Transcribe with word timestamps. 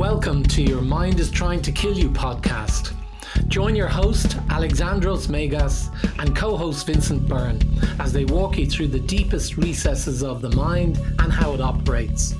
welcome 0.00 0.42
to 0.42 0.62
your 0.62 0.80
Mind 0.80 1.20
is 1.20 1.30
Trying 1.30 1.60
to 1.60 1.70
Kill 1.70 1.92
You 1.92 2.08
podcast. 2.08 2.94
Join 3.48 3.76
your 3.76 3.86
host, 3.86 4.28
Alexandros 4.48 5.28
Megas, 5.28 5.90
and 6.18 6.34
co 6.34 6.56
host 6.56 6.86
Vincent 6.86 7.28
Byrne 7.28 7.60
as 7.98 8.10
they 8.10 8.24
walk 8.24 8.56
you 8.56 8.64
through 8.64 8.86
the 8.88 8.98
deepest 8.98 9.58
recesses 9.58 10.22
of 10.22 10.40
the 10.40 10.56
mind 10.56 10.96
and 11.18 11.30
how 11.30 11.52
it 11.52 11.60
operates. 11.60 12.34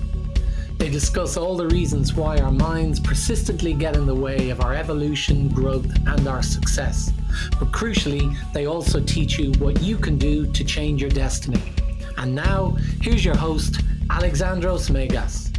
They 0.78 0.88
discuss 0.88 1.36
all 1.36 1.54
the 1.54 1.68
reasons 1.68 2.14
why 2.14 2.38
our 2.38 2.50
minds 2.50 2.98
persistently 2.98 3.74
get 3.74 3.94
in 3.94 4.06
the 4.06 4.14
way 4.14 4.48
of 4.48 4.62
our 4.62 4.74
evolution, 4.74 5.50
growth, 5.50 5.94
and 6.06 6.26
our 6.26 6.42
success. 6.42 7.12
But 7.58 7.72
crucially, 7.72 8.34
they 8.54 8.64
also 8.64 9.00
teach 9.00 9.38
you 9.38 9.52
what 9.58 9.82
you 9.82 9.98
can 9.98 10.16
do 10.16 10.50
to 10.50 10.64
change 10.64 11.02
your 11.02 11.10
destiny. 11.10 11.74
And 12.16 12.34
now, 12.34 12.78
here's 13.02 13.22
your 13.22 13.36
host, 13.36 13.84
Alexandros 14.08 14.88
Megas. 14.88 15.50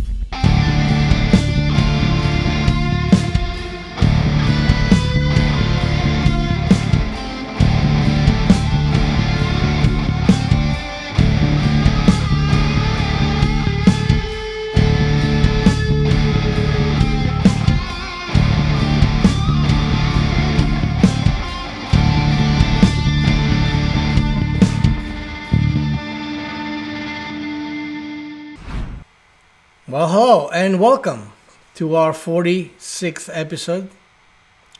Hello 30.03 30.49
and 30.49 30.79
welcome 30.79 31.31
to 31.75 31.95
our 31.95 32.11
46th 32.11 33.29
episode 33.31 33.91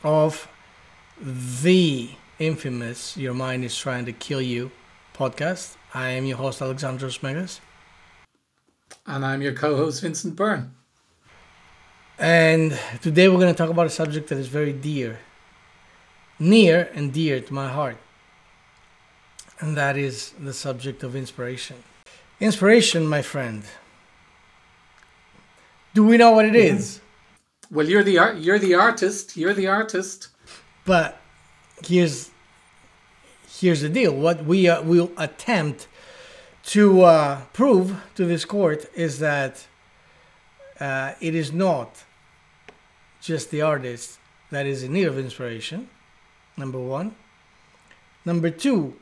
of 0.02 0.48
the 1.62 2.10
infamous 2.40 3.16
Your 3.16 3.32
Mind 3.32 3.64
is 3.64 3.78
Trying 3.78 4.04
to 4.06 4.12
Kill 4.12 4.42
You 4.42 4.72
podcast. 5.14 5.76
I 5.94 6.08
am 6.08 6.24
your 6.24 6.38
host, 6.38 6.58
Alexandros 6.58 7.22
Megas. 7.22 7.60
And 9.06 9.24
I'm 9.24 9.40
your 9.42 9.52
co 9.52 9.76
host, 9.76 10.02
Vincent 10.02 10.34
Byrne. 10.34 10.74
And 12.18 12.76
today 13.00 13.28
we're 13.28 13.38
going 13.38 13.54
to 13.54 13.56
talk 13.56 13.70
about 13.70 13.86
a 13.86 13.90
subject 13.90 14.28
that 14.30 14.38
is 14.38 14.48
very 14.48 14.72
dear, 14.72 15.20
near 16.40 16.90
and 16.94 17.12
dear 17.12 17.40
to 17.40 17.54
my 17.54 17.68
heart. 17.68 17.98
And 19.60 19.76
that 19.76 19.96
is 19.96 20.32
the 20.32 20.52
subject 20.52 21.04
of 21.04 21.14
inspiration. 21.14 21.76
Inspiration, 22.40 23.06
my 23.06 23.22
friend 23.22 23.62
do 25.94 26.04
we 26.04 26.16
know 26.16 26.32
what 26.32 26.44
it 26.44 26.54
mm-hmm. 26.54 26.76
is? 26.76 27.00
Well, 27.70 27.88
you're 27.88 28.02
the 28.02 28.18
art. 28.18 28.36
You're 28.38 28.58
the 28.58 28.74
artist. 28.74 29.36
You're 29.36 29.54
the 29.54 29.66
artist. 29.66 30.28
But 30.84 31.20
here's 31.86 32.30
here's 33.48 33.80
the 33.80 33.88
deal. 33.88 34.14
What 34.14 34.44
we 34.44 34.68
uh, 34.68 34.82
will 34.82 35.10
attempt 35.16 35.88
to 36.64 37.02
uh, 37.02 37.40
prove 37.52 38.02
to 38.14 38.24
this 38.24 38.44
court 38.44 38.90
is 38.94 39.18
that 39.18 39.66
uh, 40.80 41.14
it 41.20 41.34
is 41.34 41.52
not 41.52 42.04
just 43.20 43.50
the 43.50 43.62
artist 43.62 44.18
that 44.50 44.66
is 44.66 44.82
in 44.82 44.92
need 44.92 45.06
of 45.06 45.18
inspiration. 45.18 45.88
Number 46.56 46.78
one. 46.78 47.16
Number 48.24 48.50
two, 48.50 48.96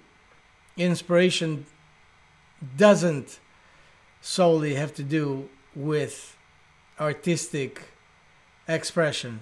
inspiration 0.77 1.67
doesn't 2.77 3.41
solely 4.21 4.75
have 4.75 4.95
to 4.95 5.03
do 5.03 5.49
with 5.75 6.37
artistic 7.01 7.83
expression. 8.69 9.41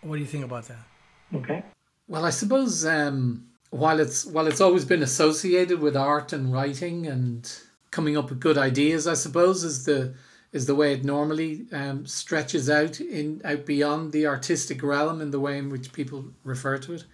What 0.00 0.16
do 0.16 0.20
you 0.20 0.26
think 0.26 0.44
about 0.44 0.68
that? 0.68 0.84
Okay. 1.34 1.64
Well, 2.08 2.24
I 2.24 2.30
suppose 2.30 2.84
um, 2.86 3.46
while 3.70 4.00
it's 4.00 4.24
while 4.24 4.46
it's 4.46 4.60
always 4.60 4.84
been 4.84 5.02
associated 5.02 5.80
with 5.80 5.96
art 5.96 6.32
and 6.32 6.52
writing 6.52 7.06
and 7.06 7.50
coming 7.90 8.16
up 8.16 8.30
with 8.30 8.40
good 8.40 8.58
ideas, 8.58 9.06
I 9.06 9.14
suppose 9.14 9.64
is 9.64 9.84
the 9.84 10.14
is 10.52 10.66
the 10.66 10.74
way 10.74 10.92
it 10.92 11.04
normally 11.04 11.66
um, 11.72 12.06
stretches 12.06 12.68
out 12.68 13.00
in 13.00 13.40
out 13.44 13.64
beyond 13.64 14.12
the 14.12 14.26
artistic 14.26 14.82
realm 14.82 15.20
in 15.20 15.30
the 15.30 15.40
way 15.40 15.58
in 15.58 15.70
which 15.70 15.92
people 15.92 16.26
refer 16.44 16.78
to 16.78 16.94
it. 16.94 17.04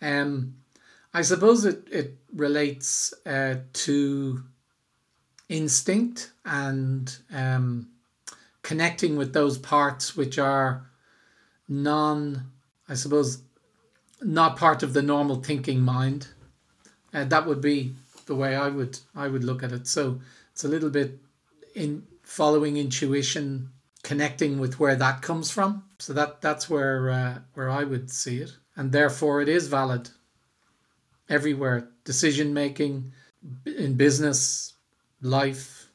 Um, 0.00 0.54
I 1.12 1.22
suppose 1.22 1.64
it 1.64 1.86
it 1.90 2.16
relates 2.32 3.12
uh, 3.26 3.56
to 3.72 4.42
instinct 5.48 6.32
and 6.44 7.16
um, 7.32 7.88
connecting 8.64 9.16
with 9.16 9.32
those 9.32 9.58
parts 9.58 10.16
which 10.16 10.38
are 10.38 10.86
non, 11.68 12.50
I 12.88 12.94
suppose, 12.94 13.42
not 14.20 14.56
part 14.56 14.82
of 14.82 14.94
the 14.94 15.02
normal 15.02 15.36
thinking 15.36 15.80
mind. 15.80 16.28
And 17.12 17.32
uh, 17.32 17.36
that 17.36 17.46
would 17.46 17.60
be 17.60 17.94
the 18.26 18.34
way 18.34 18.56
I 18.56 18.68
would 18.68 18.98
I 19.14 19.28
would 19.28 19.44
look 19.44 19.62
at 19.62 19.70
it. 19.70 19.86
So 19.86 20.20
it's 20.50 20.64
a 20.64 20.68
little 20.68 20.90
bit 20.90 21.18
in 21.76 22.06
following 22.22 22.76
intuition, 22.76 23.70
connecting 24.02 24.58
with 24.58 24.80
where 24.80 24.96
that 24.96 25.22
comes 25.22 25.50
from. 25.50 25.84
So 26.00 26.12
that 26.14 26.40
that's 26.40 26.68
where 26.68 27.10
uh, 27.10 27.38
where 27.52 27.70
I 27.70 27.84
would 27.84 28.10
see 28.10 28.38
it, 28.38 28.56
and 28.74 28.90
therefore 28.90 29.42
it 29.42 29.48
is 29.48 29.68
valid 29.68 30.10
everywhere. 31.28 31.88
Decision 32.04 32.54
making 32.54 33.12
in 33.66 33.94
business, 33.94 34.72
life, 35.20 35.88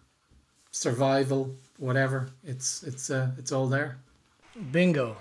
survival, 0.72 1.56
whatever. 1.80 2.30
It's 2.44 2.84
it's 2.84 3.10
uh, 3.10 3.32
it's 3.38 3.52
all 3.52 3.68
there. 3.68 3.98
Bingo, 4.72 5.18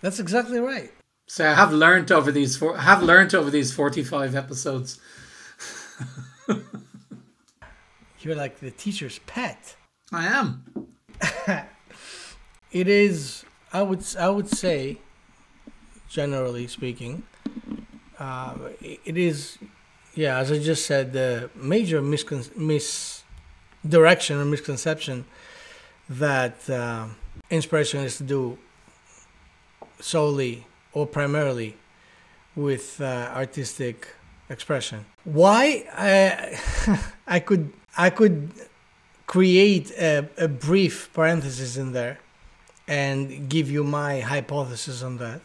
that's 0.00 0.20
exactly 0.20 0.60
right. 0.60 0.92
So 1.26 1.48
I 1.48 1.54
have 1.54 1.72
learned 1.72 2.12
over 2.12 2.30
these 2.30 2.56
four, 2.56 2.76
have 2.76 3.02
learned 3.02 3.34
over 3.34 3.50
these 3.50 3.72
forty-five 3.72 4.36
episodes. 4.36 5.00
You're 8.20 8.36
like 8.36 8.60
the 8.60 8.70
teacher's 8.70 9.18
pet. 9.20 9.76
I 10.12 10.26
am. 10.26 10.64
it 12.72 12.88
is. 12.88 13.44
I 13.72 13.82
would. 13.82 14.04
I 14.18 14.28
would 14.28 14.48
say, 14.48 14.98
generally 16.08 16.66
speaking, 16.66 17.24
uh, 18.18 18.54
it 18.80 19.16
is. 19.16 19.58
Yeah, 20.14 20.38
as 20.38 20.52
I 20.52 20.58
just 20.58 20.86
said, 20.86 21.12
the 21.12 21.50
major 21.56 22.00
miscon- 22.00 22.54
misdirection 22.56 24.36
or 24.36 24.44
misconception 24.44 25.24
that 26.08 26.68
uh, 26.68 27.06
inspiration 27.50 28.00
is 28.00 28.18
to 28.18 28.24
do 28.24 28.58
solely 30.00 30.66
or 30.92 31.06
primarily 31.06 31.76
with 32.54 33.00
uh, 33.00 33.30
artistic 33.34 34.08
expression. 34.48 35.04
Why 35.24 35.84
I, 35.92 36.58
I 37.26 37.40
could 37.40 37.72
I 37.96 38.10
could 38.10 38.50
create 39.26 39.90
a, 39.92 40.28
a 40.36 40.48
brief 40.48 41.10
parenthesis 41.12 41.76
in 41.76 41.92
there 41.92 42.18
and 42.86 43.48
give 43.48 43.70
you 43.70 43.82
my 43.84 44.20
hypothesis 44.20 45.02
on 45.02 45.18
that. 45.18 45.40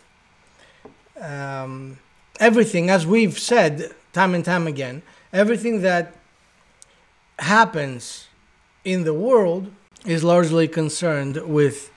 Um, 1.20 2.00
everything, 2.40 2.90
as 2.90 3.06
we've 3.08 3.38
said 3.40 3.94
time 4.14 4.36
and 4.36 4.44
time 4.44 4.68
again, 4.68 5.02
everything 5.32 5.82
that 5.82 6.16
happens 7.38 8.28
in 8.84 9.04
the 9.04 9.14
world 9.14 9.72
is 10.06 10.24
largely 10.24 10.68
concerned 10.68 11.38
with 11.46 11.92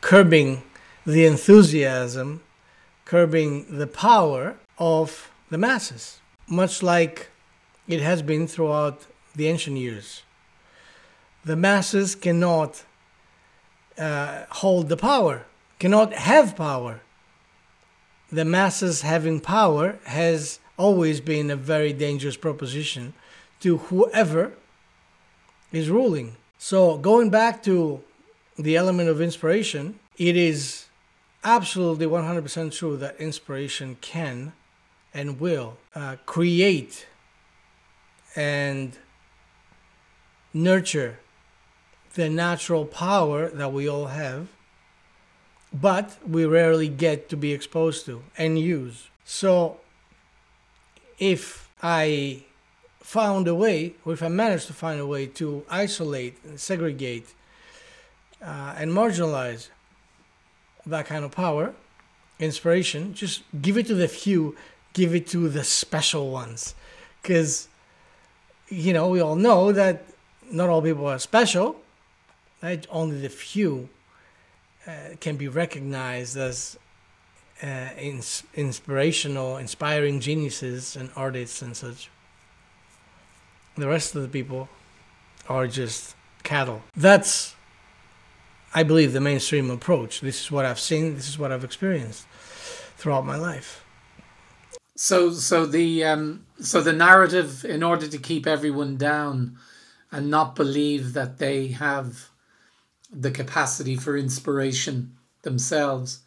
curbing 0.00 0.62
the 1.06 1.24
enthusiasm, 1.24 2.42
curbing 3.04 3.78
the 3.78 3.86
power 3.86 4.56
of 4.78 5.30
the 5.50 5.58
masses, 5.58 6.20
much 6.46 6.82
like 6.82 7.30
it 7.86 8.00
has 8.00 8.22
been 8.22 8.46
throughout 8.46 9.06
the 9.34 9.48
ancient 9.48 9.76
years. 9.76 10.22
The 11.44 11.56
masses 11.56 12.14
cannot 12.14 12.84
uh, 13.98 14.44
hold 14.50 14.88
the 14.88 14.96
power, 14.96 15.44
cannot 15.78 16.12
have 16.12 16.56
power. 16.56 17.00
The 18.30 18.44
masses 18.44 19.02
having 19.02 19.40
power 19.40 19.98
has 20.04 20.58
always 20.76 21.20
been 21.20 21.50
a 21.50 21.56
very 21.56 21.92
dangerous 21.92 22.36
proposition 22.36 23.12
to 23.60 23.78
whoever 23.78 24.52
is 25.70 25.88
ruling. 25.88 26.36
So, 26.64 26.96
going 26.96 27.28
back 27.28 27.64
to 27.64 28.04
the 28.56 28.76
element 28.76 29.08
of 29.08 29.20
inspiration, 29.20 29.98
it 30.16 30.36
is 30.36 30.84
absolutely 31.42 32.06
100% 32.06 32.72
true 32.72 32.96
that 32.98 33.16
inspiration 33.16 33.96
can 34.00 34.52
and 35.12 35.40
will 35.40 35.78
uh, 35.96 36.18
create 36.24 37.08
and 38.36 38.96
nurture 40.54 41.18
the 42.14 42.30
natural 42.30 42.84
power 42.84 43.48
that 43.48 43.72
we 43.72 43.88
all 43.88 44.06
have, 44.06 44.46
but 45.72 46.16
we 46.24 46.44
rarely 46.44 46.88
get 46.88 47.28
to 47.30 47.36
be 47.36 47.52
exposed 47.52 48.06
to 48.06 48.22
and 48.38 48.56
use. 48.56 49.08
So, 49.24 49.80
if 51.18 51.68
I 51.82 52.44
found 53.02 53.48
a 53.48 53.54
way, 53.54 53.94
or 54.04 54.12
if 54.12 54.22
I 54.22 54.28
managed 54.28 54.66
to 54.68 54.72
find 54.72 55.00
a 55.00 55.06
way 55.06 55.26
to 55.26 55.64
isolate 55.68 56.38
and 56.44 56.58
segregate 56.58 57.26
uh, 58.40 58.74
and 58.78 58.90
marginalize 58.92 59.68
that 60.86 61.06
kind 61.06 61.24
of 61.24 61.32
power, 61.32 61.74
inspiration, 62.38 63.14
just 63.14 63.42
give 63.60 63.76
it 63.76 63.86
to 63.86 63.94
the 63.94 64.08
few, 64.08 64.56
give 64.92 65.14
it 65.14 65.26
to 65.28 65.48
the 65.48 65.64
special 65.64 66.30
ones. 66.30 66.74
Because, 67.20 67.68
you 68.68 68.92
know, 68.92 69.08
we 69.08 69.20
all 69.20 69.36
know 69.36 69.72
that 69.72 70.04
not 70.50 70.68
all 70.68 70.82
people 70.82 71.06
are 71.06 71.18
special, 71.18 71.76
right? 72.62 72.86
Only 72.90 73.20
the 73.20 73.28
few 73.28 73.88
uh, 74.86 75.16
can 75.20 75.36
be 75.36 75.48
recognized 75.48 76.36
as 76.36 76.78
uh, 77.62 77.88
ins- 77.98 78.42
inspirational, 78.54 79.56
inspiring 79.56 80.20
geniuses 80.20 80.96
and 80.96 81.10
artists 81.14 81.62
and 81.62 81.76
such. 81.76 82.10
The 83.76 83.88
rest 83.88 84.14
of 84.14 84.22
the 84.22 84.28
people 84.28 84.68
are 85.48 85.66
just 85.66 86.14
cattle. 86.42 86.82
That's, 86.94 87.54
I 88.74 88.82
believe, 88.82 89.12
the 89.12 89.20
mainstream 89.20 89.70
approach. 89.70 90.20
This 90.20 90.40
is 90.42 90.50
what 90.50 90.64
I've 90.64 90.80
seen. 90.80 91.14
This 91.14 91.28
is 91.28 91.38
what 91.38 91.52
I've 91.52 91.64
experienced 91.64 92.26
throughout 92.96 93.24
my 93.24 93.36
life. 93.36 93.84
So, 94.94 95.30
so 95.32 95.64
the 95.64 96.04
um, 96.04 96.46
so 96.60 96.80
the 96.80 96.92
narrative, 96.92 97.64
in 97.64 97.82
order 97.82 98.06
to 98.06 98.18
keep 98.18 98.46
everyone 98.46 98.96
down, 98.98 99.56
and 100.10 100.30
not 100.30 100.54
believe 100.54 101.14
that 101.14 101.38
they 101.38 101.68
have 101.68 102.28
the 103.10 103.30
capacity 103.30 103.96
for 103.96 104.16
inspiration 104.16 105.16
themselves, 105.42 106.20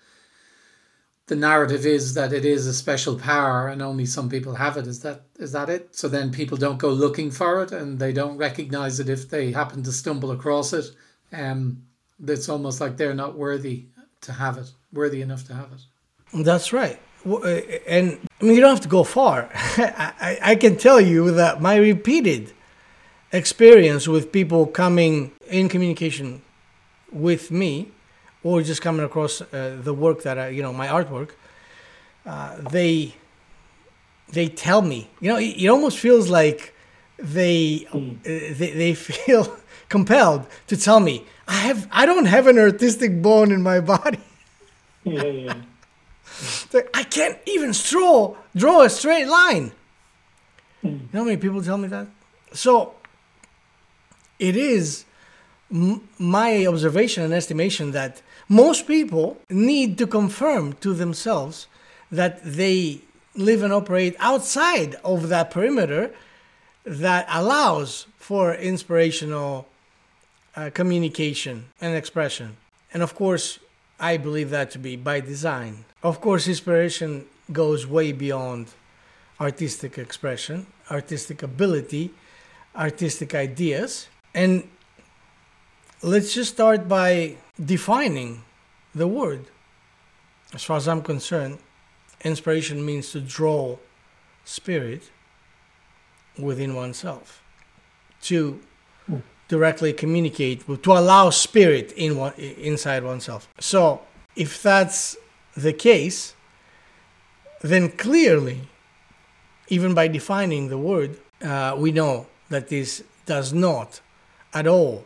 the 1.27 1.35
narrative 1.35 1.85
is 1.85 2.13
that 2.13 2.33
it 2.33 2.45
is 2.45 2.67
a 2.67 2.73
special 2.73 3.17
power 3.17 3.67
and 3.67 3.81
only 3.81 4.05
some 4.05 4.29
people 4.29 4.53
have 4.55 4.77
it. 4.77 4.85
Is 4.85 5.01
that 5.01 5.23
is 5.39 5.51
that 5.53 5.69
it? 5.69 5.95
So 5.95 6.07
then 6.07 6.31
people 6.31 6.57
don't 6.57 6.77
go 6.77 6.89
looking 6.89 7.31
for 7.31 7.63
it 7.63 7.71
and 7.71 7.97
they 7.97 8.13
don't 8.13 8.37
recognize 8.37 8.99
it 8.99 9.09
if 9.09 9.29
they 9.29 9.51
happen 9.51 9.81
to 9.83 9.91
stumble 9.91 10.31
across 10.31 10.71
it. 10.73 10.85
Um, 11.33 11.83
it's 12.25 12.47
almost 12.47 12.79
like 12.79 12.97
they're 12.97 13.15
not 13.15 13.37
worthy 13.37 13.85
to 14.21 14.33
have 14.33 14.57
it, 14.57 14.71
worthy 14.93 15.21
enough 15.21 15.45
to 15.47 15.53
have 15.53 15.71
it. 15.73 16.43
That's 16.43 16.71
right. 16.71 16.99
Uh, 17.25 17.41
and 17.87 18.19
I 18.39 18.45
mean, 18.45 18.55
you 18.55 18.61
don't 18.61 18.69
have 18.69 18.81
to 18.81 18.87
go 18.87 19.03
far. 19.03 19.49
I, 19.53 20.37
I 20.41 20.55
can 20.55 20.77
tell 20.77 21.01
you 21.01 21.31
that 21.31 21.59
my 21.59 21.75
repeated 21.77 22.53
experience 23.31 24.07
with 24.07 24.31
people 24.31 24.67
coming 24.67 25.31
in 25.47 25.69
communication 25.69 26.43
with 27.11 27.49
me 27.49 27.91
or 28.45 28.61
just 28.61 28.79
coming 28.79 29.03
across 29.03 29.41
uh, 29.41 29.75
the 29.81 29.93
work 29.93 30.21
that 30.21 30.37
I, 30.37 30.49
you 30.49 30.61
know, 30.61 30.71
my 30.71 30.87
artwork, 30.87 31.31
uh, 32.27 32.57
they 32.69 33.15
they 34.31 34.47
tell 34.47 34.81
me, 34.81 35.09
you 35.19 35.29
know, 35.29 35.37
it, 35.37 35.55
it 35.63 35.67
almost 35.67 35.97
feels 35.97 36.29
like 36.29 36.73
they, 37.17 37.87
mm. 37.91 38.19
uh, 38.19 38.55
they 38.57 38.71
they 38.71 38.93
feel 39.09 39.57
compelled 39.89 40.45
to 40.67 40.77
tell 40.77 40.99
me 40.99 41.25
I 41.47 41.57
have 41.67 41.87
I 41.91 42.05
don't 42.05 42.25
have 42.25 42.45
an 42.45 42.59
artistic 42.59 43.21
bone 43.21 43.51
in 43.51 43.63
my 43.63 43.79
body. 43.79 44.19
Yeah, 45.03 45.23
yeah. 45.23 45.55
like, 46.73 46.89
I 46.93 47.03
can't 47.03 47.39
even 47.47 47.71
draw 47.71 48.35
draw 48.55 48.83
a 48.83 48.89
straight 48.89 49.27
line. 49.27 49.71
Mm. 50.83 50.91
You 50.91 51.09
know 51.13 51.19
how 51.19 51.25
many 51.25 51.37
people 51.37 51.63
tell 51.63 51.79
me 51.79 51.87
that? 51.87 52.07
So 52.53 52.93
it 54.37 54.55
is 54.55 55.05
my 56.17 56.65
observation 56.65 57.23
and 57.23 57.33
estimation 57.33 57.91
that 57.91 58.21
most 58.47 58.87
people 58.87 59.37
need 59.49 59.97
to 59.97 60.07
confirm 60.07 60.73
to 60.73 60.93
themselves 60.93 61.67
that 62.11 62.41
they 62.43 63.01
live 63.35 63.61
and 63.61 63.73
operate 63.73 64.15
outside 64.19 64.95
of 65.03 65.27
that 65.29 65.51
perimeter 65.51 66.11
that 66.85 67.25
allows 67.29 68.05
for 68.17 68.53
inspirational 68.53 69.67
uh, 70.55 70.69
communication 70.73 71.65
and 71.81 71.95
expression. 71.95 72.55
And 72.93 73.03
of 73.03 73.15
course, 73.15 73.59
I 73.99 74.17
believe 74.17 74.51
that 74.51 74.71
to 74.71 74.79
be 74.79 74.95
by 74.95 75.19
design. 75.19 75.85
Of 76.03 76.21
course, 76.21 76.47
inspiration 76.47 77.25
goes 77.51 77.85
way 77.85 78.11
beyond 78.11 78.67
artistic 79.39 79.97
expression, 79.97 80.67
artistic 80.89 81.43
ability, 81.43 82.11
artistic 82.75 83.35
ideas. 83.35 84.07
And 84.33 84.69
let's 86.05 86.35
just 86.35 86.53
start 86.53 86.87
by 86.87 87.35
defining 87.63 88.43
the 88.93 89.07
word. 89.07 89.45
As 90.53 90.63
far 90.63 90.77
as 90.77 90.87
I'm 90.87 91.01
concerned, 91.01 91.57
inspiration 92.23 92.85
means 92.85 93.11
to 93.11 93.19
draw 93.19 93.77
spirit 94.45 95.09
within 96.37 96.75
oneself, 96.75 97.41
to 98.21 98.59
directly 99.47 99.93
communicate, 99.93 100.65
to 100.83 100.91
allow 100.91 101.31
spirit 101.31 101.91
in 101.93 102.17
one, 102.17 102.33
inside 102.35 103.03
oneself. 103.03 103.49
So, 103.59 104.01
if 104.35 104.61
that's 104.61 105.17
the 105.57 105.73
case, 105.73 106.35
then 107.61 107.89
clearly, 107.89 108.61
even 109.69 109.95
by 109.95 110.07
defining 110.07 110.67
the 110.67 110.77
word, 110.77 111.17
uh, 111.41 111.75
we 111.75 111.91
know 111.91 112.27
that 112.49 112.67
this 112.67 113.03
does 113.25 113.53
not 113.53 114.01
at 114.53 114.67
all 114.67 115.05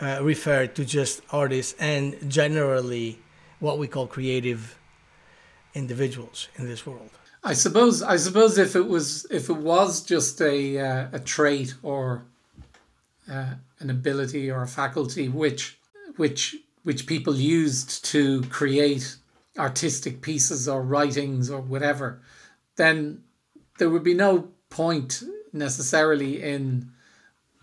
uh, 0.00 0.20
refer 0.22 0.66
to 0.66 0.84
just 0.84 1.22
artists 1.30 1.74
and 1.78 2.16
generally 2.30 3.18
what 3.58 3.78
we 3.78 3.86
call 3.86 4.06
creative 4.06 4.78
individuals 5.74 6.48
in 6.56 6.66
this 6.66 6.86
world. 6.86 7.10
I 7.42 7.54
suppose 7.54 8.02
I 8.02 8.16
suppose 8.16 8.58
if 8.58 8.76
it 8.76 8.86
was 8.86 9.26
if 9.30 9.48
it 9.48 9.56
was 9.56 10.02
just 10.02 10.40
a 10.42 10.78
uh, 10.78 11.08
a 11.12 11.20
trait 11.20 11.74
or 11.82 12.24
uh, 13.30 13.54
an 13.78 13.90
ability 13.90 14.50
or 14.50 14.62
a 14.62 14.68
faculty 14.68 15.28
which 15.28 15.78
which 16.16 16.56
which 16.82 17.06
people 17.06 17.34
used 17.34 18.04
to 18.06 18.42
create 18.44 19.16
artistic 19.58 20.22
pieces 20.22 20.68
or 20.68 20.82
writings 20.82 21.50
or 21.50 21.60
whatever, 21.60 22.20
then 22.76 23.22
there 23.78 23.90
would 23.90 24.04
be 24.04 24.14
no 24.14 24.48
point 24.68 25.22
necessarily 25.52 26.42
in 26.42 26.90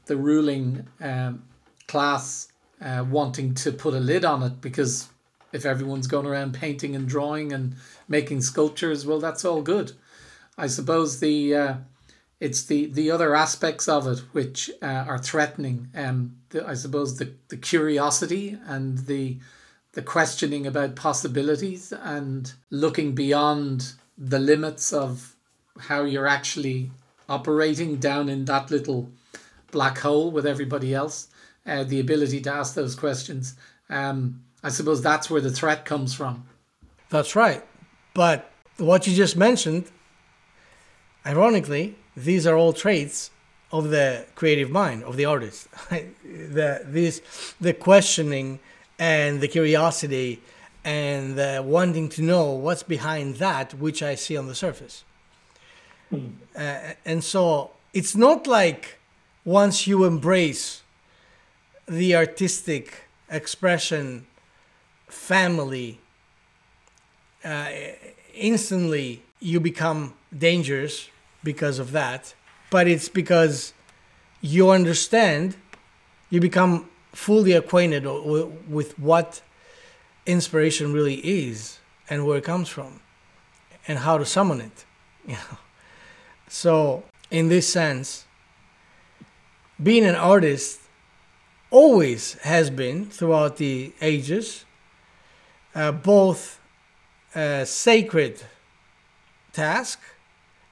the 0.05 0.17
ruling 0.17 0.87
um, 1.01 1.43
class 1.87 2.47
uh, 2.81 3.05
wanting 3.09 3.53
to 3.55 3.71
put 3.71 3.93
a 3.93 3.99
lid 3.99 4.25
on 4.25 4.43
it 4.43 4.61
because 4.61 5.09
if 5.51 5.65
everyone's 5.65 6.07
going 6.07 6.25
around 6.25 6.53
painting 6.53 6.95
and 6.95 7.07
drawing 7.07 7.53
and 7.53 7.75
making 8.07 8.41
sculptures, 8.41 9.05
well, 9.05 9.19
that's 9.19 9.45
all 9.45 9.61
good. 9.61 9.93
I 10.57 10.67
suppose 10.67 11.19
the 11.19 11.55
uh, 11.55 11.73
it's 12.39 12.65
the 12.65 12.87
the 12.87 13.11
other 13.11 13.35
aspects 13.35 13.87
of 13.87 14.07
it 14.07 14.19
which 14.31 14.69
uh, 14.81 14.85
are 15.07 15.17
threatening. 15.17 15.89
Um, 15.95 16.37
the, 16.49 16.67
I 16.67 16.73
suppose 16.73 17.17
the 17.17 17.33
the 17.49 17.57
curiosity 17.57 18.57
and 18.65 18.99
the 18.99 19.37
the 19.93 20.01
questioning 20.01 20.67
about 20.67 20.95
possibilities 20.95 21.91
and 21.91 22.53
looking 22.69 23.15
beyond 23.15 23.93
the 24.17 24.39
limits 24.39 24.93
of 24.93 25.35
how 25.79 26.03
you're 26.03 26.27
actually 26.27 26.91
operating 27.29 27.97
down 27.97 28.29
in 28.29 28.45
that 28.45 28.69
little 28.69 29.09
black 29.71 29.97
hole 29.99 30.31
with 30.31 30.45
everybody 30.45 30.93
else 30.93 31.27
uh, 31.67 31.83
the 31.83 31.99
ability 31.99 32.41
to 32.41 32.51
ask 32.51 32.73
those 32.73 32.95
questions. 32.95 33.55
Um, 33.89 34.41
I 34.63 34.69
suppose 34.69 35.01
that's 35.01 35.29
where 35.29 35.41
the 35.41 35.51
threat 35.51 35.85
comes 35.85 36.13
from. 36.13 36.45
That's 37.09 37.35
right. 37.35 37.63
But 38.13 38.51
what 38.77 39.07
you 39.07 39.15
just 39.15 39.37
mentioned, 39.37 39.85
ironically, 41.25 41.95
these 42.15 42.47
are 42.47 42.55
all 42.55 42.73
traits 42.73 43.31
of 43.71 43.89
the 43.89 44.25
creative 44.35 44.69
mind 44.69 45.03
of 45.03 45.17
the 45.17 45.25
artist. 45.25 45.67
the 45.89 46.81
this 46.85 47.21
the 47.59 47.73
questioning 47.73 48.59
and 48.97 49.41
the 49.41 49.47
curiosity 49.47 50.41
and 50.83 51.37
the 51.37 51.61
wanting 51.65 52.07
to 52.09 52.21
know 52.21 52.51
what's 52.51 52.83
behind 52.83 53.35
that 53.35 53.73
which 53.73 54.01
I 54.01 54.15
see 54.15 54.37
on 54.37 54.47
the 54.47 54.55
surface. 54.55 55.03
Mm. 56.11 56.33
Uh, 56.55 56.93
and 57.05 57.23
so 57.23 57.71
it's 57.93 58.15
not 58.15 58.47
like 58.47 58.99
once 59.43 59.85
you 59.85 60.05
embrace 60.05 60.81
the 61.87 62.15
artistic 62.15 63.05
expression 63.29 64.25
family, 65.07 65.99
uh, 67.43 67.69
instantly 68.33 69.23
you 69.39 69.59
become 69.59 70.13
dangerous 70.37 71.09
because 71.43 71.79
of 71.79 71.91
that. 71.91 72.33
But 72.69 72.87
it's 72.87 73.07
because 73.07 73.73
you 74.41 74.69
understand, 74.69 75.55
you 76.29 76.41
become 76.41 76.89
fully 77.13 77.53
acquainted 77.53 78.05
with 78.67 78.99
what 78.99 79.41
inspiration 80.25 80.91
really 80.93 81.15
is 81.15 81.79
and 82.09 82.25
where 82.25 82.37
it 82.37 82.43
comes 82.43 82.67
from 82.67 82.99
and 83.87 83.99
how 83.99 84.17
to 84.17 84.25
summon 84.25 84.61
it. 84.61 84.85
You 85.27 85.33
know? 85.33 85.57
So, 86.47 87.03
in 87.29 87.49
this 87.49 87.67
sense, 87.67 88.25
being 89.83 90.05
an 90.05 90.15
artist 90.15 90.79
always 91.69 92.33
has 92.43 92.69
been 92.69 93.05
throughout 93.05 93.57
the 93.57 93.93
ages 94.01 94.65
uh, 95.75 95.91
both 95.91 96.59
a 97.35 97.65
sacred 97.65 98.41
task 99.53 99.99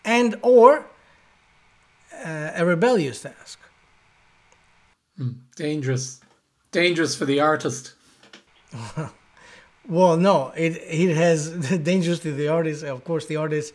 and 0.04 0.36
or 0.42 0.86
uh, 2.26 2.52
a 2.56 2.66
rebellious 2.66 3.22
task 3.22 3.60
mm, 5.20 5.36
dangerous 5.56 6.22
dangerous 6.72 7.16
for 7.16 7.26
the 7.26 7.40
artist 7.40 7.94
Well, 9.88 10.18
no, 10.18 10.52
it 10.56 10.78
it 10.88 11.16
has 11.16 11.50
dangerous 11.84 12.20
to 12.20 12.34
the 12.34 12.48
artist. 12.48 12.84
Of 12.84 13.04
course, 13.04 13.28
the 13.28 13.36
artist 13.36 13.74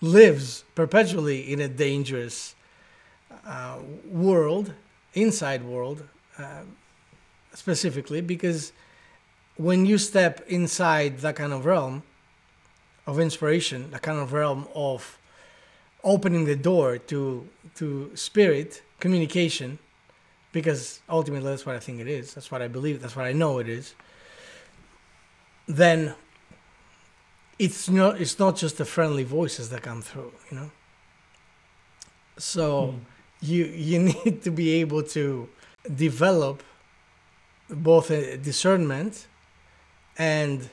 lives 0.00 0.64
perpetually 0.74 1.52
in 1.52 1.60
a 1.60 1.68
dangerous 1.68 2.54
uh, 3.46 3.78
world, 4.10 4.72
inside 5.12 5.62
world, 5.64 6.08
uh, 6.42 6.62
specifically 7.54 8.20
because 8.20 8.72
when 9.56 9.86
you 9.86 9.98
step 9.98 10.42
inside 10.48 11.18
that 11.18 11.36
kind 11.36 11.52
of 11.52 11.64
realm 11.64 12.02
of 13.06 13.18
inspiration, 13.20 13.90
that 13.90 14.02
kind 14.02 14.18
of 14.18 14.32
realm 14.32 14.66
of 14.74 15.18
opening 16.04 16.44
the 16.44 16.56
door 16.56 16.98
to 16.98 17.48
to 17.76 18.10
spirit 18.14 18.82
communication, 19.00 19.78
because 20.52 21.00
ultimately 21.08 21.50
that's 21.50 21.66
what 21.66 21.76
I 21.76 21.80
think 21.80 22.00
it 22.00 22.08
is. 22.08 22.34
That's 22.34 22.50
what 22.50 22.62
I 22.62 22.68
believe. 22.68 23.00
That's 23.00 23.16
what 23.16 23.26
I 23.26 23.32
know 23.32 23.58
it 23.58 23.68
is. 23.68 23.94
Then 25.66 26.14
it's 27.58 27.88
not 27.88 28.20
it's 28.20 28.38
not 28.38 28.56
just 28.56 28.78
the 28.78 28.84
friendly 28.84 29.24
voices 29.24 29.70
that 29.70 29.82
come 29.82 30.02
through, 30.02 30.32
you 30.50 30.56
know. 30.56 30.70
So 32.38 32.86
hmm. 32.86 32.98
you 33.40 33.64
you 33.64 33.98
need 34.24 34.42
to 34.42 34.50
be 34.50 34.80
able 34.80 35.02
to 35.04 35.48
develop 35.94 36.62
both 37.68 38.10
a 38.10 38.36
discernment 38.36 39.26
and 40.18 40.68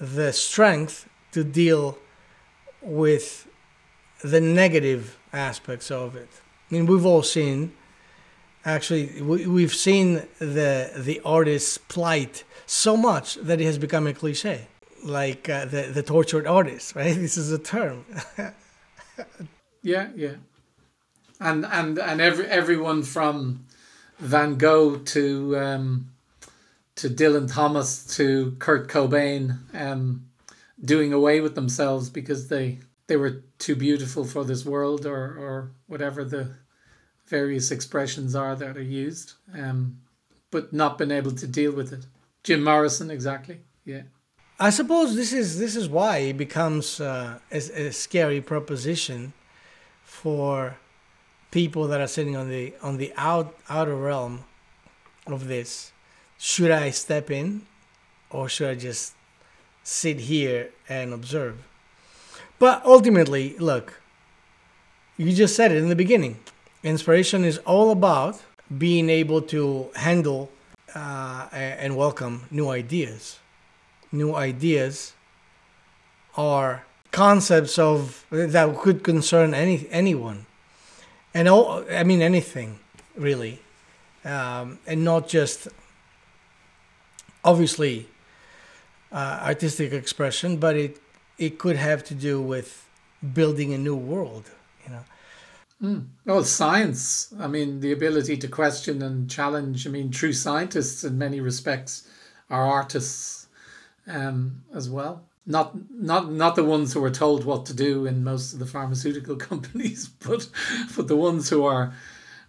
the 0.00 0.32
strength 0.32 1.08
to 1.32 1.44
deal 1.44 1.98
with 2.82 3.48
the 4.22 4.40
negative 4.40 5.18
aspects 5.32 5.90
of 5.90 6.16
it. 6.16 6.28
I 6.70 6.74
mean, 6.74 6.86
we've 6.86 7.06
all 7.06 7.22
seen, 7.22 7.72
actually, 8.64 9.20
we, 9.22 9.62
have 9.62 9.74
seen 9.74 10.22
the 10.38 10.90
the 10.96 11.20
artist's 11.24 11.78
plight 11.78 12.44
so 12.66 12.96
much 12.96 13.34
that 13.36 13.60
it 13.60 13.64
has 13.64 13.78
become 13.78 14.06
a 14.06 14.14
cliche, 14.14 14.66
like 15.02 15.48
uh, 15.48 15.66
the 15.66 15.82
the 15.82 16.02
tortured 16.02 16.46
artist, 16.46 16.94
right? 16.96 17.14
This 17.14 17.36
is 17.36 17.52
a 17.52 17.58
term. 17.58 18.04
yeah, 19.82 20.08
yeah, 20.16 20.36
and 21.40 21.66
and 21.66 21.98
and 21.98 22.20
every 22.20 22.46
everyone 22.46 23.02
from 23.02 23.66
Van 24.18 24.56
Gogh 24.56 24.98
to 24.98 25.58
um, 25.58 26.10
to 26.96 27.08
Dylan 27.08 27.52
Thomas 27.52 28.16
to 28.16 28.56
Kurt 28.58 28.88
Cobain 28.88 29.58
um, 29.74 30.26
doing 30.84 31.12
away 31.12 31.40
with 31.40 31.54
themselves 31.54 32.10
because 32.10 32.48
they 32.48 32.78
they 33.06 33.16
were 33.16 33.42
too 33.58 33.76
beautiful 33.76 34.24
for 34.24 34.44
this 34.44 34.64
world 34.64 35.06
or 35.06 35.16
or 35.16 35.70
whatever 35.86 36.24
the 36.24 36.54
various 37.26 37.70
expressions 37.70 38.34
are 38.34 38.54
that 38.54 38.76
are 38.76 38.82
used 38.82 39.32
um, 39.58 39.98
but 40.50 40.72
not 40.72 40.98
been 40.98 41.10
able 41.10 41.32
to 41.32 41.46
deal 41.46 41.72
with 41.72 41.92
it. 41.92 42.06
Jim 42.42 42.62
Morrison 42.62 43.10
exactly 43.10 43.60
yeah. 43.84 44.02
I 44.60 44.70
suppose 44.70 45.16
this 45.16 45.32
is 45.32 45.58
this 45.58 45.74
is 45.74 45.88
why 45.88 46.18
it 46.18 46.38
becomes 46.38 47.00
uh, 47.00 47.40
a, 47.50 47.56
a 47.56 47.92
scary 47.92 48.40
proposition 48.40 49.32
for 50.04 50.76
people 51.54 51.86
that 51.86 52.00
are 52.00 52.08
sitting 52.08 52.36
on 52.36 52.48
the 52.48 52.74
on 52.82 52.96
the 52.96 53.12
out 53.16 53.54
outer 53.68 53.94
realm 53.94 54.42
of 55.28 55.46
this 55.46 55.92
should 56.36 56.72
I 56.72 56.90
step 56.90 57.30
in 57.30 57.62
or 58.28 58.48
should 58.48 58.68
I 58.70 58.74
just 58.74 59.14
sit 59.84 60.18
here 60.18 60.70
and 60.88 61.14
observe? 61.14 61.56
But 62.58 62.84
ultimately, 62.84 63.56
look, 63.58 64.00
you 65.16 65.32
just 65.32 65.54
said 65.54 65.70
it 65.70 65.78
in 65.78 65.88
the 65.88 65.96
beginning. 65.96 66.38
Inspiration 66.82 67.44
is 67.44 67.58
all 67.58 67.92
about 67.92 68.42
being 68.76 69.08
able 69.08 69.40
to 69.42 69.90
handle 69.94 70.50
uh, 70.94 71.48
and 71.52 71.96
welcome 71.96 72.46
new 72.50 72.68
ideas. 72.68 73.38
New 74.10 74.34
ideas 74.34 75.12
are 76.36 76.84
concepts 77.12 77.78
of 77.78 78.26
that 78.30 78.76
could 78.78 79.04
concern 79.04 79.54
any 79.54 79.86
anyone, 79.90 80.46
and 81.34 81.48
all, 81.48 81.84
I 81.90 82.04
mean 82.04 82.22
anything 82.22 82.78
really, 83.16 83.60
um, 84.24 84.78
and 84.86 85.04
not 85.04 85.28
just 85.28 85.68
obviously 87.44 88.08
uh, 89.12 89.40
artistic 89.42 89.92
expression, 89.92 90.56
but 90.56 90.76
it 90.76 91.00
it 91.36 91.58
could 91.58 91.76
have 91.76 92.04
to 92.04 92.14
do 92.14 92.40
with 92.40 92.88
building 93.34 93.74
a 93.74 93.78
new 93.78 93.96
world. 93.96 94.50
You 94.84 94.92
know. 94.92 95.04
Mm. 95.82 96.06
Well, 96.24 96.44
science. 96.44 97.34
I 97.38 97.46
mean, 97.46 97.80
the 97.80 97.92
ability 97.92 98.36
to 98.38 98.48
question 98.48 99.02
and 99.02 99.28
challenge. 99.28 99.86
I 99.86 99.90
mean, 99.90 100.10
true 100.10 100.32
scientists 100.32 101.04
in 101.04 101.18
many 101.18 101.40
respects 101.40 102.08
are 102.48 102.64
artists 102.64 103.48
um, 104.06 104.62
as 104.72 104.88
well. 104.88 105.24
Not 105.46 105.74
not 105.90 106.32
not 106.32 106.56
the 106.56 106.64
ones 106.64 106.92
who 106.92 107.04
are 107.04 107.10
told 107.10 107.44
what 107.44 107.66
to 107.66 107.74
do 107.74 108.06
in 108.06 108.24
most 108.24 108.54
of 108.54 108.58
the 108.58 108.66
pharmaceutical 108.66 109.36
companies, 109.50 110.08
but 110.08 110.48
but 110.96 111.08
the 111.08 111.16
ones 111.16 111.50
who 111.50 111.64
are 111.64 111.92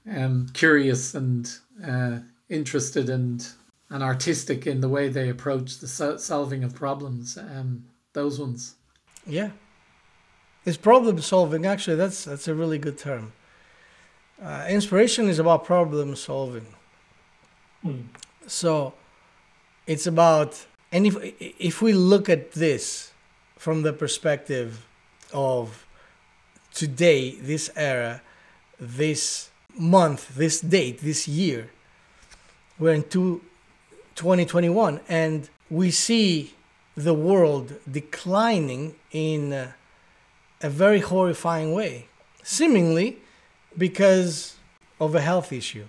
um, 0.10 0.48
curious 0.54 1.14
and 1.14 1.52
uh, 1.86 2.20
interested 2.50 3.10
and 3.10 3.48
and 3.90 4.02
artistic 4.02 4.66
in 4.66 4.82
the 4.82 4.90
way 4.90 5.10
they 5.10 5.30
approach 5.30 5.80
the 5.80 5.88
so- 5.88 6.18
solving 6.18 6.64
of 6.64 6.74
problems. 6.74 7.38
Um, 7.38 7.86
those 8.14 8.40
ones. 8.40 8.76
Yeah, 9.28 9.50
it's 10.66 10.78
problem 10.78 11.20
solving. 11.22 11.66
Actually, 11.66 11.98
that's 11.98 12.24
that's 12.24 12.48
a 12.48 12.56
really 12.56 12.78
good 12.78 12.98
term. 12.98 13.34
Uh, 14.42 14.66
inspiration 14.70 15.30
is 15.30 15.40
about 15.40 15.64
problem 15.64 16.16
solving. 16.16 16.68
Mm. 17.84 18.06
So, 18.48 18.94
it's 19.88 20.08
about 20.08 20.66
and 20.96 21.06
if 21.06 21.16
if 21.40 21.82
we 21.82 21.92
look 21.92 22.30
at 22.30 22.54
this 22.54 23.12
from 23.58 23.82
the 23.82 23.92
perspective 23.92 24.86
of 25.34 25.86
today, 26.74 27.36
this 27.36 27.70
era, 27.76 28.22
this 28.80 29.50
month, 29.78 30.34
this 30.36 30.62
date, 30.62 31.02
this 31.02 31.28
year, 31.28 31.70
we're 32.80 32.94
in 32.94 33.04
two 33.04 33.42
2021 34.16 35.02
and 35.10 35.50
we 35.70 35.92
see 35.92 36.54
the 36.96 37.14
world 37.14 37.74
declining 37.92 38.96
in 39.12 39.52
a 40.62 40.70
very 40.70 41.02
horrifying 41.02 41.74
way 41.74 42.08
seemingly 42.42 43.18
because 43.78 44.56
of 45.02 45.14
a 45.14 45.20
health 45.20 45.52
issue 45.52 45.88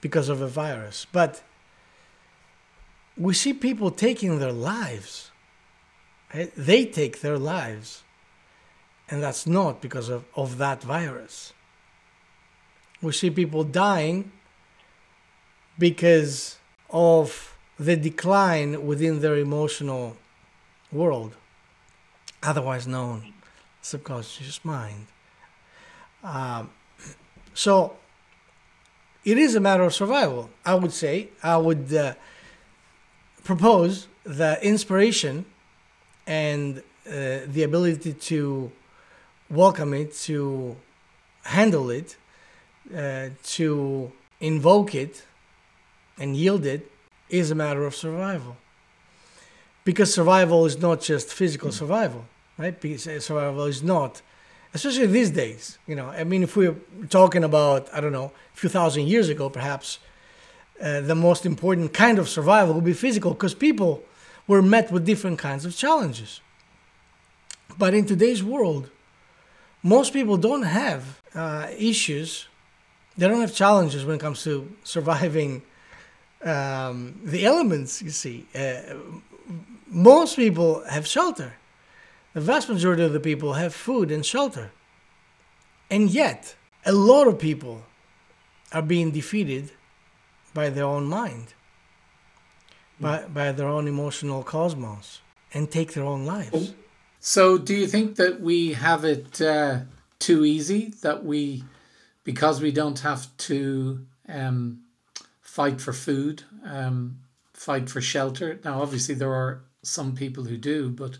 because 0.00 0.28
of 0.28 0.40
a 0.40 0.46
virus. 0.46 1.04
But 1.10 1.42
we 3.16 3.32
see 3.34 3.52
people 3.52 3.90
taking 3.90 4.38
their 4.38 4.52
lives 4.52 5.30
right? 6.32 6.52
they 6.56 6.84
take 6.84 7.20
their 7.20 7.38
lives 7.38 8.02
and 9.10 9.22
that's 9.22 9.46
not 9.46 9.80
because 9.80 10.08
of, 10.08 10.24
of 10.34 10.58
that 10.58 10.82
virus 10.82 11.52
we 13.02 13.12
see 13.12 13.30
people 13.30 13.64
dying 13.64 14.32
because 15.78 16.58
of 16.90 17.56
the 17.78 17.96
decline 17.96 18.86
within 18.86 19.20
their 19.20 19.36
emotional 19.36 20.16
world, 20.92 21.34
otherwise 22.42 22.86
known 22.86 23.34
subconscious 23.82 24.64
mind. 24.64 25.06
Um, 26.22 26.70
so 27.52 27.96
it 29.24 29.36
is 29.36 29.54
a 29.54 29.60
matter 29.60 29.82
of 29.82 29.92
survival. 29.92 30.50
I 30.64 30.74
would 30.74 30.92
say, 30.92 31.28
I 31.42 31.56
would 31.56 31.92
uh, 31.92 32.14
propose 33.44 34.08
that 34.24 34.62
inspiration 34.62 35.44
and 36.26 36.78
uh, 37.06 37.40
the 37.46 37.62
ability 37.62 38.14
to 38.14 38.72
welcome 39.50 39.92
it, 39.92 40.14
to 40.14 40.76
handle 41.44 41.90
it, 41.90 42.16
uh, 42.96 43.28
to 43.42 44.10
invoke 44.40 44.94
it, 44.94 45.22
and 46.18 46.36
yield 46.36 46.64
it 46.64 46.90
is 47.28 47.50
a 47.50 47.54
matter 47.54 47.84
of 47.84 47.94
survival. 47.94 48.56
Because 49.84 50.14
survival 50.14 50.64
is 50.64 50.78
not 50.78 51.02
just 51.02 51.32
physical 51.32 51.68
hmm. 51.68 51.74
survival, 51.74 52.24
right? 52.58 52.78
Because 52.80 53.06
uh, 53.06 53.20
survival 53.20 53.64
is 53.64 53.82
not, 53.82 54.22
especially 54.72 55.06
these 55.06 55.30
days. 55.30 55.78
You 55.86 55.96
know, 55.96 56.08
I 56.08 56.24
mean, 56.24 56.42
if 56.42 56.56
we're 56.56 56.76
talking 57.10 57.44
about, 57.44 57.92
I 57.92 58.00
don't 58.00 58.12
know, 58.12 58.32
a 58.54 58.56
few 58.56 58.70
thousand 58.70 59.08
years 59.08 59.28
ago, 59.28 59.50
perhaps, 59.50 59.98
uh, 60.80 61.00
the 61.00 61.14
most 61.14 61.46
important 61.46 61.92
kind 61.92 62.18
of 62.18 62.28
survival 62.28 62.74
would 62.74 62.84
be 62.84 62.92
physical 62.92 63.32
because 63.32 63.54
people 63.54 64.02
were 64.46 64.62
met 64.62 64.90
with 64.90 65.04
different 65.06 65.38
kinds 65.38 65.64
of 65.64 65.76
challenges. 65.76 66.40
But 67.78 67.94
in 67.94 68.06
today's 68.06 68.42
world, 68.42 68.90
most 69.82 70.12
people 70.12 70.36
don't 70.36 70.62
have 70.62 71.20
uh, 71.34 71.68
issues, 71.78 72.48
they 73.16 73.28
don't 73.28 73.40
have 73.40 73.54
challenges 73.54 74.04
when 74.04 74.16
it 74.16 74.20
comes 74.20 74.42
to 74.44 74.70
surviving 74.82 75.62
um, 76.42 77.18
the 77.24 77.44
elements, 77.46 78.02
you 78.02 78.10
see. 78.10 78.46
Uh, 78.54 78.80
most 79.86 80.36
people 80.36 80.84
have 80.90 81.06
shelter. 81.06 81.54
The 82.34 82.40
vast 82.40 82.68
majority 82.68 83.04
of 83.04 83.12
the 83.12 83.20
people 83.20 83.52
have 83.52 83.74
food 83.74 84.10
and 84.10 84.26
shelter. 84.26 84.72
And 85.90 86.10
yet, 86.10 86.56
a 86.84 86.92
lot 86.92 87.28
of 87.28 87.38
people 87.38 87.82
are 88.72 88.82
being 88.82 89.12
defeated 89.12 89.70
by 90.54 90.70
their 90.70 90.84
own 90.84 91.06
mind. 91.06 91.54
by, 93.00 93.24
by 93.26 93.52
their 93.52 93.66
own 93.66 93.88
emotional 93.88 94.42
cosmos 94.42 95.20
and 95.52 95.70
take 95.70 95.92
their 95.94 96.04
own 96.04 96.24
lives. 96.24 96.72
So, 97.20 97.58
do 97.58 97.74
you 97.74 97.86
think 97.86 98.16
that 98.16 98.40
we 98.40 98.74
have 98.74 99.04
it 99.04 99.40
uh, 99.40 99.80
too 100.18 100.44
easy? 100.44 100.92
That 101.02 101.24
we, 101.24 101.64
because 102.22 102.60
we 102.60 102.70
don't 102.70 103.00
have 103.00 103.34
to 103.38 104.06
um, 104.28 104.82
fight 105.40 105.80
for 105.80 105.92
food, 105.92 106.42
um, 106.64 107.18
fight 107.52 107.88
for 107.88 108.00
shelter. 108.00 108.60
Now, 108.64 108.82
obviously, 108.82 109.14
there 109.14 109.32
are 109.32 109.62
some 109.82 110.14
people 110.14 110.44
who 110.44 110.56
do, 110.56 110.90
but 110.90 111.18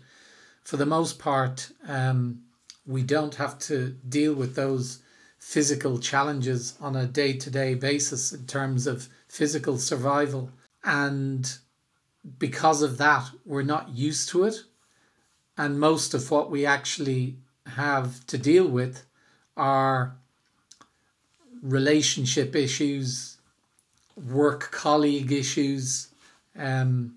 for 0.63 0.77
the 0.77 0.85
most 0.85 1.19
part, 1.19 1.71
um, 1.87 2.41
we 2.85 3.01
don't 3.01 3.35
have 3.35 3.57
to 3.59 3.95
deal 4.07 4.33
with 4.33 4.55
those 4.55 4.99
physical 5.39 5.99
challenges 5.99 6.75
on 6.79 6.95
a 6.95 7.05
day 7.05 7.33
to 7.33 7.49
day 7.49 7.73
basis 7.75 8.31
in 8.33 8.45
terms 8.45 8.87
of 8.87 9.07
physical 9.35 9.77
survival. 9.77 10.49
And 10.83 11.51
because 12.39 12.81
of 12.81 12.97
that, 12.97 13.29
we're 13.45 13.63
not 13.63 13.89
used 13.89 14.29
to 14.29 14.45
it. 14.45 14.55
And 15.57 15.79
most 15.79 16.13
of 16.13 16.31
what 16.31 16.49
we 16.49 16.65
actually 16.65 17.35
have 17.67 18.25
to 18.27 18.37
deal 18.37 18.67
with 18.67 19.05
are 19.57 20.15
relationship 21.61 22.55
issues, 22.55 23.37
work 24.15 24.71
colleague 24.71 25.31
issues, 25.31 26.07
um, 26.57 27.15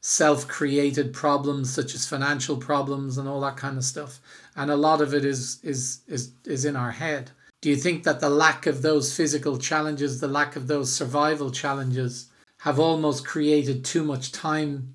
self 0.00 0.46
created 0.46 1.12
problems 1.12 1.72
such 1.72 1.94
as 1.94 2.06
financial 2.06 2.56
problems 2.56 3.18
and 3.18 3.28
all 3.28 3.40
that 3.40 3.56
kind 3.56 3.76
of 3.76 3.84
stuff. 3.84 4.20
And 4.54 4.70
a 4.70 4.76
lot 4.76 5.00
of 5.00 5.12
it 5.14 5.24
is, 5.24 5.58
is, 5.64 6.00
is, 6.06 6.30
is 6.44 6.64
in 6.64 6.76
our 6.76 6.92
head. 6.92 7.32
Do 7.60 7.70
you 7.70 7.76
think 7.76 8.04
that 8.04 8.20
the 8.20 8.30
lack 8.30 8.66
of 8.66 8.82
those 8.82 9.16
physical 9.16 9.58
challenges, 9.58 10.20
the 10.20 10.28
lack 10.28 10.56
of 10.56 10.66
those 10.66 10.92
survival 10.92 11.50
challenges, 11.50 12.28
have 12.58 12.78
almost 12.78 13.26
created 13.26 13.84
too 13.84 14.04
much 14.04 14.32
time 14.32 14.94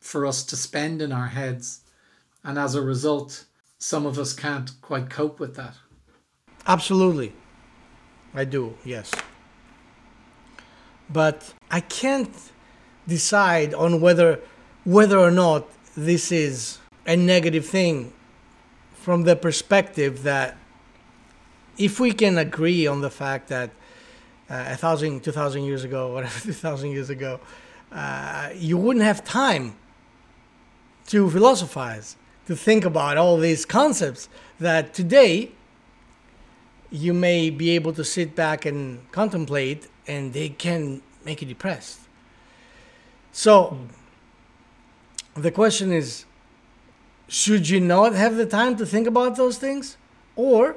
for 0.00 0.26
us 0.26 0.42
to 0.44 0.56
spend 0.56 1.00
in 1.00 1.12
our 1.12 1.28
heads? 1.28 1.80
And 2.44 2.58
as 2.58 2.74
a 2.74 2.82
result, 2.82 3.44
some 3.78 4.04
of 4.04 4.18
us 4.18 4.32
can't 4.32 4.70
quite 4.80 5.10
cope 5.10 5.38
with 5.38 5.54
that. 5.56 5.74
Absolutely. 6.66 7.32
I 8.34 8.44
do, 8.44 8.76
yes. 8.84 9.12
But 11.10 11.54
I 11.70 11.80
can't 11.80 12.34
decide 13.06 13.74
on 13.74 14.00
whether 14.00 14.40
whether 14.84 15.18
or 15.18 15.30
not 15.30 15.68
this 15.96 16.32
is 16.32 16.78
a 17.06 17.16
negative 17.16 17.66
thing 17.66 18.12
from 18.94 19.22
the 19.24 19.36
perspective 19.36 20.22
that 20.22 20.56
if 21.78 22.00
we 22.00 22.12
can 22.12 22.38
agree 22.38 22.86
on 22.86 23.00
the 23.00 23.10
fact 23.10 23.48
that 23.48 23.70
uh, 24.50 24.64
a 24.68 24.76
thousand, 24.76 25.22
two 25.22 25.32
thousand 25.32 25.64
years 25.64 25.84
ago, 25.84 26.12
whatever, 26.14 26.40
two 26.40 26.52
thousand 26.52 26.90
years 26.90 27.10
ago, 27.10 27.40
uh, 27.90 28.50
you 28.54 28.76
wouldn't 28.76 29.04
have 29.04 29.24
time 29.24 29.76
to 31.06 31.28
philosophize, 31.30 32.16
to 32.46 32.56
think 32.56 32.84
about 32.84 33.16
all 33.16 33.36
these 33.36 33.64
concepts 33.64 34.28
that 34.58 34.94
today 34.94 35.50
you 36.90 37.14
may 37.14 37.50
be 37.50 37.70
able 37.70 37.92
to 37.92 38.04
sit 38.04 38.36
back 38.36 38.66
and 38.66 39.10
contemplate, 39.12 39.88
and 40.06 40.32
they 40.32 40.48
can 40.48 41.00
make 41.24 41.40
you 41.40 41.48
depressed. 41.48 42.00
So 43.32 43.78
the 45.34 45.50
question 45.50 45.90
is 45.92 46.26
should 47.28 47.68
you 47.70 47.80
not 47.80 48.12
have 48.12 48.36
the 48.36 48.44
time 48.44 48.76
to 48.76 48.84
think 48.84 49.06
about 49.06 49.36
those 49.36 49.56
things? 49.56 49.96
Or 50.36 50.76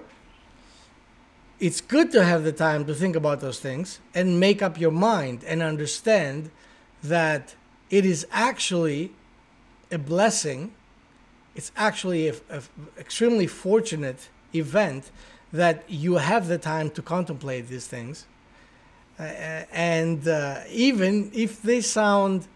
it's 1.59 1.81
good 1.81 2.11
to 2.11 2.23
have 2.23 2.43
the 2.43 2.51
time 2.51 2.85
to 2.85 2.93
think 2.93 3.15
about 3.15 3.39
those 3.39 3.59
things 3.59 3.99
and 4.13 4.39
make 4.39 4.61
up 4.61 4.79
your 4.79 4.91
mind 4.91 5.43
and 5.45 5.61
understand 5.61 6.51
that 7.03 7.55
it 7.89 8.05
is 8.05 8.27
actually 8.31 9.11
a 9.91 9.97
blessing. 9.97 10.73
It's 11.55 11.71
actually 11.77 12.29
an 12.29 12.61
extremely 12.99 13.47
fortunate 13.47 14.29
event 14.53 15.11
that 15.53 15.83
you 15.87 16.15
have 16.15 16.47
the 16.47 16.57
time 16.57 16.89
to 16.91 17.01
contemplate 17.01 17.67
these 17.69 17.87
things. 17.87 18.25
Uh, 19.17 19.23
and 19.71 20.27
uh, 20.27 20.59
even 20.69 21.31
if 21.33 21.61
they 21.61 21.79
sound 21.79 22.47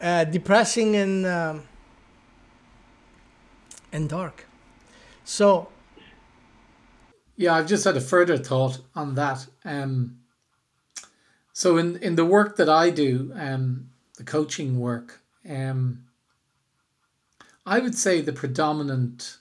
uh, 0.00 0.24
depressing 0.24 0.94
and 0.96 1.24
um, 1.24 1.62
and 3.92 4.08
dark, 4.10 4.46
so 5.24 5.68
yeah, 7.36 7.54
I've 7.54 7.66
just 7.66 7.84
had 7.84 7.96
a 7.96 8.00
further 8.00 8.36
thought 8.36 8.80
on 8.94 9.14
that. 9.14 9.46
Um, 9.64 10.18
so 11.52 11.76
in 11.76 11.96
in 11.98 12.16
the 12.16 12.24
work 12.24 12.56
that 12.56 12.68
I 12.68 12.90
do, 12.90 13.32
um, 13.34 13.90
the 14.16 14.24
coaching 14.24 14.78
work, 14.78 15.20
um, 15.48 16.04
I 17.66 17.78
would 17.78 17.96
say 17.96 18.20
the 18.20 18.32
predominant 18.32 19.38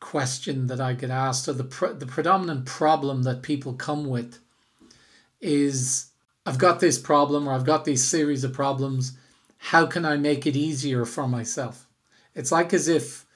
question 0.00 0.66
that 0.68 0.80
I 0.80 0.94
get 0.94 1.10
asked, 1.10 1.48
or 1.48 1.52
the 1.52 1.64
pre- 1.64 1.92
the 1.92 2.06
predominant 2.06 2.66
problem 2.66 3.22
that 3.22 3.42
people 3.42 3.74
come 3.74 4.06
with, 4.06 4.38
is 5.40 6.06
I've 6.46 6.58
got 6.58 6.80
this 6.80 6.98
problem, 6.98 7.48
or 7.48 7.52
I've 7.52 7.66
got 7.66 7.84
these 7.84 8.04
series 8.04 8.44
of 8.44 8.52
problems. 8.52 9.16
How 9.58 9.86
can 9.86 10.06
I 10.06 10.16
make 10.16 10.46
it 10.46 10.56
easier 10.56 11.04
for 11.04 11.28
myself? 11.28 11.86
It's 12.34 12.50
like 12.50 12.72
as 12.72 12.88
if 12.88 13.26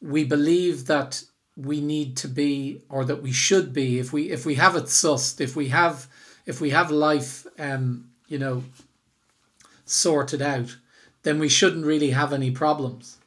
we 0.00 0.24
believe 0.24 0.86
that 0.86 1.22
we 1.64 1.80
need 1.80 2.16
to 2.18 2.28
be, 2.28 2.82
or 2.88 3.04
that 3.04 3.22
we 3.22 3.32
should 3.32 3.72
be, 3.72 3.98
if 3.98 4.12
we 4.12 4.30
if 4.30 4.46
we 4.46 4.54
have 4.56 4.76
it 4.76 4.84
sussed, 4.84 5.40
if 5.40 5.54
we 5.56 5.68
have 5.68 6.08
if 6.46 6.60
we 6.60 6.70
have 6.70 6.90
life, 6.90 7.46
um, 7.58 8.10
you 8.28 8.38
know, 8.38 8.64
sorted 9.84 10.42
out, 10.42 10.76
then 11.22 11.38
we 11.38 11.48
shouldn't 11.48 11.84
really 11.84 12.10
have 12.10 12.32
any 12.32 12.50
problems. 12.50 13.18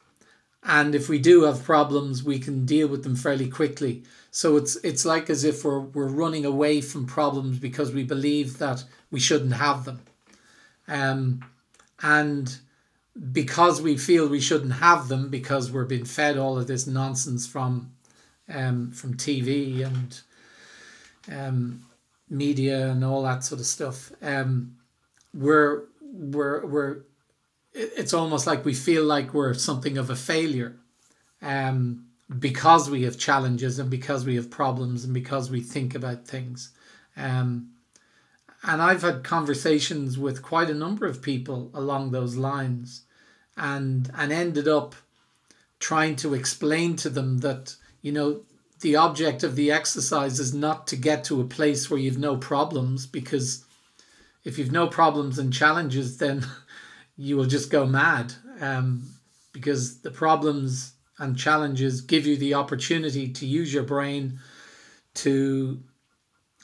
And 0.62 0.94
if 0.94 1.08
we 1.08 1.18
do 1.18 1.42
have 1.42 1.62
problems 1.62 2.22
we 2.22 2.38
can 2.38 2.64
deal 2.64 2.88
with 2.88 3.04
them 3.04 3.16
fairly 3.16 3.48
quickly. 3.48 4.02
So 4.30 4.56
it's 4.56 4.76
it's 4.76 5.04
like 5.04 5.28
as 5.28 5.44
if 5.44 5.64
we're 5.64 5.80
we're 5.80 6.08
running 6.08 6.44
away 6.44 6.80
from 6.80 7.06
problems 7.06 7.58
because 7.58 7.92
we 7.92 8.02
believe 8.02 8.58
that 8.58 8.84
we 9.10 9.20
shouldn't 9.20 9.54
have 9.54 9.84
them. 9.84 10.00
Um 10.88 11.44
and 12.02 12.58
because 13.32 13.80
we 13.80 13.96
feel 13.96 14.26
we 14.26 14.40
shouldn't 14.40 14.74
have 14.74 15.08
them 15.08 15.28
because 15.28 15.70
we're 15.70 15.84
being 15.84 16.04
fed 16.04 16.36
all 16.36 16.58
of 16.58 16.66
this 16.66 16.86
nonsense 16.86 17.46
from 17.46 17.93
um 18.48 18.90
from 18.90 19.14
TV 19.14 19.84
and 19.84 20.20
um 21.32 21.84
media 22.28 22.88
and 22.88 23.04
all 23.04 23.22
that 23.22 23.44
sort 23.44 23.60
of 23.60 23.66
stuff 23.66 24.12
um 24.22 24.76
we're 25.32 25.84
we're 26.00 26.64
we're 26.66 26.96
it's 27.74 28.14
almost 28.14 28.46
like 28.46 28.64
we 28.64 28.74
feel 28.74 29.04
like 29.04 29.34
we're 29.34 29.52
something 29.54 29.98
of 29.98 30.08
a 30.08 30.16
failure 30.16 30.76
um, 31.42 32.06
because 32.38 32.88
we 32.88 33.02
have 33.02 33.18
challenges 33.18 33.78
and 33.78 33.90
because 33.90 34.24
we 34.24 34.36
have 34.36 34.50
problems 34.50 35.04
and 35.04 35.12
because 35.12 35.50
we 35.50 35.60
think 35.60 35.94
about 35.94 36.26
things. 36.26 36.70
Um, 37.16 37.70
and 38.62 38.80
I've 38.80 39.02
had 39.02 39.24
conversations 39.24 40.16
with 40.16 40.40
quite 40.42 40.70
a 40.70 40.74
number 40.74 41.04
of 41.04 41.20
people 41.20 41.70
along 41.74 42.10
those 42.12 42.36
lines 42.36 43.02
and 43.56 44.10
and 44.16 44.32
ended 44.32 44.66
up 44.66 44.94
trying 45.78 46.16
to 46.16 46.32
explain 46.32 46.96
to 46.96 47.10
them 47.10 47.38
that 47.38 47.76
you 48.04 48.12
know 48.12 48.42
the 48.80 48.96
object 48.96 49.42
of 49.42 49.56
the 49.56 49.72
exercise 49.72 50.38
is 50.38 50.52
not 50.52 50.86
to 50.86 50.96
get 50.96 51.24
to 51.24 51.40
a 51.40 51.44
place 51.44 51.88
where 51.88 51.98
you've 51.98 52.18
no 52.18 52.36
problems 52.36 53.06
because 53.06 53.64
if 54.44 54.58
you've 54.58 54.70
no 54.70 54.86
problems 54.86 55.38
and 55.38 55.52
challenges 55.52 56.18
then 56.24 56.46
you 57.16 57.36
will 57.36 57.46
just 57.46 57.70
go 57.70 57.86
mad 57.86 58.34
um, 58.60 59.02
because 59.52 60.00
the 60.00 60.10
problems 60.10 60.92
and 61.18 61.38
challenges 61.38 62.02
give 62.02 62.26
you 62.26 62.36
the 62.36 62.54
opportunity 62.54 63.28
to 63.28 63.46
use 63.46 63.72
your 63.72 63.84
brain, 63.84 64.38
to 65.14 65.80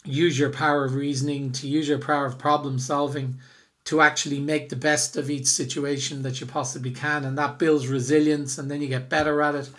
use 0.05 0.39
your 0.39 0.51
power 0.51 0.85
of 0.85 0.95
reasoning, 0.95 1.53
to 1.53 1.69
use 1.69 1.89
your 1.89 2.01
power 2.01 2.27
of 2.27 2.39
problem 2.39 2.79
solving, 2.79 3.37
to 3.85 4.01
actually 4.01 4.41
make 4.41 4.69
the 4.69 4.77
best 4.77 5.17
of 5.17 5.31
each 5.31 5.47
situation 5.47 6.23
that 6.23 6.41
you 6.41 6.47
possibly 6.47 6.91
can. 6.91 7.25
And 7.25 7.39
that 7.39 7.59
builds 7.59 7.87
resilience 7.87 8.59
and 8.59 8.71
then 8.71 8.83
you 8.83 8.89
get 8.89 9.09
better 9.09 9.41
at 9.41 9.55
it. 9.55 9.71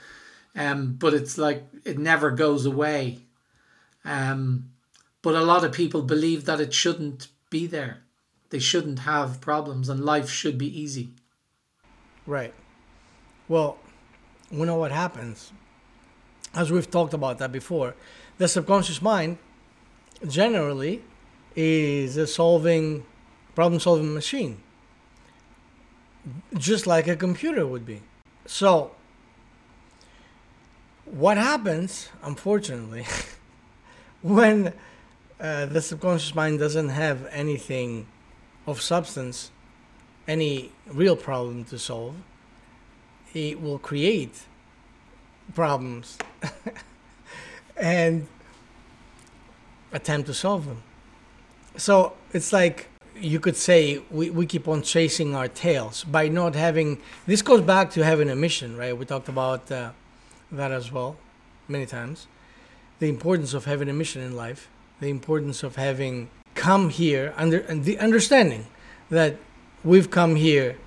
Um, 0.55 0.93
but 0.93 1.13
it's 1.13 1.37
like 1.37 1.65
it 1.85 1.97
never 1.97 2.31
goes 2.31 2.65
away. 2.65 3.19
Um, 4.03 4.71
but 5.21 5.35
a 5.35 5.41
lot 5.41 5.63
of 5.63 5.71
people 5.71 6.01
believe 6.01 6.45
that 6.45 6.59
it 6.59 6.73
shouldn't 6.73 7.27
be 7.49 7.67
there 7.67 8.03
they 8.51 8.59
shouldn't 8.59 8.99
have 8.99 9.41
problems 9.41 9.89
and 9.89 10.05
life 10.05 10.29
should 10.29 10.57
be 10.57 10.79
easy. 10.79 11.09
Right. 12.27 12.53
Well, 13.47 13.79
we 14.51 14.65
know 14.65 14.75
what 14.75 14.91
happens. 14.91 15.51
As 16.53 16.71
we've 16.71 16.91
talked 16.91 17.13
about 17.13 17.39
that 17.39 17.51
before, 17.51 17.95
the 18.37 18.47
subconscious 18.47 19.01
mind 19.01 19.37
generally 20.27 21.01
is 21.55 22.17
a 22.17 22.27
solving 22.27 23.05
problem 23.55 23.79
solving 23.79 24.13
machine 24.13 24.61
just 26.53 26.85
like 26.85 27.07
a 27.07 27.15
computer 27.15 27.65
would 27.65 27.85
be. 27.85 28.01
So 28.45 28.91
what 31.11 31.37
happens 31.37 32.09
unfortunately 32.23 33.05
when 34.21 34.73
uh, 35.39 35.65
the 35.65 35.81
subconscious 35.81 36.33
mind 36.33 36.59
doesn't 36.59 36.89
have 36.89 37.27
anything 37.31 38.07
of 38.65 38.81
substance 38.81 39.51
any 40.27 40.71
real 40.87 41.15
problem 41.15 41.63
to 41.65 41.77
solve, 41.77 42.15
it 43.33 43.61
will 43.61 43.79
create 43.79 44.43
problems 45.53 46.17
and 47.77 48.27
attempt 49.91 50.27
to 50.27 50.33
solve 50.33 50.65
them. 50.65 50.83
So 51.77 52.13
it's 52.33 52.53
like 52.53 52.87
you 53.15 53.39
could 53.39 53.57
say 53.57 54.01
we, 54.09 54.29
we 54.29 54.45
keep 54.45 54.67
on 54.67 54.81
chasing 54.81 55.35
our 55.35 55.47
tails 55.47 56.03
by 56.03 56.27
not 56.27 56.55
having 56.55 57.01
this 57.25 57.41
goes 57.41 57.61
back 57.61 57.91
to 57.91 58.03
having 58.03 58.29
a 58.29 58.35
mission 58.35 58.75
right 58.75 58.97
we 58.97 59.05
talked 59.05 59.29
about 59.29 59.69
uh, 59.71 59.91
that 60.51 60.71
as 60.71 60.91
well 60.91 61.17
many 61.67 61.85
times. 61.85 62.27
The 62.99 63.09
importance 63.09 63.53
of 63.53 63.65
having 63.65 63.89
a 63.89 63.93
mission 63.93 64.21
in 64.21 64.35
life 64.35 64.69
the 65.01 65.09
importance 65.09 65.63
of 65.63 65.75
having 65.75 66.29
come 66.53 66.89
here 66.89 67.33
under 67.35 67.59
and 67.61 67.83
the 67.83 67.97
understanding 67.99 68.67
that 69.09 69.35
we've 69.83 70.09
come 70.09 70.35
here 70.35 70.77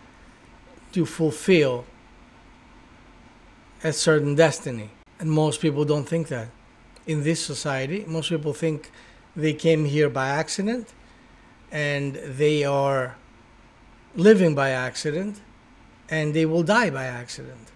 to 0.93 1.05
fulfill 1.05 1.85
a 3.83 3.93
certain 3.93 4.35
destiny. 4.37 4.91
And 5.19 5.31
most 5.31 5.61
people 5.61 5.85
don't 5.85 6.09
think 6.09 6.29
that. 6.29 6.49
In 7.07 7.23
this 7.25 7.45
society 7.45 8.05
most 8.07 8.31
people 8.31 8.55
think 8.55 8.91
they 9.37 9.53
came 9.53 9.85
here 9.85 10.09
by 10.09 10.29
accident 10.29 10.95
and 11.71 12.15
they 12.15 12.65
are 12.65 13.17
living 14.15 14.55
by 14.55 14.71
accident 14.71 15.41
and 16.09 16.33
they 16.35 16.47
will 16.47 16.63
die 16.63 16.89
by 16.89 17.05
accident. 17.05 17.73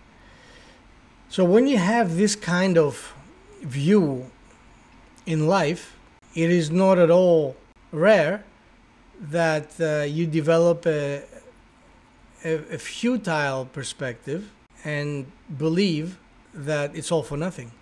So 1.31 1.45
when 1.45 1.67
you 1.67 1.77
have 1.77 2.17
this 2.17 2.35
kind 2.35 2.79
of 2.79 3.15
view 3.63 4.31
in 5.27 5.47
life, 5.47 5.97
it 6.35 6.51
is 6.51 6.71
not 6.71 6.99
at 6.99 7.11
all 7.11 7.57
rare 7.93 8.45
that 9.21 9.79
uh, 9.81 10.05
you 10.05 10.27
develop 10.27 10.87
a, 10.87 11.23
a, 12.45 12.55
a 12.75 12.79
futile 12.79 13.67
perspective 13.67 14.51
and 14.85 15.31
believe 15.57 16.19
that 16.55 16.97
it's 16.97 17.13
all 17.13 17.23
for 17.23 17.37
nothing. 17.37 17.73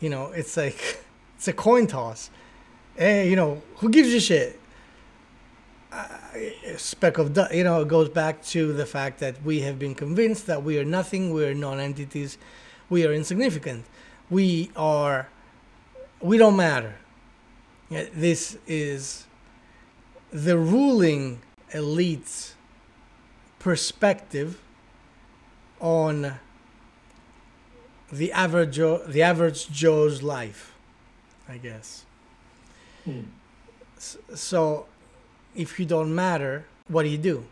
You 0.00 0.10
know, 0.10 0.32
it's 0.32 0.56
like 0.56 1.04
it's 1.36 1.48
a 1.48 1.52
coin 1.52 1.86
toss. 1.86 2.30
Hey, 2.96 3.30
you 3.30 3.36
know, 3.36 3.62
who 3.76 3.90
gives 3.90 4.12
a 4.12 4.20
shit? 4.20 4.59
A 5.92 6.78
speck 6.78 7.18
of 7.18 7.34
dust. 7.34 7.54
You 7.54 7.64
know, 7.64 7.80
it 7.80 7.88
goes 7.88 8.08
back 8.08 8.42
to 8.46 8.72
the 8.72 8.86
fact 8.86 9.20
that 9.20 9.42
we 9.42 9.60
have 9.60 9.78
been 9.78 9.94
convinced 9.94 10.46
that 10.46 10.62
we 10.62 10.78
are 10.78 10.84
nothing, 10.84 11.32
we 11.32 11.44
are 11.44 11.54
non-entities, 11.54 12.38
we 12.88 13.06
are 13.06 13.12
insignificant, 13.12 13.84
we 14.28 14.70
are, 14.76 15.28
we 16.20 16.38
don't 16.38 16.56
matter. 16.56 16.96
This 17.90 18.56
is 18.66 19.26
the 20.30 20.56
ruling 20.56 21.42
elite's 21.72 22.54
perspective 23.58 24.60
on 25.80 26.38
the 28.12 28.32
average 28.32 28.76
Joe, 28.76 28.98
the 29.06 29.22
average 29.22 29.70
Joe's 29.70 30.22
life, 30.22 30.74
I 31.48 31.56
guess. 31.56 32.04
Hmm. 33.04 33.22
So 33.98 34.86
if 35.54 35.78
you 35.78 35.86
don't 35.86 36.14
matter, 36.14 36.66
what 36.88 37.02
do 37.02 37.08
you 37.08 37.18
do? 37.18 37.44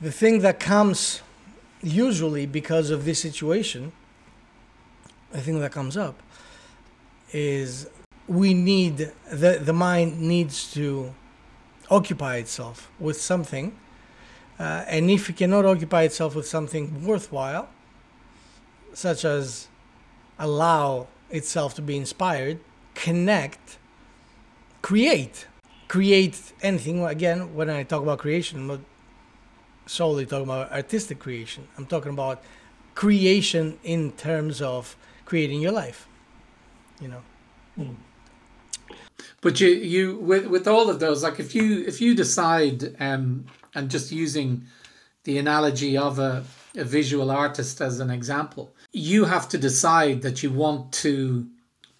The 0.00 0.12
thing 0.12 0.40
that 0.40 0.60
comes 0.60 1.22
usually 1.82 2.46
because 2.46 2.90
of 2.90 3.04
this 3.04 3.20
situation, 3.20 3.92
the 5.30 5.40
thing 5.40 5.60
that 5.60 5.72
comes 5.72 5.96
up 5.96 6.20
is 7.32 7.88
we 8.26 8.54
need 8.54 9.10
the 9.30 9.58
the 9.62 9.72
mind 9.72 10.20
needs 10.20 10.72
to 10.72 11.14
occupy 11.90 12.36
itself 12.36 12.90
with 13.00 13.20
something 13.20 13.76
uh, 14.58 14.84
and 14.86 15.10
if 15.10 15.30
it 15.30 15.36
cannot 15.36 15.64
occupy 15.64 16.02
itself 16.02 16.34
with 16.34 16.46
something 16.46 17.04
worthwhile 17.06 17.68
such 18.92 19.24
as 19.24 19.68
allow 20.38 21.06
itself 21.30 21.74
to 21.74 21.82
be 21.82 21.96
inspired 21.96 22.60
connect 22.94 23.78
create 24.82 25.46
create 25.88 26.52
anything. 26.62 27.04
Again, 27.04 27.54
when 27.54 27.70
I 27.70 27.82
talk 27.82 28.02
about 28.02 28.18
creation, 28.18 28.60
I'm 28.60 28.66
not 28.66 28.80
solely 29.86 30.26
talking 30.26 30.44
about 30.44 30.70
artistic 30.70 31.18
creation. 31.18 31.66
I'm 31.76 31.86
talking 31.86 32.12
about 32.12 32.42
creation 32.94 33.78
in 33.82 34.12
terms 34.12 34.60
of 34.60 34.96
creating 35.24 35.60
your 35.60 35.72
life. 35.72 36.06
You 37.00 37.08
know. 37.08 37.22
Mm. 37.78 37.96
But 39.40 39.60
you 39.60 39.68
you 39.68 40.18
with 40.18 40.46
with 40.46 40.66
all 40.68 40.90
of 40.90 41.00
those, 41.00 41.22
like 41.22 41.38
if 41.40 41.54
you 41.54 41.84
if 41.86 42.00
you 42.00 42.14
decide 42.14 42.96
um 43.00 43.46
and 43.74 43.90
just 43.90 44.10
using 44.10 44.64
the 45.24 45.38
analogy 45.38 45.96
of 45.96 46.18
a, 46.18 46.44
a 46.74 46.84
visual 46.84 47.30
artist 47.30 47.80
as 47.80 48.00
an 48.00 48.10
example, 48.10 48.74
you 48.92 49.24
have 49.26 49.48
to 49.50 49.58
decide 49.58 50.22
that 50.22 50.42
you 50.42 50.50
want 50.50 50.92
to 50.92 51.46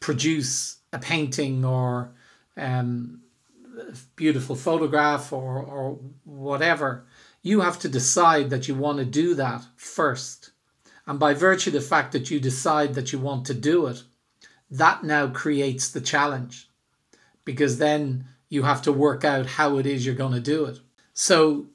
produce 0.00 0.78
a 0.92 0.98
painting 0.98 1.64
or 1.64 2.10
um 2.56 3.20
beautiful 4.16 4.56
photograph 4.56 5.32
or, 5.32 5.58
or 5.58 5.98
whatever, 6.24 7.04
you 7.42 7.60
have 7.60 7.78
to 7.80 7.88
decide 7.88 8.50
that 8.50 8.68
you 8.68 8.74
want 8.74 8.98
to 8.98 9.04
do 9.04 9.34
that 9.34 9.64
first. 9.76 10.50
And 11.06 11.18
by 11.18 11.34
virtue 11.34 11.70
of 11.70 11.74
the 11.74 11.80
fact 11.80 12.12
that 12.12 12.30
you 12.30 12.38
decide 12.40 12.94
that 12.94 13.12
you 13.12 13.18
want 13.18 13.46
to 13.46 13.54
do 13.54 13.86
it, 13.86 14.02
that 14.70 15.04
now 15.04 15.28
creates 15.28 15.90
the 15.90 16.00
challenge 16.00 16.68
because 17.44 17.78
then 17.78 18.26
you 18.50 18.62
have 18.62 18.82
to 18.82 18.92
work 18.92 19.24
out 19.24 19.46
how 19.46 19.78
it 19.78 19.86
is 19.86 20.04
you're 20.04 20.14
going 20.14 20.34
to 20.34 20.40
do 20.40 20.66
it. 20.66 20.80
So, 21.14 21.66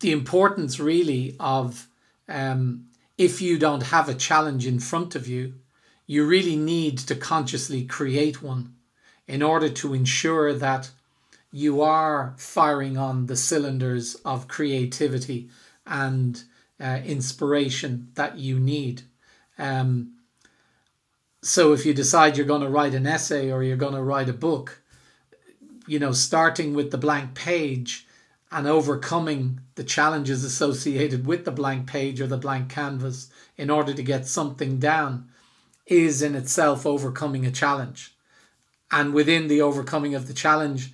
the 0.00 0.10
importance 0.10 0.80
really 0.80 1.36
of 1.38 1.86
um, 2.28 2.86
if 3.18 3.40
you 3.40 3.58
don't 3.58 3.84
have 3.84 4.08
a 4.08 4.14
challenge 4.14 4.66
in 4.66 4.80
front 4.80 5.14
of 5.14 5.28
you, 5.28 5.54
you 6.06 6.26
really 6.26 6.56
need 6.56 6.98
to 6.98 7.14
consciously 7.14 7.84
create 7.84 8.42
one 8.42 8.74
in 9.28 9.42
order 9.42 9.68
to 9.68 9.94
ensure 9.94 10.52
that 10.52 10.90
you 11.52 11.82
are 11.82 12.34
firing 12.38 12.96
on 12.96 13.26
the 13.26 13.36
cylinders 13.36 14.14
of 14.24 14.48
creativity 14.48 15.50
and 15.86 16.42
uh, 16.80 17.00
inspiration 17.04 18.08
that 18.14 18.38
you 18.38 18.58
need. 18.58 19.02
Um, 19.58 20.14
so 21.42 21.72
if 21.72 21.84
you 21.84 21.92
decide 21.92 22.36
you're 22.36 22.46
going 22.46 22.62
to 22.62 22.68
write 22.68 22.94
an 22.94 23.06
essay 23.06 23.52
or 23.52 23.62
you're 23.62 23.76
going 23.76 23.94
to 23.94 24.02
write 24.02 24.30
a 24.30 24.32
book, 24.32 24.80
you 25.86 25.98
know, 25.98 26.12
starting 26.12 26.72
with 26.74 26.90
the 26.90 26.98
blank 26.98 27.34
page 27.34 28.06
and 28.50 28.66
overcoming 28.66 29.60
the 29.74 29.84
challenges 29.84 30.44
associated 30.44 31.26
with 31.26 31.44
the 31.44 31.50
blank 31.50 31.86
page 31.86 32.20
or 32.20 32.26
the 32.26 32.36
blank 32.36 32.70
canvas 32.70 33.28
in 33.56 33.70
order 33.70 33.92
to 33.92 34.02
get 34.02 34.26
something 34.26 34.78
down 34.78 35.28
is 35.86 36.22
in 36.22 36.34
itself 36.34 36.86
overcoming 36.86 37.44
a 37.44 37.50
challenge. 37.50 38.14
And 38.90 39.12
within 39.12 39.48
the 39.48 39.60
overcoming 39.60 40.14
of 40.14 40.28
the 40.28 40.34
challenge, 40.34 40.92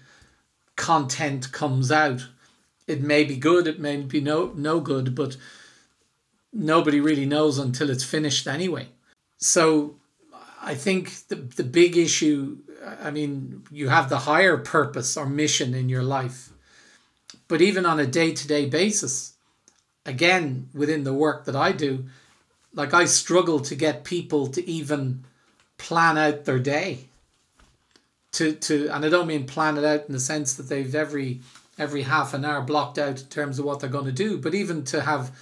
content 0.78 1.52
comes 1.52 1.92
out. 1.92 2.26
It 2.86 3.02
may 3.02 3.24
be 3.24 3.36
good, 3.36 3.66
it 3.66 3.78
may 3.78 3.96
be 3.98 4.20
no 4.22 4.52
no 4.54 4.80
good, 4.80 5.14
but 5.14 5.36
nobody 6.52 7.00
really 7.00 7.26
knows 7.26 7.58
until 7.58 7.90
it's 7.90 8.04
finished 8.04 8.46
anyway. 8.46 8.88
So 9.36 9.96
I 10.62 10.74
think 10.74 11.28
the 11.28 11.36
the 11.36 11.64
big 11.64 11.98
issue 11.98 12.56
I 13.02 13.10
mean, 13.10 13.64
you 13.70 13.88
have 13.88 14.08
the 14.08 14.20
higher 14.20 14.56
purpose 14.56 15.16
or 15.16 15.26
mission 15.26 15.74
in 15.74 15.88
your 15.88 16.02
life. 16.02 16.50
But 17.48 17.60
even 17.60 17.84
on 17.84 17.98
a 18.00 18.06
day-to-day 18.06 18.66
basis, 18.66 19.34
again, 20.06 20.68
within 20.72 21.04
the 21.04 21.12
work 21.12 21.44
that 21.44 21.56
I 21.56 21.72
do, 21.72 22.06
like 22.72 22.94
I 22.94 23.04
struggle 23.04 23.60
to 23.60 23.74
get 23.74 24.04
people 24.04 24.46
to 24.48 24.66
even 24.66 25.24
plan 25.76 26.16
out 26.16 26.44
their 26.44 26.58
day 26.58 27.07
to 28.38 28.52
to 28.52 28.88
and 28.88 29.04
I 29.04 29.08
don't 29.08 29.26
mean 29.26 29.46
plan 29.46 29.76
it 29.76 29.84
out 29.84 30.06
in 30.06 30.12
the 30.12 30.20
sense 30.20 30.54
that 30.54 30.68
they've 30.68 30.94
every 30.94 31.40
every 31.76 32.02
half 32.02 32.34
an 32.34 32.44
hour 32.44 32.62
blocked 32.62 32.98
out 32.98 33.20
in 33.20 33.26
terms 33.26 33.58
of 33.58 33.64
what 33.64 33.80
they're 33.80 33.90
going 33.90 34.04
to 34.06 34.12
do, 34.12 34.38
but 34.38 34.54
even 34.54 34.84
to 34.84 35.02
have 35.02 35.36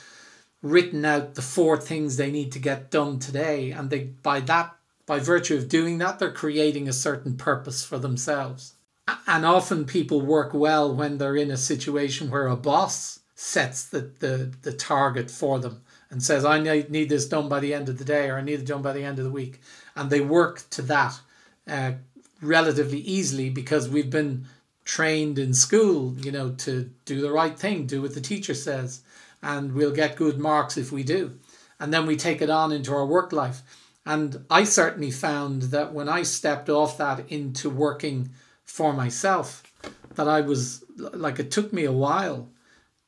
written 0.63 1.05
out 1.05 1.35
the 1.35 1.43
four 1.43 1.77
things 1.77 2.17
they 2.17 2.31
need 2.31 2.53
to 2.53 2.59
get 2.59 2.91
done 2.91 3.19
today 3.19 3.71
and 3.71 3.91
they 3.91 4.05
by 4.23 4.41
that 4.41 4.75
by 5.05 5.19
virtue 5.19 5.57
of 5.57 5.69
doing 5.69 5.99
that 5.99 6.19
they're 6.19 6.33
creating 6.33 6.89
a 6.89 6.93
certain 6.93 7.37
purpose 7.37 7.85
for 7.85 7.99
themselves. 7.99 8.75
And 9.27 9.47
often 9.47 9.85
people 9.85 10.21
work 10.21 10.53
well 10.53 10.93
when 10.93 11.19
they're 11.19 11.37
in 11.37 11.51
a 11.51 11.57
situation 11.57 12.31
where 12.31 12.49
a 12.49 12.57
boss 12.57 13.21
sets 13.37 13.85
the, 13.85 14.11
the, 14.19 14.53
the 14.63 14.73
target 14.73 15.31
for 15.31 15.61
them 15.61 15.83
and 16.11 16.21
says, 16.21 16.45
I 16.45 16.59
need, 16.59 17.09
this 17.09 17.29
done 17.29 17.49
by 17.49 17.61
the 17.61 17.73
end 17.73 17.89
of 17.89 17.99
the 17.99 18.05
day 18.05 18.29
or 18.29 18.39
I 18.39 18.41
need 18.41 18.61
it 18.61 18.67
done 18.67 18.83
by 18.83 18.93
the 18.93 19.05
end 19.05 19.19
of 19.19 19.25
the 19.25 19.31
week. 19.31 19.61
And 19.95 20.11
they 20.11 20.21
work 20.21 20.65
to 20.71 20.83
that 20.83 21.21
uh, 21.69 21.93
relatively 22.41 22.99
easily 22.99 23.51
because 23.51 23.89
we've 23.89 24.11
been 24.11 24.47
trained 24.85 25.39
in 25.39 25.53
school, 25.53 26.15
you 26.19 26.31
know, 26.31 26.51
to 26.51 26.91
do 27.05 27.21
the 27.21 27.33
right 27.33 27.59
thing, 27.59 27.87
do 27.87 28.03
what 28.03 28.15
the 28.15 28.21
teacher 28.21 28.55
says, 28.55 29.03
and 29.43 29.73
we'll 29.73 29.93
get 29.93 30.17
good 30.17 30.39
marks 30.39 30.77
if 30.77 30.93
we 30.93 31.03
do. 31.03 31.39
And 31.79 31.93
then 31.93 32.07
we 32.07 32.17
take 32.17 32.41
it 32.41 32.51
on 32.51 32.73
into 32.73 32.93
our 32.95 33.05
work 33.05 33.33
life. 33.33 33.63
And 34.07 34.45
I 34.49 34.65
certainly 34.65 35.11
found 35.11 35.63
that 35.63 35.93
when 35.93 36.09
I 36.09 36.23
stepped 36.23 36.69
off 36.71 36.97
that 36.99 37.31
into 37.31 37.69
working 37.69 38.31
for 38.65 38.93
myself, 38.93 39.65
that 40.15 40.29
I 40.29 40.41
was 40.41 40.85
like 40.97 41.39
it 41.39 41.51
took 41.51 41.73
me 41.73 41.85
a 41.85 41.93
while 41.93 42.49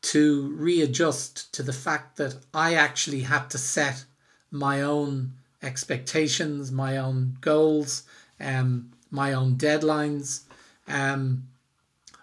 to 0.00 0.52
readjust 0.56 1.52
to 1.54 1.62
the 1.62 1.72
fact 1.72 2.16
that 2.16 2.36
I 2.52 2.74
actually 2.74 3.22
had 3.22 3.48
to 3.50 3.58
set 3.58 4.04
my 4.50 4.82
own 4.82 5.32
expectations, 5.62 6.70
my 6.70 6.96
own 6.96 7.36
goals, 7.40 8.04
um, 8.40 8.92
my 9.10 9.32
own 9.32 9.56
deadlines. 9.56 10.42
Um, 10.86 11.48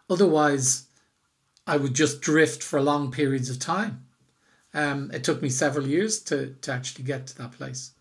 otherwise, 0.09 0.87
I 1.67 1.77
would 1.77 1.93
just 1.93 2.21
drift 2.21 2.61
for 2.61 2.81
long 2.81 3.11
periods 3.11 3.49
of 3.49 3.59
time. 3.59 4.05
Um, 4.73 5.09
it 5.13 5.23
took 5.23 5.41
me 5.41 5.49
several 5.49 5.87
years 5.87 6.19
to, 6.23 6.55
to 6.61 6.71
actually 6.71 7.05
get 7.05 7.27
to 7.27 7.37
that 7.37 7.53
place. 7.53 7.91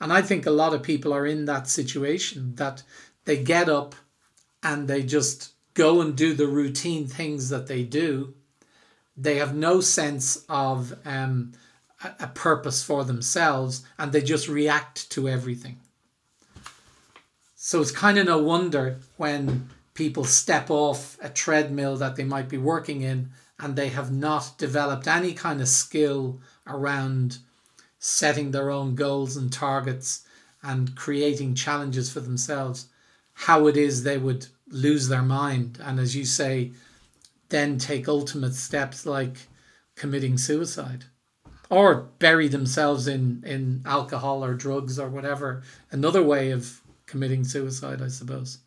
And 0.00 0.12
I 0.12 0.22
think 0.22 0.46
a 0.46 0.50
lot 0.50 0.74
of 0.74 0.82
people 0.82 1.12
are 1.12 1.26
in 1.26 1.44
that 1.44 1.68
situation 1.68 2.54
that 2.56 2.82
they 3.24 3.42
get 3.42 3.68
up 3.68 3.94
and 4.62 4.88
they 4.88 5.02
just 5.02 5.52
go 5.74 6.00
and 6.00 6.16
do 6.16 6.34
the 6.34 6.46
routine 6.46 7.06
things 7.06 7.48
that 7.50 7.66
they 7.66 7.82
do. 7.82 8.34
They 9.16 9.36
have 9.36 9.54
no 9.54 9.80
sense 9.80 10.44
of 10.48 10.94
um, 11.04 11.52
a, 12.02 12.24
a 12.24 12.26
purpose 12.28 12.82
for 12.82 13.04
themselves 13.04 13.84
and 13.98 14.12
they 14.12 14.22
just 14.22 14.48
react 14.48 15.10
to 15.10 15.28
everything. 15.28 15.78
So 17.64 17.80
it's 17.80 17.92
kind 17.92 18.18
of 18.18 18.26
no 18.26 18.38
wonder 18.38 18.98
when 19.18 19.70
people 19.94 20.24
step 20.24 20.68
off 20.68 21.16
a 21.22 21.28
treadmill 21.28 21.96
that 21.98 22.16
they 22.16 22.24
might 22.24 22.48
be 22.48 22.58
working 22.58 23.02
in 23.02 23.30
and 23.56 23.76
they 23.76 23.90
have 23.90 24.10
not 24.10 24.58
developed 24.58 25.06
any 25.06 25.32
kind 25.32 25.60
of 25.60 25.68
skill 25.68 26.40
around 26.66 27.38
setting 28.00 28.50
their 28.50 28.68
own 28.72 28.96
goals 28.96 29.36
and 29.36 29.52
targets 29.52 30.26
and 30.60 30.96
creating 30.96 31.54
challenges 31.54 32.10
for 32.10 32.18
themselves, 32.18 32.88
how 33.32 33.68
it 33.68 33.76
is 33.76 34.02
they 34.02 34.18
would 34.18 34.48
lose 34.66 35.06
their 35.06 35.22
mind. 35.22 35.78
And 35.80 36.00
as 36.00 36.16
you 36.16 36.24
say, 36.24 36.72
then 37.50 37.78
take 37.78 38.08
ultimate 38.08 38.54
steps 38.54 39.06
like 39.06 39.36
committing 39.94 40.36
suicide 40.36 41.04
or 41.70 42.08
bury 42.18 42.48
themselves 42.48 43.06
in, 43.06 43.40
in 43.46 43.82
alcohol 43.86 44.44
or 44.44 44.52
drugs 44.52 44.98
or 44.98 45.08
whatever. 45.08 45.62
Another 45.92 46.24
way 46.24 46.50
of 46.50 46.81
committing 47.12 47.44
suicide, 47.44 48.00
I 48.00 48.08
suppose. 48.08 48.58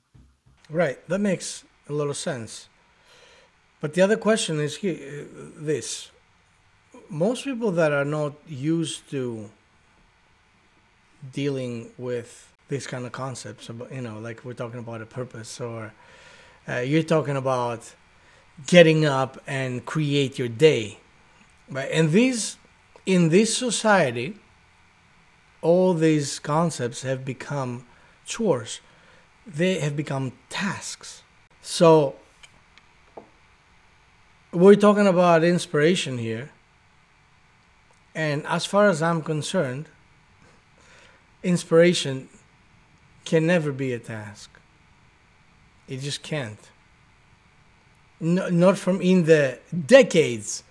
Right, 0.69 0.97
that 1.09 1.19
makes 1.19 1.65
a 1.89 1.93
lot 1.93 2.09
of 2.09 2.17
sense. 2.29 2.69
But 3.81 3.93
the 3.95 4.01
other 4.01 4.17
question 4.17 4.59
is 4.59 4.77
here, 4.77 5.27
this: 5.57 6.11
most 7.09 7.43
people 7.43 7.71
that 7.71 7.91
are 7.91 8.05
not 8.05 8.33
used 8.47 9.09
to 9.09 9.49
dealing 11.33 11.89
with 11.97 12.29
these 12.69 12.85
kind 12.87 13.05
of 13.05 13.11
concepts, 13.11 13.69
you 13.91 14.01
know, 14.01 14.19
like 14.19 14.45
we're 14.45 14.59
talking 14.63 14.79
about 14.79 15.01
a 15.01 15.05
purpose, 15.05 15.59
or 15.59 15.93
uh, 16.69 16.79
you're 16.89 17.09
talking 17.15 17.37
about 17.37 17.81
getting 18.67 19.05
up 19.05 19.41
and 19.47 19.85
create 19.85 20.39
your 20.39 20.51
day, 20.69 20.99
right? 21.69 21.89
And 21.91 22.11
these, 22.11 22.57
in 23.05 23.29
this 23.29 23.57
society, 23.57 24.37
all 25.61 25.93
these 25.93 26.39
concepts 26.39 27.01
have 27.01 27.25
become 27.25 27.85
chores 28.25 28.81
they 29.45 29.79
have 29.79 29.95
become 29.95 30.33
tasks. 30.49 31.21
So 31.61 32.15
we're 34.51 34.75
talking 34.75 35.07
about 35.07 35.43
inspiration 35.43 36.17
here. 36.17 36.49
And 38.13 38.45
as 38.47 38.65
far 38.65 38.87
as 38.87 39.01
I'm 39.01 39.21
concerned, 39.21 39.87
inspiration 41.43 42.29
can 43.25 43.45
never 43.45 43.71
be 43.71 43.91
a 43.93 43.99
task. 43.99 44.49
It 45.87 45.99
just 45.99 46.23
can't. 46.23 46.59
No, 48.19 48.49
not 48.49 48.77
from 48.77 49.01
in 49.01 49.25
the 49.25 49.59
decades 49.85 50.63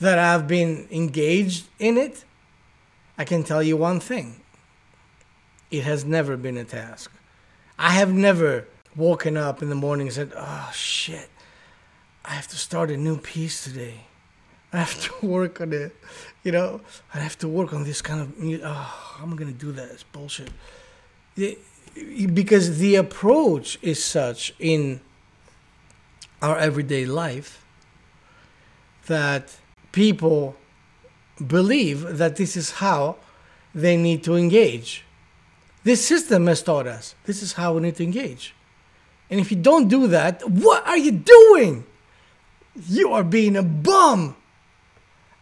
that 0.00 0.18
I've 0.18 0.48
been 0.48 0.88
engaged 0.90 1.68
in 1.78 1.96
it. 1.96 2.24
I 3.16 3.24
can 3.24 3.44
tell 3.44 3.62
you 3.62 3.76
one 3.76 4.00
thing 4.00 4.39
it 5.70 5.84
has 5.84 6.04
never 6.04 6.36
been 6.36 6.56
a 6.56 6.64
task. 6.64 7.10
I 7.78 7.90
have 7.92 8.12
never 8.12 8.66
woken 8.96 9.36
up 9.36 9.62
in 9.62 9.68
the 9.68 9.74
morning 9.74 10.08
and 10.08 10.14
said, 10.14 10.32
"Oh 10.36 10.70
shit, 10.74 11.28
I 12.24 12.30
have 12.30 12.48
to 12.48 12.56
start 12.56 12.90
a 12.90 12.96
new 12.96 13.16
piece 13.16 13.64
today. 13.64 14.06
I 14.72 14.78
have 14.78 15.00
to 15.02 15.26
work 15.36 15.60
on 15.60 15.72
it. 15.72 15.96
You 16.42 16.52
know, 16.52 16.80
I 17.14 17.18
have 17.18 17.38
to 17.38 17.48
work 17.48 17.72
on 17.72 17.84
this 17.84 18.02
kind 18.02 18.20
of. 18.20 18.32
Oh, 18.64 19.18
I'm 19.22 19.36
gonna 19.36 19.52
do 19.52 19.72
that. 19.72 19.90
It's 19.90 20.02
bullshit." 20.02 20.50
It, 21.36 21.58
because 22.34 22.78
the 22.78 22.96
approach 22.96 23.78
is 23.82 24.02
such 24.02 24.54
in 24.58 25.00
our 26.42 26.56
everyday 26.56 27.04
life 27.04 27.64
that 29.06 29.56
people 29.92 30.56
believe 31.44 32.18
that 32.18 32.36
this 32.36 32.56
is 32.56 32.72
how 32.72 33.16
they 33.74 33.96
need 33.96 34.22
to 34.24 34.36
engage 34.36 35.04
this 35.84 36.04
system 36.04 36.46
has 36.46 36.62
taught 36.62 36.86
us 36.86 37.14
this 37.24 37.42
is 37.42 37.54
how 37.54 37.74
we 37.74 37.80
need 37.82 37.96
to 37.96 38.04
engage. 38.04 38.54
And 39.30 39.38
if 39.38 39.50
you 39.50 39.56
don't 39.56 39.88
do 39.88 40.08
that, 40.08 40.48
what 40.48 40.86
are 40.86 40.98
you 40.98 41.12
doing? 41.12 41.84
You 42.88 43.12
are 43.12 43.22
being 43.22 43.56
a 43.56 43.62
bum. 43.62 44.36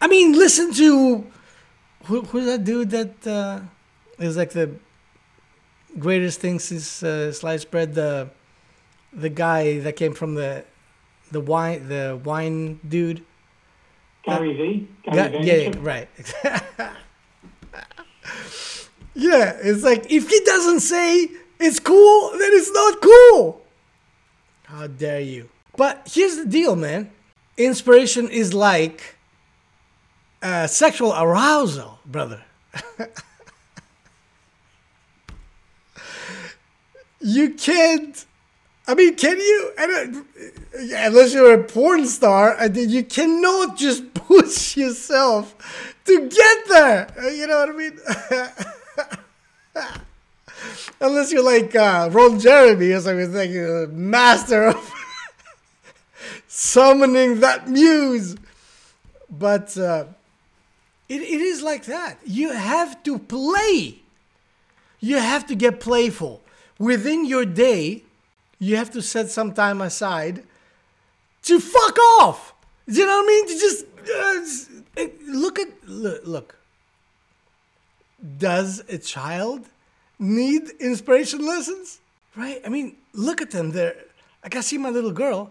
I 0.00 0.06
mean, 0.06 0.32
listen 0.32 0.72
to 0.74 1.26
who, 2.04 2.22
who's 2.22 2.44
that 2.46 2.64
dude 2.64 2.90
that 2.90 3.26
uh, 3.26 3.60
is 4.18 4.36
like 4.36 4.50
the 4.50 4.74
greatest 5.98 6.40
thing 6.40 6.58
since 6.58 7.02
uh, 7.02 7.32
sliced 7.32 7.70
bread. 7.70 7.94
The 7.94 8.30
the 9.12 9.30
guy 9.30 9.78
that 9.80 9.96
came 9.96 10.12
from 10.12 10.34
the 10.34 10.64
the 11.30 11.40
wine 11.40 11.88
the 11.88 12.20
wine 12.22 12.80
dude. 12.86 13.24
Gary 14.24 14.52
V. 14.52 14.88
Gary 15.10 15.46
yeah, 15.46 15.54
yeah, 15.54 15.72
right. 15.80 16.08
Yeah, 19.18 19.58
it's 19.60 19.82
like 19.82 20.12
if 20.12 20.30
he 20.30 20.38
doesn't 20.44 20.78
say 20.78 21.28
it's 21.58 21.80
cool, 21.80 22.30
then 22.38 22.50
it's 22.52 22.70
not 22.70 23.00
cool. 23.02 23.60
How 24.62 24.86
dare 24.86 25.18
you? 25.18 25.48
But 25.76 26.08
here's 26.08 26.36
the 26.36 26.46
deal, 26.46 26.76
man. 26.76 27.10
Inspiration 27.56 28.28
is 28.28 28.54
like 28.54 29.16
uh, 30.40 30.68
sexual 30.68 31.12
arousal, 31.12 31.98
brother. 32.06 32.44
you 37.20 37.54
can't. 37.54 38.24
I 38.86 38.94
mean, 38.94 39.16
can 39.16 39.36
you? 39.36 39.72
unless 40.94 41.34
you're 41.34 41.54
a 41.54 41.64
porn 41.64 42.06
star, 42.06 42.54
and 42.56 42.72
then 42.72 42.88
you 42.88 43.02
cannot 43.02 43.76
just 43.76 44.14
push 44.28 44.76
yourself 44.76 45.56
to 46.04 46.28
get 46.28 46.68
there. 46.68 47.32
You 47.32 47.48
know 47.48 47.58
what 47.58 47.70
I 47.70 47.72
mean? 47.72 47.98
Unless 51.00 51.32
you're 51.32 51.44
like 51.44 51.74
uh, 51.74 52.08
Ron 52.12 52.38
Jeremy 52.38 52.92
or 52.92 53.00
something, 53.00 53.32
like 53.32 53.50
a 53.50 53.88
master 53.90 54.68
of 54.68 54.94
summoning 56.48 57.40
that 57.40 57.68
muse. 57.68 58.36
But 59.30 59.76
uh, 59.76 60.06
it, 61.08 61.22
it 61.22 61.40
is 61.40 61.62
like 61.62 61.84
that. 61.86 62.18
You 62.24 62.52
have 62.52 63.02
to 63.04 63.18
play. 63.18 64.00
You 65.00 65.18
have 65.18 65.46
to 65.46 65.54
get 65.54 65.80
playful. 65.80 66.42
Within 66.78 67.24
your 67.24 67.44
day, 67.44 68.04
you 68.58 68.76
have 68.76 68.90
to 68.90 69.02
set 69.02 69.30
some 69.30 69.52
time 69.52 69.80
aside 69.80 70.42
to 71.42 71.60
fuck 71.60 71.98
off. 72.20 72.54
Do 72.88 72.94
you 72.94 73.06
know 73.06 73.18
what 73.18 73.24
I 73.24 73.26
mean? 73.26 73.48
To 73.48 73.54
just 73.54 73.84
uh, 74.96 75.06
look 75.26 75.58
at 75.58 75.68
look, 75.86 76.26
look 76.26 76.58
does 78.38 78.82
a 78.88 78.98
child 78.98 79.66
need 80.18 80.70
inspiration 80.80 81.44
lessons? 81.44 82.00
Right? 82.36 82.60
I 82.64 82.68
mean, 82.68 82.96
look 83.12 83.42
at 83.42 83.50
them. 83.50 83.72
They're 83.72 83.96
like 84.42 84.54
I 84.56 84.60
see 84.60 84.78
my 84.78 84.90
little 84.90 85.12
girl, 85.12 85.50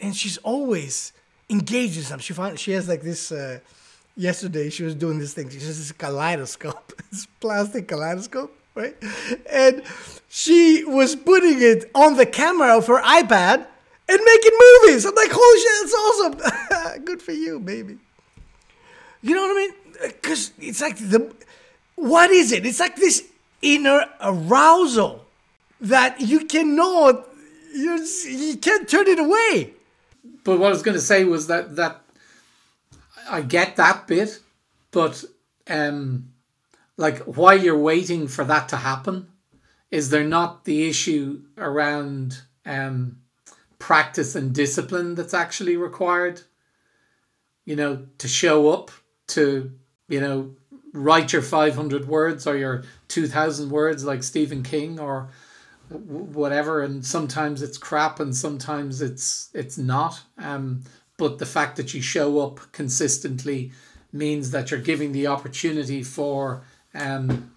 and 0.00 0.16
she's 0.16 0.38
always 0.38 1.12
engaged 1.48 1.96
in 1.96 2.02
something. 2.04 2.22
She 2.22 2.32
find 2.32 2.58
she 2.58 2.72
has 2.72 2.88
like 2.88 3.02
this. 3.02 3.32
Uh, 3.32 3.60
yesterday, 4.16 4.70
she 4.70 4.82
was 4.82 4.94
doing 4.94 5.18
this 5.18 5.34
thing. 5.34 5.48
She 5.50 5.58
has 5.58 5.78
this 5.78 5.92
kaleidoscope, 5.92 6.92
this 7.10 7.26
plastic 7.40 7.88
kaleidoscope, 7.88 8.54
right? 8.74 8.96
And 9.50 9.82
she 10.28 10.84
was 10.84 11.16
putting 11.16 11.60
it 11.60 11.90
on 11.94 12.16
the 12.16 12.26
camera 12.26 12.76
of 12.76 12.86
her 12.86 13.00
iPad 13.00 13.66
and 14.08 14.20
making 14.24 14.58
movies. 14.82 15.04
I'm 15.04 15.14
like, 15.14 15.30
holy 15.32 15.60
shit, 15.60 15.72
that's 15.82 15.94
awesome. 15.94 17.04
Good 17.04 17.22
for 17.22 17.32
you, 17.32 17.60
baby. 17.60 17.98
You 19.22 19.34
know 19.34 19.42
what 19.42 19.52
I 19.52 19.54
mean? 19.54 19.74
because 20.00 20.52
it's 20.58 20.80
like 20.80 20.96
the 20.96 21.32
what 22.00 22.30
is 22.30 22.52
it? 22.52 22.66
It's 22.66 22.80
like 22.80 22.96
this 22.96 23.28
inner 23.62 24.06
arousal 24.20 25.24
that 25.80 26.20
you 26.20 26.46
cannot 26.46 27.26
you 27.74 28.06
you 28.26 28.56
can't 28.56 28.88
turn 28.88 29.06
it 29.06 29.18
away. 29.18 29.72
But 30.44 30.58
what 30.58 30.68
I 30.68 30.70
was 30.70 30.82
going 30.82 30.96
to 30.96 31.00
say 31.00 31.24
was 31.24 31.46
that 31.46 31.76
that 31.76 32.00
I 33.28 33.42
get 33.42 33.76
that 33.76 34.06
bit, 34.06 34.40
but 34.90 35.24
um, 35.68 36.32
like 36.96 37.18
while 37.20 37.56
you're 37.56 37.78
waiting 37.78 38.28
for 38.28 38.44
that 38.44 38.68
to 38.70 38.76
happen, 38.76 39.28
is 39.90 40.10
there 40.10 40.24
not 40.24 40.64
the 40.64 40.88
issue 40.88 41.42
around 41.56 42.42
um 42.66 43.20
practice 43.80 44.36
and 44.36 44.54
discipline 44.54 45.16
that's 45.16 45.34
actually 45.34 45.76
required. 45.76 46.42
You 47.64 47.74
know, 47.74 48.06
to 48.18 48.28
show 48.28 48.70
up, 48.70 48.90
to, 49.28 49.72
you 50.08 50.20
know, 50.20 50.54
write 50.92 51.32
your 51.32 51.42
500 51.42 52.08
words 52.08 52.46
or 52.46 52.56
your 52.56 52.82
2000 53.08 53.70
words 53.70 54.04
like 54.04 54.22
Stephen 54.22 54.62
King 54.62 54.98
or 54.98 55.28
whatever 55.88 56.82
and 56.82 57.04
sometimes 57.04 57.62
it's 57.62 57.78
crap 57.78 58.20
and 58.20 58.36
sometimes 58.36 59.02
it's 59.02 59.50
it's 59.54 59.76
not 59.76 60.22
um 60.38 60.82
but 61.16 61.38
the 61.38 61.46
fact 61.46 61.76
that 61.76 61.92
you 61.92 62.00
show 62.00 62.38
up 62.38 62.60
consistently 62.70 63.72
means 64.12 64.52
that 64.52 64.70
you're 64.70 64.80
giving 64.80 65.12
the 65.12 65.26
opportunity 65.26 66.02
for 66.02 66.62
um 66.94 67.50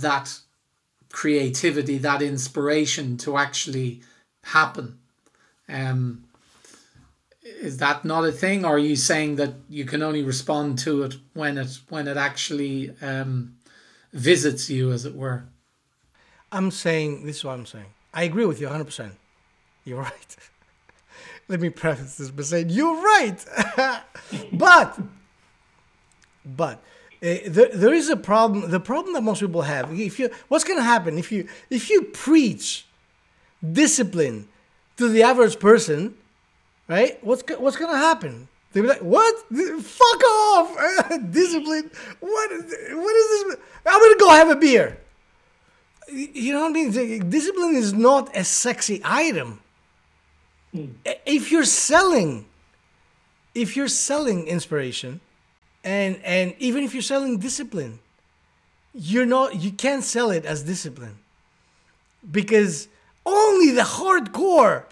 that 0.00 0.38
creativity 1.10 1.98
that 1.98 2.22
inspiration 2.22 3.16
to 3.18 3.36
actually 3.36 4.00
happen. 4.44 4.98
Um 5.68 6.24
is 7.62 7.76
that 7.78 8.04
not 8.04 8.24
a 8.24 8.32
thing 8.32 8.64
or 8.64 8.74
are 8.74 8.78
you 8.78 8.96
saying 8.96 9.36
that 9.36 9.54
you 9.68 9.84
can 9.84 10.02
only 10.02 10.22
respond 10.22 10.78
to 10.78 11.02
it 11.02 11.14
when 11.32 11.56
it 11.58 11.78
when 11.88 12.08
it 12.08 12.16
actually 12.16 12.94
um 13.00 13.54
visits 14.12 14.68
you 14.68 14.90
as 14.92 15.04
it 15.06 15.14
were 15.14 15.44
I'm 16.52 16.70
saying 16.70 17.24
this 17.24 17.38
is 17.38 17.44
what 17.44 17.54
I'm 17.54 17.66
saying. 17.66 17.86
I 18.12 18.24
agree 18.24 18.44
with 18.44 18.60
you 18.60 18.68
100%. 18.68 19.12
You're 19.84 20.02
right. 20.02 20.36
Let 21.48 21.60
me 21.60 21.70
preface 21.70 22.16
this 22.16 22.30
by 22.30 22.42
saying 22.42 22.68
you're 22.68 23.02
right. 23.02 23.44
but 24.52 25.00
but 26.44 26.82
uh, 27.22 27.38
there, 27.46 27.70
there 27.72 27.94
is 27.94 28.10
a 28.10 28.16
problem. 28.16 28.70
The 28.70 28.80
problem 28.80 29.14
that 29.14 29.22
most 29.22 29.40
people 29.40 29.62
have. 29.62 29.92
If 29.98 30.18
you, 30.18 30.30
what's 30.48 30.64
going 30.64 30.78
to 30.78 30.84
happen 30.84 31.18
if 31.18 31.32
you 31.32 31.48
if 31.70 31.88
you 31.88 32.02
preach 32.02 32.86
discipline 33.72 34.48
to 34.98 35.08
the 35.08 35.22
average 35.22 35.58
person, 35.58 36.14
right? 36.92 37.24
What's 37.24 37.42
what's 37.58 37.76
to 37.76 37.86
happen? 37.86 38.48
They'll 38.72 38.84
be 38.84 38.88
like, 38.88 39.00
"What? 39.00 39.34
Fuck 39.82 40.24
off! 40.24 40.68
discipline? 41.30 41.90
What? 42.20 42.50
What 42.50 43.16
is 43.20 43.28
this? 43.28 43.56
I'm 43.86 44.00
gonna 44.00 44.18
go 44.18 44.30
have 44.30 44.50
a 44.50 44.56
beer." 44.56 44.98
you 46.12 46.52
know 46.52 46.62
what 46.62 46.70
I 46.70 46.72
mean? 46.72 47.30
Discipline 47.30 47.74
is 47.74 47.92
not 47.92 48.36
a 48.36 48.44
sexy 48.44 49.00
item. 49.04 49.60
Mm. 50.74 50.94
If 51.26 51.50
you're 51.50 51.64
selling, 51.64 52.46
if 53.54 53.76
you're 53.76 53.88
selling 53.88 54.46
inspiration, 54.46 55.20
and 55.84 56.20
and 56.24 56.54
even 56.58 56.84
if 56.84 56.92
you're 56.94 57.02
selling 57.02 57.38
discipline, 57.38 58.00
you're 58.94 59.26
not 59.26 59.60
you 59.60 59.72
can't 59.72 60.04
sell 60.04 60.30
it 60.30 60.44
as 60.44 60.62
discipline 60.62 61.18
because 62.30 62.88
only 63.24 63.70
the 63.70 63.82
hardcore, 63.82 64.84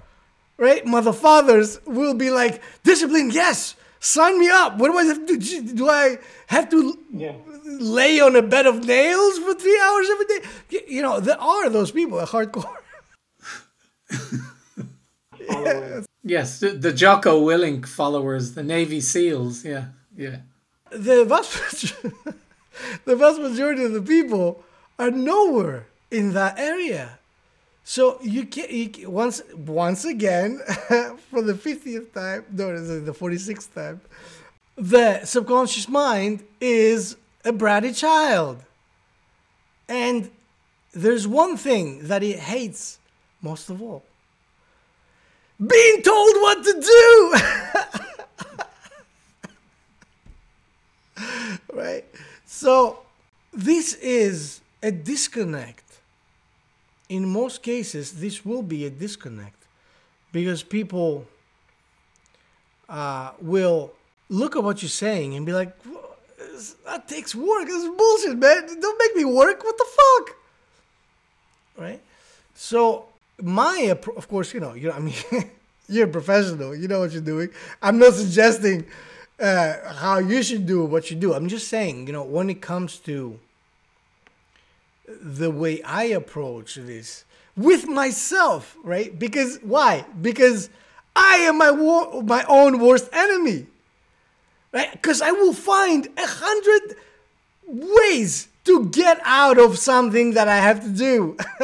right, 0.60 0.86
mother 0.86 1.12
fathers 1.12 1.80
will 1.86 2.14
be 2.14 2.30
like 2.30 2.62
discipline. 2.84 3.30
Yes, 3.32 3.74
sign 3.98 4.38
me 4.38 4.48
up. 4.48 4.78
What 4.78 4.92
do 4.92 4.98
I 4.98 5.04
have 5.04 5.26
to 5.26 5.36
do? 5.36 5.74
Do 5.74 5.88
I 5.88 6.18
have 6.46 6.70
to 6.70 6.98
yeah 7.12 7.32
lay 7.78 8.20
on 8.20 8.36
a 8.36 8.42
bed 8.42 8.66
of 8.66 8.84
nails 8.84 9.38
for 9.38 9.54
three 9.54 9.80
hours 9.82 10.08
every 10.10 10.26
day. 10.26 10.40
You 10.88 11.02
know, 11.02 11.20
there 11.20 11.40
are 11.40 11.68
those 11.68 11.90
people, 11.90 12.18
a 12.18 12.26
hardcore. 12.26 12.76
yes. 15.38 16.06
yes, 16.24 16.60
the, 16.60 16.70
the 16.70 16.92
Jocko 16.92 17.40
Willink 17.40 17.86
followers, 17.86 18.54
the 18.54 18.62
Navy 18.62 19.00
SEALs. 19.00 19.64
Yeah, 19.64 19.86
yeah. 20.16 20.38
The 20.90 21.24
vast, 21.24 21.94
the 23.04 23.16
vast 23.16 23.40
majority 23.40 23.84
of 23.84 23.92
the 23.92 24.02
people 24.02 24.64
are 24.98 25.10
nowhere 25.10 25.86
in 26.10 26.32
that 26.32 26.58
area. 26.58 27.19
So 27.90 28.20
you 28.22 28.46
can 28.46 28.66
you, 28.70 29.10
once 29.10 29.42
once 29.52 30.04
again 30.04 30.60
for 31.28 31.42
the 31.42 31.56
fiftieth 31.56 32.14
time, 32.14 32.44
no, 32.52 32.78
the 32.78 33.12
forty 33.12 33.36
sixth 33.36 33.74
time, 33.74 34.00
the 34.76 35.24
subconscious 35.24 35.88
mind 35.88 36.44
is 36.60 37.16
a 37.44 37.52
bratty 37.52 37.92
child. 37.92 38.62
And 39.88 40.30
there's 40.92 41.26
one 41.26 41.56
thing 41.56 42.06
that 42.06 42.22
he 42.22 42.34
hates 42.34 43.00
most 43.42 43.68
of 43.68 43.82
all 43.82 44.04
being 45.58 46.02
told 46.02 46.34
what 46.44 46.62
to 46.62 46.72
do. 46.80 47.34
right? 51.74 52.04
So, 52.46 53.00
this 53.52 53.94
is 53.94 54.60
a 54.80 54.92
disconnect. 54.92 55.89
In 57.10 57.28
most 57.28 57.62
cases, 57.62 58.12
this 58.12 58.46
will 58.46 58.62
be 58.62 58.86
a 58.86 58.90
disconnect 58.90 59.66
because 60.32 60.62
people 60.62 61.26
uh, 62.88 63.32
will 63.40 63.90
look 64.28 64.54
at 64.54 64.62
what 64.62 64.80
you're 64.80 64.88
saying 64.88 65.34
and 65.34 65.44
be 65.44 65.52
like, 65.52 65.76
that 66.86 67.08
takes 67.08 67.34
work. 67.34 67.66
This 67.66 67.82
is 67.82 67.90
bullshit, 67.96 68.38
man. 68.38 68.80
Don't 68.80 68.98
make 68.98 69.16
me 69.16 69.24
work. 69.24 69.62
What 69.64 69.76
the 69.76 69.86
fuck? 69.98 70.36
Right? 71.76 72.00
So 72.54 73.06
my 73.42 73.92
of 74.16 74.28
course, 74.28 74.54
you 74.54 74.60
know, 74.60 74.74
you 74.74 74.88
know, 74.88 74.94
I 74.94 75.00
mean, 75.00 75.14
you're 75.88 76.06
a 76.06 76.10
professional. 76.10 76.76
You 76.76 76.86
know 76.86 77.00
what 77.00 77.10
you're 77.10 77.22
doing. 77.22 77.48
I'm 77.82 77.98
not 77.98 78.14
suggesting 78.14 78.86
uh, 79.40 79.94
how 79.94 80.18
you 80.18 80.44
should 80.44 80.64
do 80.64 80.84
what 80.84 81.10
you 81.10 81.16
do. 81.16 81.34
I'm 81.34 81.48
just 81.48 81.66
saying, 81.66 82.06
you 82.06 82.12
know, 82.12 82.22
when 82.22 82.50
it 82.50 82.60
comes 82.60 82.98
to 82.98 83.36
the 85.20 85.50
way 85.50 85.82
I 85.82 86.04
approach 86.04 86.74
this 86.76 87.24
with 87.56 87.88
myself, 87.88 88.76
right? 88.84 89.16
Because 89.18 89.58
why? 89.62 90.04
Because 90.20 90.70
I 91.16 91.36
am 91.36 91.58
my 91.58 91.70
war- 91.70 92.22
my 92.22 92.44
own 92.48 92.78
worst 92.78 93.08
enemy 93.12 93.66
right? 94.72 94.92
Because 94.92 95.22
I 95.22 95.32
will 95.32 95.52
find 95.52 96.06
a 96.16 96.26
hundred 96.26 96.96
ways 97.66 98.48
to 98.64 98.86
get 98.86 99.20
out 99.24 99.58
of 99.58 99.78
something 99.78 100.32
that 100.34 100.48
I 100.48 100.56
have 100.56 100.82
to 100.82 100.88
do. 100.88 101.36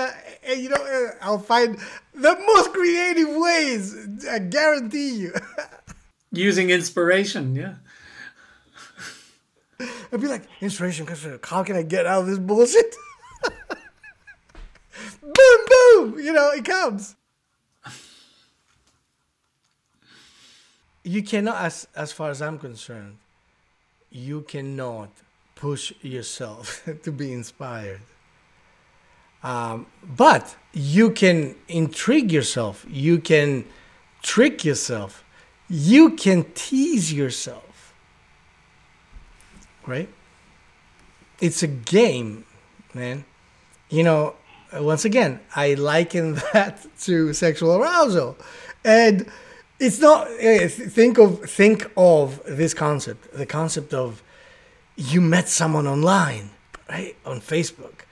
and 0.47 0.61
you 0.61 0.69
know, 0.71 0.77
uh, 0.77 1.11
I'll 1.21 1.39
find 1.39 1.79
the 2.15 2.37
most 2.47 2.73
creative 2.73 3.29
ways. 3.31 4.27
I 4.31 4.39
guarantee 4.39 5.15
you. 5.17 5.35
Using 6.33 6.71
inspiration, 6.71 7.55
yeah. 7.55 7.75
I'd 10.13 10.21
be 10.21 10.29
like, 10.29 10.45
inspiration, 10.61 11.05
because 11.05 11.27
uh, 11.27 11.39
how 11.43 11.63
can 11.63 11.77
I 11.77 11.83
get 11.83 12.07
out 12.07 12.23
of 12.23 12.27
this 12.29 12.39
bullshit? 12.39 12.95
boom, 15.97 16.19
you 16.19 16.33
know, 16.33 16.51
it 16.51 16.65
comes. 16.65 17.17
you 21.03 21.23
cannot 21.23 21.57
as 21.63 21.87
as 21.95 22.11
far 22.11 22.31
as 22.31 22.43
i'm 22.43 22.59
concerned 22.59 23.17
you 24.11 24.41
cannot 24.43 25.09
push 25.55 25.93
yourself 26.03 26.83
to 27.05 27.13
be 27.13 27.33
inspired. 27.33 28.01
Um, 29.43 29.87
but 30.03 30.57
you 30.73 31.11
can 31.11 31.55
intrigue 31.69 32.33
yourself 32.33 32.85
you 32.89 33.21
can 33.21 33.67
trick 34.21 34.65
yourself 34.65 35.23
you 35.69 36.11
can 36.11 36.45
tease 36.55 37.13
yourself 37.13 37.95
right? 39.87 40.09
It's 41.41 41.63
a 41.63 41.69
game 41.69 42.45
man. 42.95 43.25
You 43.89 44.03
know 44.03 44.35
once 44.81 45.05
again 45.05 45.41
i 45.55 45.75
liken 45.75 46.35
that 46.53 46.87
to 47.01 47.33
sexual 47.33 47.77
arousal. 47.77 48.37
And 48.85 49.27
it's 49.79 50.01
not 50.01 50.29
think 50.29 51.19
of 51.19 51.41
think 51.51 51.91
of 51.97 52.41
this 52.47 52.73
concept 52.73 53.33
the 53.33 53.47
concept 53.47 53.93
of 53.93 54.23
you 54.97 55.21
met 55.21 55.49
someone 55.49 55.87
online 55.87 56.51
right 56.89 57.17
on 57.27 57.41
facebook 57.41 58.05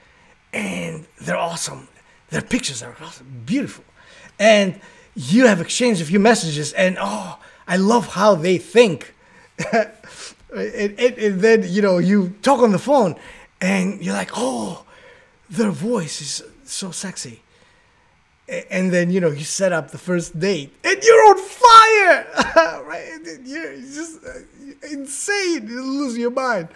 and 0.53 1.05
they're 1.19 1.37
awesome. 1.37 1.87
Their 2.29 2.41
pictures 2.41 2.81
are 2.81 2.95
awesome 3.01 3.43
beautiful. 3.45 3.83
And 4.39 4.79
you 5.15 5.47
have 5.47 5.59
exchanged 5.61 6.01
a 6.01 6.05
few 6.05 6.19
messages 6.19 6.73
and 6.73 6.97
oh 6.99 7.39
i 7.67 7.77
love 7.77 8.07
how 8.07 8.35
they 8.35 8.57
think. 8.57 9.13
And, 10.55 10.97
and, 10.97 11.17
and 11.17 11.41
then 11.41 11.63
you 11.67 11.81
know 11.81 11.97
you 11.97 12.29
talk 12.41 12.61
on 12.61 12.71
the 12.71 12.79
phone 12.79 13.15
and 13.59 14.01
you're 14.01 14.13
like 14.13 14.31
oh 14.35 14.85
their 15.49 15.71
voice 15.71 16.21
is 16.21 16.43
so 16.65 16.91
sexy. 16.91 17.41
And 18.69 18.91
then 18.93 19.09
you 19.09 19.19
know 19.19 19.31
you 19.31 19.43
set 19.43 19.71
up 19.71 19.91
the 19.91 19.97
first 19.97 20.39
date 20.39 20.71
and 20.83 21.03
you're 21.03 21.25
on 21.29 21.37
fire! 21.39 22.27
Right? 22.85 23.19
You're 23.43 23.75
just 23.75 24.23
uh, 24.23 24.29
insane. 24.91 25.67
You 25.67 25.81
lose 25.83 26.17
your 26.17 26.29
mind. 26.31 26.69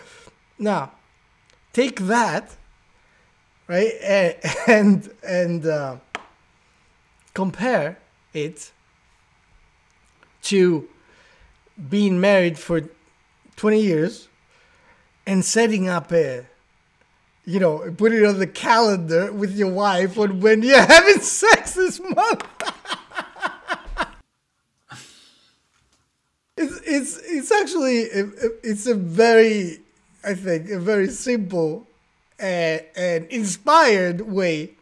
Now 0.58 0.92
take 1.74 2.00
that 2.02 2.58
right? 3.70 3.94
And 4.68 5.10
and 5.24 5.66
uh, 5.66 5.98
compare 7.34 7.98
it 8.34 8.72
to 10.42 10.90
being 11.90 12.20
married 12.20 12.60
for 12.60 12.82
20 13.56 13.80
years 13.80 14.28
and 15.26 15.46
setting 15.46 15.88
up 15.88 16.12
a 16.12 16.46
you 17.50 17.60
know, 17.60 17.92
put 17.98 18.14
it 18.14 18.24
on 18.24 18.38
the 18.38 18.46
calendar 18.46 19.32
with 19.32 19.58
your 19.58 19.72
wife 19.72 20.16
when, 20.16 20.40
when 20.40 20.62
you're 20.62 20.80
having 20.80 21.20
sex 21.20 21.74
this 21.74 22.00
month. 22.00 22.46
it's 26.56 26.80
it's 26.86 27.18
it's 27.24 27.52
actually 27.52 28.02
it's 28.64 28.86
a 28.86 28.94
very 28.94 29.80
I 30.24 30.36
think 30.36 30.70
a 30.70 30.78
very 30.78 31.08
simple 31.08 31.88
and, 32.38 32.84
and 32.96 33.26
inspired 33.32 34.22
way 34.22 34.74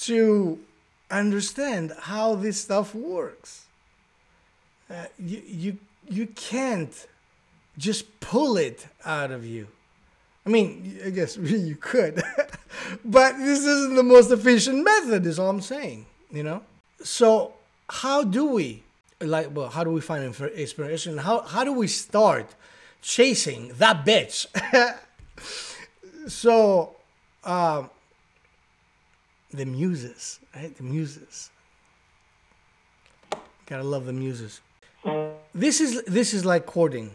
to 0.00 0.58
understand 1.10 1.92
how 2.00 2.36
this 2.36 2.58
stuff 2.58 2.94
works. 2.94 3.66
Uh, 4.88 5.04
you 5.18 5.42
you 5.46 5.78
you 6.08 6.26
can't 6.28 7.06
just 7.76 8.18
pull 8.20 8.56
it 8.56 8.86
out 9.04 9.30
of 9.30 9.44
you. 9.44 9.66
I 10.46 10.48
mean, 10.48 11.00
I 11.04 11.10
guess 11.10 11.36
you 11.36 11.76
could, 11.76 12.22
but 13.04 13.36
this 13.36 13.60
isn't 13.60 13.96
the 13.96 14.02
most 14.02 14.30
efficient 14.30 14.84
method. 14.84 15.26
Is 15.26 15.38
all 15.38 15.50
I'm 15.50 15.60
saying. 15.60 16.06
You 16.30 16.44
know. 16.44 16.62
So 17.02 17.54
how 17.88 18.22
do 18.22 18.46
we 18.46 18.82
like? 19.20 19.54
Well, 19.54 19.68
how 19.68 19.84
do 19.84 19.90
we 19.90 20.00
find 20.00 20.24
inspiration? 20.24 21.18
How 21.18 21.40
how 21.40 21.64
do 21.64 21.72
we 21.72 21.88
start 21.88 22.54
chasing 23.02 23.72
that 23.74 24.04
bitch? 24.04 24.46
so, 26.28 26.96
um, 27.44 27.90
the 29.52 29.66
muses, 29.66 30.40
right? 30.54 30.74
The 30.76 30.82
muses. 30.84 31.50
Gotta 33.66 33.82
love 33.82 34.06
the 34.06 34.12
muses. 34.12 34.60
This 35.52 35.80
is 35.80 36.02
this 36.04 36.32
is 36.34 36.44
like 36.44 36.66
courting. 36.66 37.10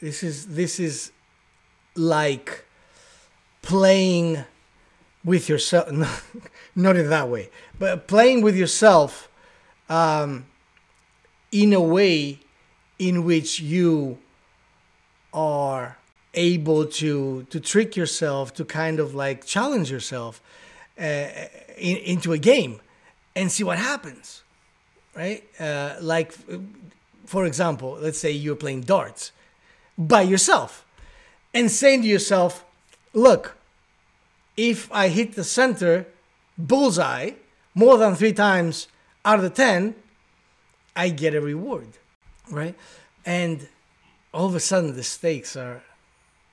This 0.00 0.22
is 0.22 0.46
this 0.46 0.78
is 0.78 1.12
like 1.94 2.64
playing 3.62 4.44
with 5.24 5.48
yourself. 5.48 5.88
Not 6.76 6.96
in 6.96 7.08
that 7.10 7.28
way, 7.28 7.50
but 7.78 8.06
playing 8.08 8.42
with 8.42 8.56
yourself 8.56 9.28
um, 9.88 10.46
in 11.52 11.72
a 11.72 11.80
way 11.80 12.40
in 12.98 13.24
which 13.24 13.60
you 13.60 14.18
are 15.32 15.98
able 16.34 16.86
to 16.86 17.44
to 17.50 17.60
trick 17.60 17.96
yourself 17.96 18.52
to 18.54 18.64
kind 18.64 18.98
of 18.98 19.14
like 19.14 19.44
challenge 19.44 19.90
yourself 19.90 20.40
uh, 20.98 21.28
in, 21.76 21.96
into 21.98 22.32
a 22.32 22.38
game 22.38 22.80
and 23.36 23.50
see 23.50 23.64
what 23.64 23.78
happens 23.78 24.42
right 25.14 25.44
uh, 25.60 25.94
like 26.00 26.32
for 27.26 27.46
example 27.46 27.96
let's 28.00 28.18
say 28.18 28.30
you're 28.30 28.56
playing 28.56 28.80
darts 28.80 29.32
by 29.96 30.22
yourself 30.22 30.84
and 31.54 31.70
saying 31.70 32.02
to 32.02 32.08
yourself 32.08 32.64
look 33.12 33.56
if 34.56 34.90
i 34.92 35.08
hit 35.08 35.34
the 35.34 35.44
center 35.44 36.06
bullseye 36.58 37.30
more 37.74 37.96
than 37.96 38.14
three 38.14 38.32
times 38.32 38.88
out 39.24 39.38
of 39.38 39.42
the 39.42 39.50
10 39.50 39.94
i 40.94 41.08
get 41.08 41.34
a 41.34 41.40
reward 41.40 41.88
right 42.50 42.74
and 43.24 43.68
all 44.34 44.46
of 44.46 44.54
a 44.54 44.60
sudden 44.60 44.96
the 44.96 45.02
stakes 45.02 45.56
are 45.56 45.82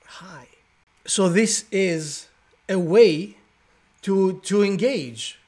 high. 0.06 0.48
So 1.04 1.28
this 1.28 1.64
is 1.70 2.28
a 2.68 2.78
way 2.78 3.36
to 4.02 4.40
to 4.44 4.62
engage 4.62 5.38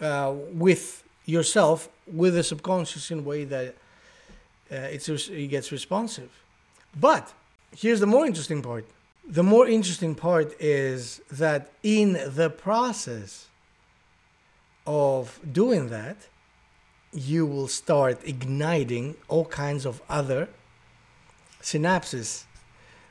uh, 0.00 0.32
with 0.52 1.02
yourself 1.24 1.88
with 2.06 2.34
the 2.34 2.44
subconscious 2.44 3.10
in 3.10 3.18
a 3.18 3.22
way 3.22 3.44
that 3.44 3.74
uh, 4.70 4.94
it's 4.94 5.08
it 5.08 5.48
gets 5.48 5.72
responsive. 5.72 6.30
But 6.98 7.32
here's 7.74 8.00
the 8.00 8.06
more 8.06 8.26
interesting 8.26 8.62
part. 8.62 8.86
The 9.28 9.42
more 9.42 9.66
interesting 9.66 10.14
part 10.14 10.54
is 10.60 11.20
that 11.30 11.72
in 11.82 12.12
the 12.28 12.48
process 12.48 13.48
of 14.86 15.40
doing 15.52 15.88
that, 15.88 16.28
you 17.12 17.46
will 17.46 17.68
start 17.68 18.20
igniting 18.24 19.16
all 19.28 19.46
kinds 19.46 19.84
of 19.84 20.02
other 20.08 20.48
synapses 21.60 22.44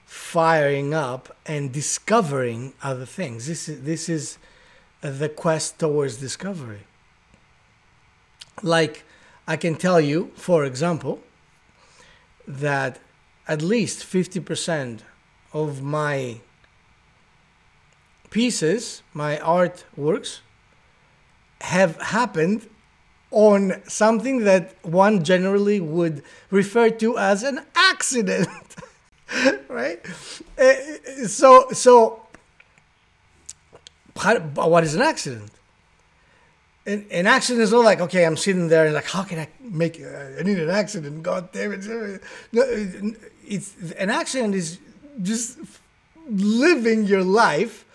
firing 0.06 0.94
up 0.94 1.36
and 1.46 1.72
discovering 1.72 2.74
other 2.82 3.06
things. 3.06 3.48
This 3.48 3.68
is 3.68 3.82
this 3.82 4.08
is 4.08 4.38
the 5.02 5.30
quest 5.30 5.80
towards 5.80 6.18
discovery. 6.18 6.82
Like 8.62 9.04
I 9.48 9.58
can 9.58 9.76
tell 9.76 10.00
you, 10.00 10.32
for 10.36 10.64
example, 10.66 11.20
that 12.48 13.00
at 13.48 13.62
least 13.62 14.04
50% 14.04 15.02
of 15.54 15.82
my 15.82 16.42
pieces, 18.30 19.04
my 19.14 19.38
artworks, 19.38 20.40
have 21.62 22.00
happened 22.02 22.68
on 23.32 23.82
something 23.88 24.44
that 24.46 24.76
one 24.84 25.24
generally 25.24 25.80
would 25.80 26.24
refer 26.52 26.90
to 26.90 27.18
as 27.18 27.44
an 27.44 27.60
accident. 27.76 28.48
right? 29.70 30.00
Uh, 30.58 30.74
so, 31.28 31.70
so 31.72 32.26
what 34.56 34.84
is 34.84 34.96
an 34.96 35.02
accident? 35.02 35.52
An, 36.88 37.26
accident 37.26 37.64
is 37.64 37.72
not 37.72 37.84
like 37.84 38.00
okay, 38.00 38.26
I'm 38.26 38.38
sitting 38.38 38.68
there 38.68 38.86
and 38.86 38.94
like, 38.94 39.08
how 39.08 39.24
can 39.24 39.40
I 39.40 39.48
make? 39.60 40.00
Uh, 40.00 40.40
I 40.40 40.44
need 40.44 40.60
an 40.60 40.70
accident. 40.70 41.24
God 41.24 41.52
damn 41.52 41.74
it! 41.74 42.22
No, 42.52 42.64
it's 43.48 43.74
an 43.98 44.12
accident 44.12 44.54
is 44.54 44.78
just 45.22 45.58
living 46.30 47.06
your 47.06 47.24
life, 47.24 47.86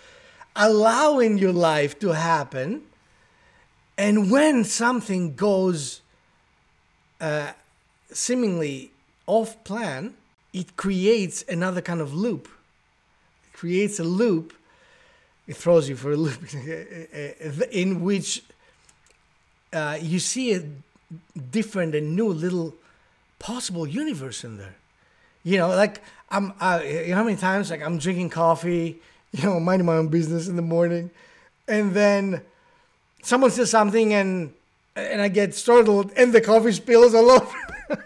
allowing 0.57 1.37
your 1.37 1.53
life 1.53 1.99
to 1.99 2.09
happen, 2.09 2.83
and 3.97 4.29
when 4.29 4.65
something 4.65 5.35
goes 5.35 6.01
uh, 7.21 7.51
seemingly 8.11 8.91
off 9.25 9.63
plan, 9.63 10.15
it 10.51 10.75
creates 10.75 11.45
another 11.47 11.81
kind 11.81 12.01
of 12.01 12.13
loop. 12.13 12.49
It 13.45 13.53
creates 13.53 13.99
a 13.99 14.03
loop. 14.03 14.53
It 15.47 15.55
throws 15.55 15.87
you 15.87 15.95
for 15.95 16.11
a 16.11 16.17
loop 16.17 16.41
in 17.71 18.01
which 18.01 18.43
uh, 19.73 19.97
you 20.01 20.19
see 20.19 20.53
a 20.53 20.63
different 21.51 21.95
and 21.95 22.15
new 22.15 22.27
little 22.27 22.73
possible 23.39 23.87
universe 23.87 24.43
in 24.43 24.57
there. 24.57 24.75
You 25.43 25.57
know, 25.57 25.69
like 25.69 26.01
I'm. 26.29 26.53
You 26.83 27.09
know 27.09 27.15
how 27.15 27.23
many 27.23 27.37
times 27.37 27.71
like 27.71 27.81
I'm 27.81 27.97
drinking 27.97 28.29
coffee, 28.29 29.01
you 29.31 29.43
know, 29.43 29.59
minding 29.59 29.85
my 29.85 29.95
own 29.95 30.09
business 30.09 30.47
in 30.47 30.55
the 30.55 30.61
morning, 30.61 31.09
and 31.67 31.93
then 31.93 32.41
someone 33.23 33.51
says 33.51 33.69
something 33.69 34.13
and 34.13 34.53
and 34.95 35.21
I 35.21 35.29
get 35.29 35.55
startled 35.55 36.11
and 36.17 36.33
the 36.33 36.41
coffee 36.41 36.71
spills 36.73 37.13
all 37.15 37.31
over 37.31 37.55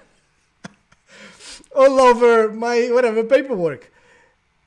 all 1.75 1.99
over 1.99 2.51
my 2.51 2.89
whatever 2.91 3.23
paperwork. 3.23 3.91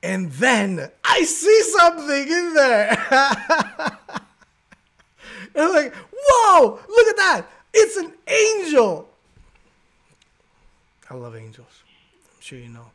And 0.03 0.31
then 0.33 0.91
I 1.05 1.25
see 1.25 1.63
something 1.63 2.29
in 2.29 2.55
there. 2.55 3.07
I'm 5.57 5.73
like, 5.73 5.93
whoa, 6.29 6.81
look 6.89 7.09
at 7.09 7.17
that. 7.17 7.47
It's 7.73 7.97
an 7.97 8.13
angel. 8.27 9.09
I 11.11 11.15
love 11.15 11.37
angels. 11.37 11.83
I'm 12.35 12.41
sure 12.41 12.59
you 12.59 12.69
know. 12.69 12.87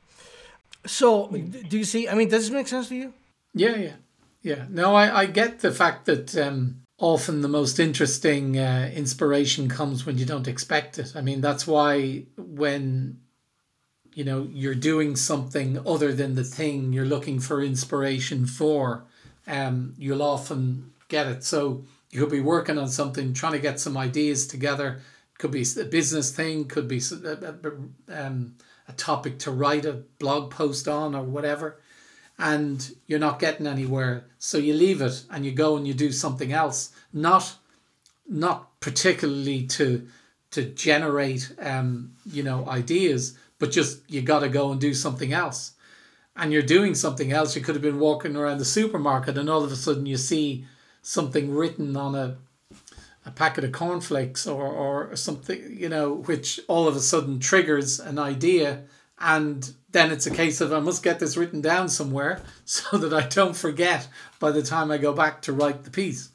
So, 0.85 1.27
do 1.27 1.77
you 1.77 1.85
see? 1.85 2.07
I 2.09 2.13
mean, 2.13 2.29
does 2.29 2.43
this 2.43 2.51
make 2.51 2.67
sense 2.67 2.89
to 2.89 2.95
you? 2.95 3.13
Yeah, 3.53 3.75
yeah, 3.75 3.93
yeah. 4.41 4.65
No, 4.69 4.95
I, 4.95 5.21
I 5.21 5.25
get 5.27 5.59
the 5.59 5.71
fact 5.71 6.05
that 6.05 6.35
um, 6.37 6.81
often 6.97 7.41
the 7.41 7.47
most 7.47 7.79
interesting 7.79 8.59
uh, 8.59 8.91
inspiration 8.93 9.69
comes 9.69 10.05
when 10.05 10.17
you 10.17 10.25
don't 10.25 10.47
expect 10.47 10.99
it. 10.99 11.13
I 11.15 11.21
mean, 11.21 11.41
that's 11.41 11.65
why 11.65 12.25
when 12.37 13.19
you 14.15 14.23
know 14.23 14.47
you're 14.51 14.75
doing 14.75 15.15
something 15.15 15.79
other 15.87 16.13
than 16.13 16.35
the 16.35 16.43
thing 16.43 16.93
you're 16.93 17.05
looking 17.05 17.39
for 17.39 17.63
inspiration 17.63 18.45
for 18.45 19.05
um 19.47 19.93
you'll 19.97 20.21
often 20.21 20.91
get 21.07 21.27
it 21.27 21.43
so 21.43 21.83
you 22.13 22.19
could 22.19 22.31
be 22.31 22.41
working 22.41 22.77
on 22.77 22.87
something 22.87 23.33
trying 23.33 23.53
to 23.53 23.59
get 23.59 23.79
some 23.79 23.97
ideas 23.97 24.47
together 24.47 25.01
could 25.37 25.51
be 25.51 25.65
a 25.79 25.85
business 25.85 26.31
thing 26.31 26.65
could 26.65 26.87
be 26.87 27.01
a, 27.11 27.53
um, 28.13 28.55
a 28.87 28.93
topic 28.93 29.39
to 29.39 29.51
write 29.51 29.85
a 29.85 30.03
blog 30.19 30.51
post 30.51 30.87
on 30.87 31.15
or 31.15 31.23
whatever 31.23 31.79
and 32.37 32.95
you're 33.07 33.19
not 33.19 33.39
getting 33.39 33.67
anywhere 33.67 34.25
so 34.39 34.57
you 34.57 34.73
leave 34.73 35.01
it 35.01 35.23
and 35.31 35.45
you 35.45 35.51
go 35.51 35.75
and 35.77 35.87
you 35.87 35.93
do 35.93 36.11
something 36.11 36.53
else 36.53 36.91
not 37.11 37.55
not 38.27 38.79
particularly 38.79 39.65
to 39.65 40.07
to 40.51 40.63
generate 40.63 41.53
um 41.59 42.11
you 42.25 42.43
know 42.43 42.67
ideas 42.67 43.37
but 43.63 43.71
just 43.71 44.01
you 44.11 44.21
got 44.21 44.39
to 44.39 44.49
go 44.49 44.73
and 44.73 44.81
do 44.81 44.93
something 44.93 45.31
else. 45.31 45.71
And 46.35 46.51
you're 46.51 46.61
doing 46.61 46.95
something 46.95 47.31
else. 47.31 47.55
You 47.55 47.61
could 47.61 47.75
have 47.75 47.81
been 47.81 47.97
walking 47.97 48.35
around 48.35 48.57
the 48.57 48.65
supermarket 48.65 49.37
and 49.37 49.49
all 49.49 49.63
of 49.63 49.71
a 49.71 49.77
sudden 49.77 50.05
you 50.05 50.17
see 50.17 50.65
something 51.03 51.53
written 51.53 51.95
on 51.95 52.15
a 52.15 52.37
a 53.25 53.31
packet 53.31 53.63
of 53.63 53.71
cornflakes 53.71 54.45
or, 54.45 54.65
or 54.65 55.15
something, 55.15 55.77
you 55.77 55.87
know, 55.87 56.13
which 56.13 56.59
all 56.67 56.87
of 56.87 56.95
a 56.95 56.99
sudden 56.99 57.39
triggers 57.39 57.99
an 57.99 58.19
idea. 58.19 58.83
And 59.17 59.73
then 59.91 60.11
it's 60.11 60.27
a 60.27 60.31
case 60.31 60.59
of 60.59 60.73
I 60.73 60.79
must 60.79 61.03
get 61.03 61.19
this 61.19 61.37
written 61.37 61.61
down 61.61 61.87
somewhere 61.87 62.41
so 62.65 62.97
that 62.97 63.13
I 63.13 63.27
don't 63.27 63.55
forget 63.55 64.07
by 64.39 64.51
the 64.51 64.63
time 64.63 64.91
I 64.91 64.97
go 64.97 65.13
back 65.13 65.41
to 65.43 65.53
write 65.53 65.83
the 65.83 65.91
piece. 65.91 66.29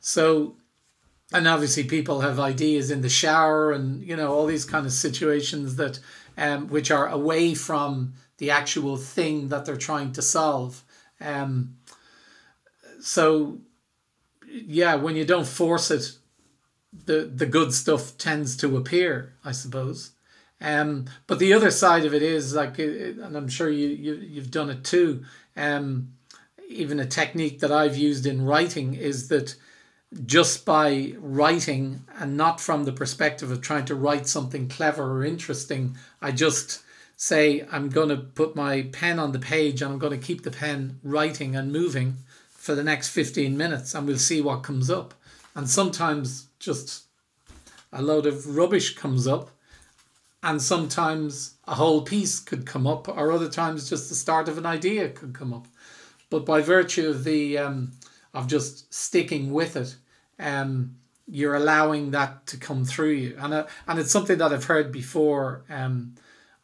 So 0.00 0.56
and 1.32 1.48
obviously 1.48 1.84
people 1.84 2.20
have 2.20 2.38
ideas 2.38 2.90
in 2.90 3.00
the 3.00 3.08
shower 3.08 3.72
and 3.72 4.02
you 4.02 4.16
know 4.16 4.32
all 4.32 4.46
these 4.46 4.64
kind 4.64 4.86
of 4.86 4.92
situations 4.92 5.76
that 5.76 5.98
um, 6.36 6.68
which 6.68 6.90
are 6.90 7.08
away 7.08 7.54
from 7.54 8.14
the 8.38 8.50
actual 8.50 8.96
thing 8.96 9.48
that 9.48 9.64
they're 9.64 9.76
trying 9.76 10.12
to 10.12 10.22
solve 10.22 10.82
um, 11.20 11.76
so 13.00 13.58
yeah 14.54 14.94
when 14.94 15.16
you 15.16 15.24
don't 15.24 15.46
force 15.46 15.90
it 15.90 16.12
the 17.06 17.30
the 17.34 17.46
good 17.46 17.72
stuff 17.72 18.16
tends 18.18 18.56
to 18.56 18.76
appear 18.76 19.34
i 19.44 19.52
suppose 19.52 20.12
um, 20.60 21.06
but 21.26 21.40
the 21.40 21.52
other 21.52 21.70
side 21.70 22.06
of 22.06 22.14
it 22.14 22.22
is 22.22 22.54
like 22.54 22.78
and 22.78 23.36
i'm 23.36 23.48
sure 23.48 23.68
you, 23.68 23.88
you 23.88 24.14
you've 24.14 24.50
done 24.50 24.70
it 24.70 24.84
too 24.84 25.24
um, 25.56 26.12
even 26.68 27.00
a 27.00 27.06
technique 27.06 27.58
that 27.60 27.72
i've 27.72 27.96
used 27.96 28.24
in 28.24 28.44
writing 28.44 28.94
is 28.94 29.28
that 29.28 29.56
just 30.26 30.64
by 30.64 31.14
writing 31.18 32.04
and 32.18 32.36
not 32.36 32.60
from 32.60 32.84
the 32.84 32.92
perspective 32.92 33.50
of 33.50 33.60
trying 33.60 33.84
to 33.86 33.94
write 33.94 34.26
something 34.26 34.68
clever 34.68 35.18
or 35.18 35.24
interesting. 35.24 35.96
I 36.22 36.30
just 36.30 36.82
say, 37.16 37.66
I'm 37.70 37.88
going 37.88 38.10
to 38.10 38.16
put 38.16 38.56
my 38.56 38.82
pen 38.92 39.18
on 39.18 39.32
the 39.32 39.38
page 39.38 39.82
and 39.82 39.92
I'm 39.92 39.98
going 39.98 40.18
to 40.18 40.26
keep 40.26 40.42
the 40.42 40.50
pen 40.50 41.00
writing 41.02 41.56
and 41.56 41.72
moving 41.72 42.16
for 42.64 42.74
the 42.74 42.82
next 42.82 43.10
15 43.10 43.56
minutes 43.56 43.94
and 43.94 44.06
we'll 44.06 44.18
see 44.18 44.40
what 44.40 44.62
comes 44.62 44.88
up. 44.88 45.14
And 45.54 45.68
sometimes 45.68 46.48
just 46.58 47.04
a 47.92 48.00
load 48.00 48.26
of 48.26 48.56
rubbish 48.56 48.94
comes 48.96 49.26
up 49.26 49.50
and 50.42 50.60
sometimes 50.60 51.54
a 51.66 51.74
whole 51.74 52.02
piece 52.02 52.40
could 52.40 52.66
come 52.66 52.86
up 52.86 53.08
or 53.08 53.30
other 53.30 53.48
times 53.48 53.88
just 53.88 54.08
the 54.08 54.14
start 54.14 54.48
of 54.48 54.58
an 54.58 54.66
idea 54.66 55.08
could 55.08 55.32
come 55.34 55.52
up 55.52 55.66
but 56.28 56.44
by 56.44 56.60
virtue 56.60 57.08
of 57.08 57.24
the 57.24 57.56
um, 57.56 57.92
of 58.32 58.48
just 58.48 58.92
sticking 58.92 59.52
with 59.52 59.76
it 59.76 59.96
um, 60.38 60.96
you're 61.26 61.54
allowing 61.54 62.10
that 62.10 62.46
to 62.46 62.56
come 62.56 62.84
through 62.84 63.12
you. 63.12 63.36
And, 63.38 63.54
uh, 63.54 63.66
and 63.86 63.98
it's 63.98 64.10
something 64.10 64.38
that 64.38 64.52
I've 64.52 64.64
heard 64.64 64.92
before 64.92 65.64
um, 65.70 66.14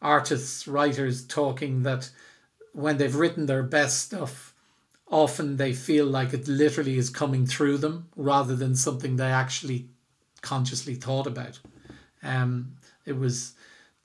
artists, 0.01 0.67
writers 0.67 1.25
talking 1.25 1.83
that 1.83 2.09
when 2.73 2.97
they've 2.97 3.15
written 3.15 3.45
their 3.45 3.63
best 3.63 3.99
stuff, 3.99 4.50
often 5.11 5.57
they 5.57 5.73
feel 5.73 6.05
like 6.05 6.33
it 6.33 6.47
literally 6.47 6.97
is 6.97 7.09
coming 7.09 7.45
through 7.45 7.77
them 7.77 8.07
rather 8.15 8.55
than 8.55 8.75
something 8.75 9.17
they 9.17 9.31
actually 9.31 9.87
consciously 10.41 10.95
thought 10.95 11.27
about. 11.27 11.59
Um, 12.23 12.77
it 13.05 13.17
was 13.17 13.53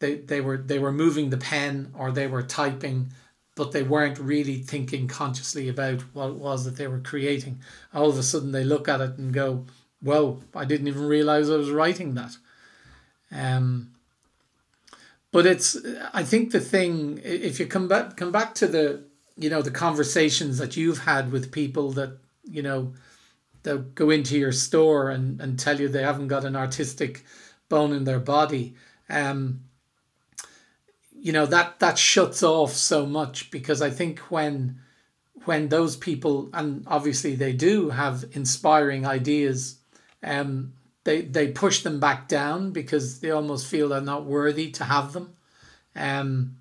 they, 0.01 0.17
they 0.17 0.41
were 0.41 0.59
they 0.59 0.79
were 0.79 0.93
moving 0.93 1.31
the 1.31 1.39
pen 1.39 1.93
or 1.97 2.11
they 2.11 2.27
were 2.27 2.43
typing 2.43 3.13
but 3.57 3.73
they 3.73 3.83
weren't 3.83 4.19
really 4.19 4.59
thinking 4.59 5.09
consciously 5.09 5.69
about 5.69 6.03
what 6.13 6.29
it 6.29 6.37
was 6.37 6.67
that 6.67 6.77
they 6.77 6.87
were 6.87 7.01
creating. 7.01 7.59
All 7.93 8.11
of 8.11 8.19
a 8.19 8.23
sudden, 8.23 8.53
they 8.53 8.63
look 8.63 8.87
at 8.87 9.01
it 9.01 9.17
and 9.17 9.33
go, 9.33 9.65
"Whoa! 10.01 10.43
I 10.55 10.67
didn't 10.67 10.89
even 10.89 11.07
realize 11.07 11.49
I 11.49 11.57
was 11.57 11.71
writing 11.71 12.15
that." 12.15 12.37
Um, 13.33 13.93
but 15.33 15.47
it's, 15.47 15.77
I 16.13 16.23
think 16.23 16.53
the 16.53 16.61
thing, 16.61 17.21
if 17.25 17.59
you 17.59 17.67
come 17.67 17.89
back, 17.89 18.17
come 18.17 18.31
back 18.31 18.55
to 18.57 18.67
the, 18.67 19.05
you 19.37 19.51
know, 19.51 19.63
the 19.63 19.71
conversations 19.71 20.59
that 20.59 20.77
you've 20.77 21.01
had 21.01 21.31
with 21.31 21.53
people 21.53 21.93
that, 21.93 22.19
you 22.45 22.63
know, 22.63 22.95
that 23.63 23.95
go 23.95 24.11
into 24.11 24.39
your 24.39 24.53
store 24.53 25.11
and, 25.11 25.41
and 25.41 25.59
tell 25.59 25.79
you 25.81 25.89
they 25.89 26.03
haven't 26.03 26.29
got 26.29 26.45
an 26.45 26.57
artistic 26.57 27.25
bone 27.69 27.93
in 27.93 28.05
their 28.05 28.21
body. 28.21 28.75
Um, 29.11 29.61
you 31.19 31.33
know 31.33 31.47
that 31.47 31.81
that 31.81 31.99
shuts 31.99 32.43
off 32.43 32.73
so 32.73 33.07
much 33.07 33.51
because 33.51 33.83
I 33.83 33.91
think 33.91 34.21
when 34.31 34.79
when 35.45 35.69
those 35.69 35.97
people 35.97 36.51
and 36.53 36.85
obviously 36.87 37.35
they 37.35 37.53
do 37.53 37.91
have 37.91 38.25
inspiring 38.33 39.07
ideas, 39.07 39.79
um, 40.23 40.75
they 41.05 41.23
they 41.23 41.49
push 41.49 41.83
them 41.83 41.99
back 41.99 42.29
down 42.29 42.71
because 42.71 43.21
they 43.21 43.31
almost 43.31 43.67
feel 43.67 43.89
they're 43.89 44.01
not 44.01 44.25
worthy 44.25 44.71
to 44.73 44.85
have 44.85 45.13
them. 45.13 45.35
Um, 45.95 46.59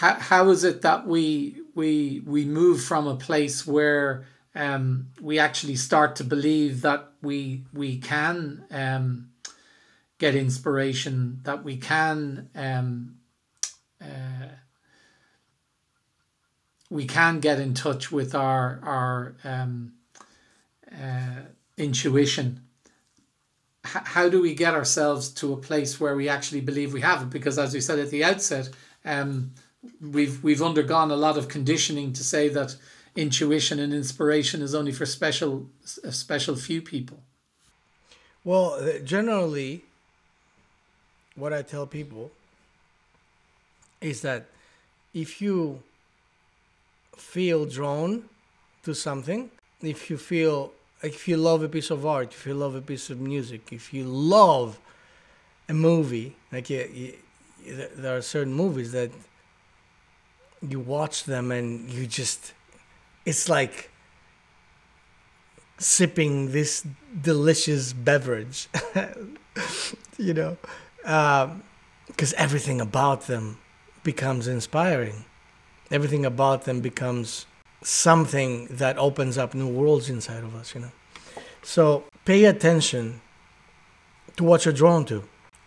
how, 0.00 0.14
how 0.14 0.48
is 0.48 0.64
it 0.64 0.80
that 0.80 1.06
we 1.06 1.60
we 1.74 2.22
we 2.24 2.46
move 2.46 2.82
from 2.82 3.06
a 3.06 3.16
place 3.16 3.66
where 3.66 4.24
um, 4.54 5.08
we 5.20 5.38
actually 5.38 5.76
start 5.76 6.16
to 6.16 6.24
believe 6.24 6.80
that 6.80 7.10
we 7.20 7.64
we 7.74 7.98
can 7.98 8.64
um, 8.70 9.28
get 10.16 10.34
inspiration, 10.34 11.40
that 11.42 11.64
we 11.64 11.76
can 11.76 12.48
um, 12.54 13.16
uh, 14.00 14.54
we 16.88 17.04
can 17.04 17.40
get 17.40 17.60
in 17.60 17.74
touch 17.74 18.10
with 18.10 18.34
our 18.34 18.80
our 18.82 19.34
um, 19.44 19.92
uh, 20.90 21.42
intuition. 21.76 22.62
H- 23.84 24.04
how 24.04 24.30
do 24.30 24.40
we 24.40 24.54
get 24.54 24.72
ourselves 24.72 25.28
to 25.34 25.52
a 25.52 25.58
place 25.58 26.00
where 26.00 26.16
we 26.16 26.26
actually 26.26 26.62
believe 26.62 26.94
we 26.94 27.02
have 27.02 27.20
it? 27.20 27.28
Because 27.28 27.58
as 27.58 27.74
we 27.74 27.82
said 27.82 27.98
at 27.98 28.08
the 28.08 28.24
outset, 28.24 28.70
um, 29.04 29.52
we've 30.00 30.42
we've 30.42 30.62
undergone 30.62 31.10
a 31.10 31.16
lot 31.16 31.36
of 31.36 31.48
conditioning 31.48 32.12
to 32.12 32.24
say 32.24 32.48
that 32.48 32.76
intuition 33.16 33.78
and 33.78 33.92
inspiration 33.92 34.62
is 34.62 34.74
only 34.74 34.92
for 34.92 35.06
special 35.06 35.66
a 36.04 36.12
special 36.12 36.56
few 36.56 36.82
people. 36.82 37.20
Well, 38.44 38.74
uh, 38.74 38.98
generally, 39.00 39.84
what 41.34 41.52
I 41.52 41.62
tell 41.62 41.86
people 41.86 42.30
is 44.00 44.22
that 44.22 44.46
if 45.12 45.42
you 45.42 45.82
feel 47.16 47.66
drawn 47.66 48.24
to 48.84 48.94
something, 48.94 49.50
if 49.82 50.08
you 50.08 50.16
feel 50.16 50.72
if 51.02 51.26
you 51.26 51.36
love 51.36 51.62
a 51.62 51.68
piece 51.68 51.90
of 51.90 52.04
art, 52.04 52.32
if 52.32 52.46
you 52.46 52.54
love 52.54 52.74
a 52.74 52.80
piece 52.80 53.10
of 53.10 53.20
music, 53.20 53.72
if 53.72 53.92
you 53.92 54.04
love 54.04 54.78
a 55.68 55.74
movie, 55.74 56.36
like 56.52 56.68
you, 56.68 56.88
you, 56.92 57.88
there 57.96 58.16
are 58.16 58.22
certain 58.22 58.52
movies 58.52 58.92
that 58.92 59.10
you 60.66 60.80
watch 60.80 61.24
them 61.24 61.50
and 61.50 61.90
you 61.90 62.06
just, 62.06 62.52
it's 63.24 63.48
like 63.48 63.90
sipping 65.78 66.52
this 66.52 66.86
delicious 67.20 67.92
beverage, 67.92 68.68
you 70.18 70.34
know 70.34 70.56
because 71.02 71.52
um, 71.52 71.62
everything 72.36 72.80
about 72.80 73.22
them 73.22 73.58
becomes 74.02 74.46
inspiring. 74.46 75.24
Everything 75.90 76.24
about 76.24 76.64
them 76.64 76.80
becomes 76.80 77.46
something 77.82 78.66
that 78.66 78.98
opens 78.98 79.38
up 79.38 79.54
new 79.54 79.66
worlds 79.66 80.08
inside 80.08 80.44
of 80.44 80.54
us, 80.54 80.74
you 80.74 80.82
know. 80.82 80.92
So 81.62 82.04
pay 82.24 82.44
attention 82.44 83.20
to 84.36 84.44
what 84.44 84.64
you're 84.64 84.74
drawn 84.74 85.04
to. 85.06 85.24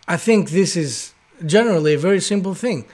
I 0.08 0.16
think 0.16 0.50
this 0.50 0.76
is 0.76 1.12
generally 1.44 1.94
a 1.94 1.98
very 1.98 2.20
simple 2.20 2.54
thing. 2.54 2.86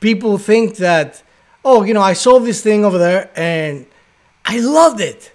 People 0.00 0.38
think 0.38 0.76
that, 0.76 1.22
oh, 1.64 1.82
you 1.82 1.94
know, 1.94 2.02
I 2.02 2.12
saw 2.12 2.38
this 2.38 2.62
thing 2.62 2.84
over 2.84 2.98
there 2.98 3.30
and 3.34 3.86
I 4.44 4.60
loved 4.60 5.00
it. 5.00 5.32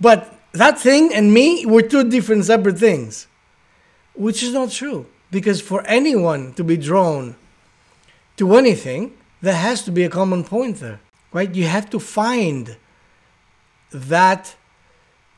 But 0.00 0.34
that 0.52 0.78
thing 0.78 1.12
and 1.14 1.32
me 1.32 1.66
were 1.66 1.82
two 1.82 2.08
different 2.08 2.44
separate 2.44 2.78
things 2.78 3.26
which 4.14 4.42
is 4.42 4.52
not 4.52 4.70
true. 4.70 5.06
Because 5.30 5.60
for 5.60 5.82
anyone 5.86 6.52
to 6.54 6.64
be 6.64 6.76
drawn 6.76 7.36
to 8.36 8.56
anything, 8.56 9.12
there 9.40 9.54
has 9.54 9.82
to 9.84 9.90
be 9.90 10.02
a 10.04 10.08
common 10.08 10.42
point 10.42 10.78
there, 10.80 11.00
right? 11.32 11.54
You 11.54 11.64
have 11.64 11.88
to 11.90 12.00
find 12.00 12.76
that 13.92 14.56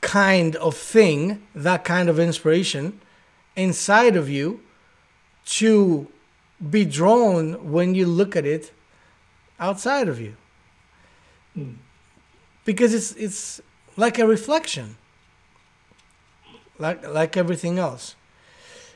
kind 0.00 0.56
of 0.56 0.76
thing, 0.76 1.42
that 1.54 1.84
kind 1.84 2.08
of 2.08 2.18
inspiration 2.18 3.00
inside 3.56 4.16
of 4.16 4.28
you 4.30 4.60
to 5.44 6.06
be 6.68 6.84
drawn 6.84 7.70
when 7.70 7.94
you 7.94 8.06
look 8.06 8.36
at 8.36 8.44
it 8.44 8.72
outside 9.58 10.08
of 10.08 10.20
you. 10.20 10.36
Hmm. 11.54 11.72
Because 12.64 12.94
it's 12.94 13.12
it's 13.12 13.60
like 13.96 14.18
a 14.18 14.26
reflection. 14.26 14.96
Like 16.78 17.06
like 17.06 17.36
everything 17.36 17.78
else 17.78 18.16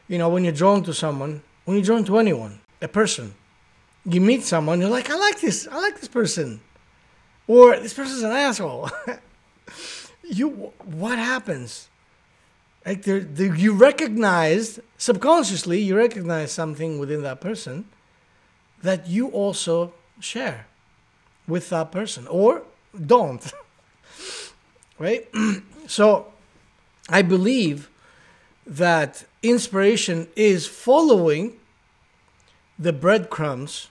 you 0.08 0.18
know, 0.18 0.28
when 0.28 0.44
you're 0.44 0.52
drawn 0.52 0.82
to 0.84 0.94
someone, 0.94 1.42
when 1.64 1.76
you're 1.76 1.84
drawn 1.84 2.04
to 2.04 2.18
anyone, 2.18 2.60
a 2.82 2.88
person, 2.88 3.34
you 4.04 4.20
meet 4.20 4.42
someone, 4.42 4.80
you're 4.80 4.90
like, 4.90 5.10
I 5.10 5.16
like 5.16 5.40
this, 5.40 5.66
I 5.70 5.76
like 5.78 5.98
this 5.98 6.08
person, 6.08 6.60
or 7.46 7.78
this 7.78 7.94
person's 7.94 8.22
an 8.22 8.32
asshole. 8.32 8.90
you, 10.22 10.72
what 10.84 11.18
happens? 11.18 11.88
Like 12.84 13.02
there, 13.02 13.20
there, 13.20 13.54
you 13.54 13.72
recognize 13.72 14.78
subconsciously, 14.98 15.80
you 15.80 15.96
recognize 15.96 16.52
something 16.52 16.98
within 16.98 17.22
that 17.22 17.40
person 17.40 17.86
that 18.82 19.08
you 19.08 19.28
also 19.28 19.94
share 20.20 20.66
with 21.48 21.70
that 21.70 21.90
person, 21.90 22.26
or 22.26 22.62
don't. 23.06 23.52
right? 24.98 25.28
so, 25.86 26.32
I 27.08 27.22
believe 27.22 27.90
that 28.66 29.24
inspiration 29.42 30.28
is 30.36 30.66
following 30.66 31.58
the 32.78 32.92
breadcrumbs 32.92 33.88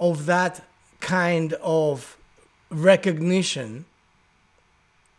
of 0.00 0.26
that 0.26 0.64
kind 1.00 1.54
of 1.54 2.16
recognition 2.70 3.84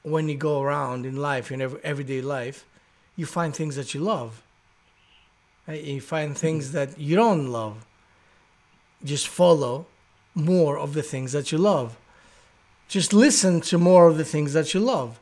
when 0.05 0.29
you 0.29 0.37
go 0.37 0.61
around 0.61 1.05
in 1.05 1.15
life, 1.15 1.51
in 1.51 1.61
every, 1.61 1.79
everyday 1.83 2.21
life, 2.21 2.65
you 3.15 3.25
find 3.25 3.55
things 3.55 3.75
that 3.75 3.93
you 3.93 4.01
love. 4.01 4.43
Right? 5.67 5.83
You 5.83 5.99
find 5.99 6.31
mm-hmm. 6.31 6.39
things 6.39 6.71
that 6.73 6.99
you 6.99 7.15
don't 7.15 7.47
love. 7.47 7.85
Just 9.03 9.27
follow 9.27 9.87
more 10.35 10.77
of 10.77 10.93
the 10.93 11.01
things 11.01 11.31
that 11.31 11.51
you 11.51 11.57
love. 11.57 11.97
Just 12.87 13.13
listen 13.13 13.61
to 13.61 13.79
more 13.79 14.07
of 14.07 14.17
the 14.17 14.25
things 14.25 14.53
that 14.53 14.73
you 14.73 14.79
love. 14.79 15.19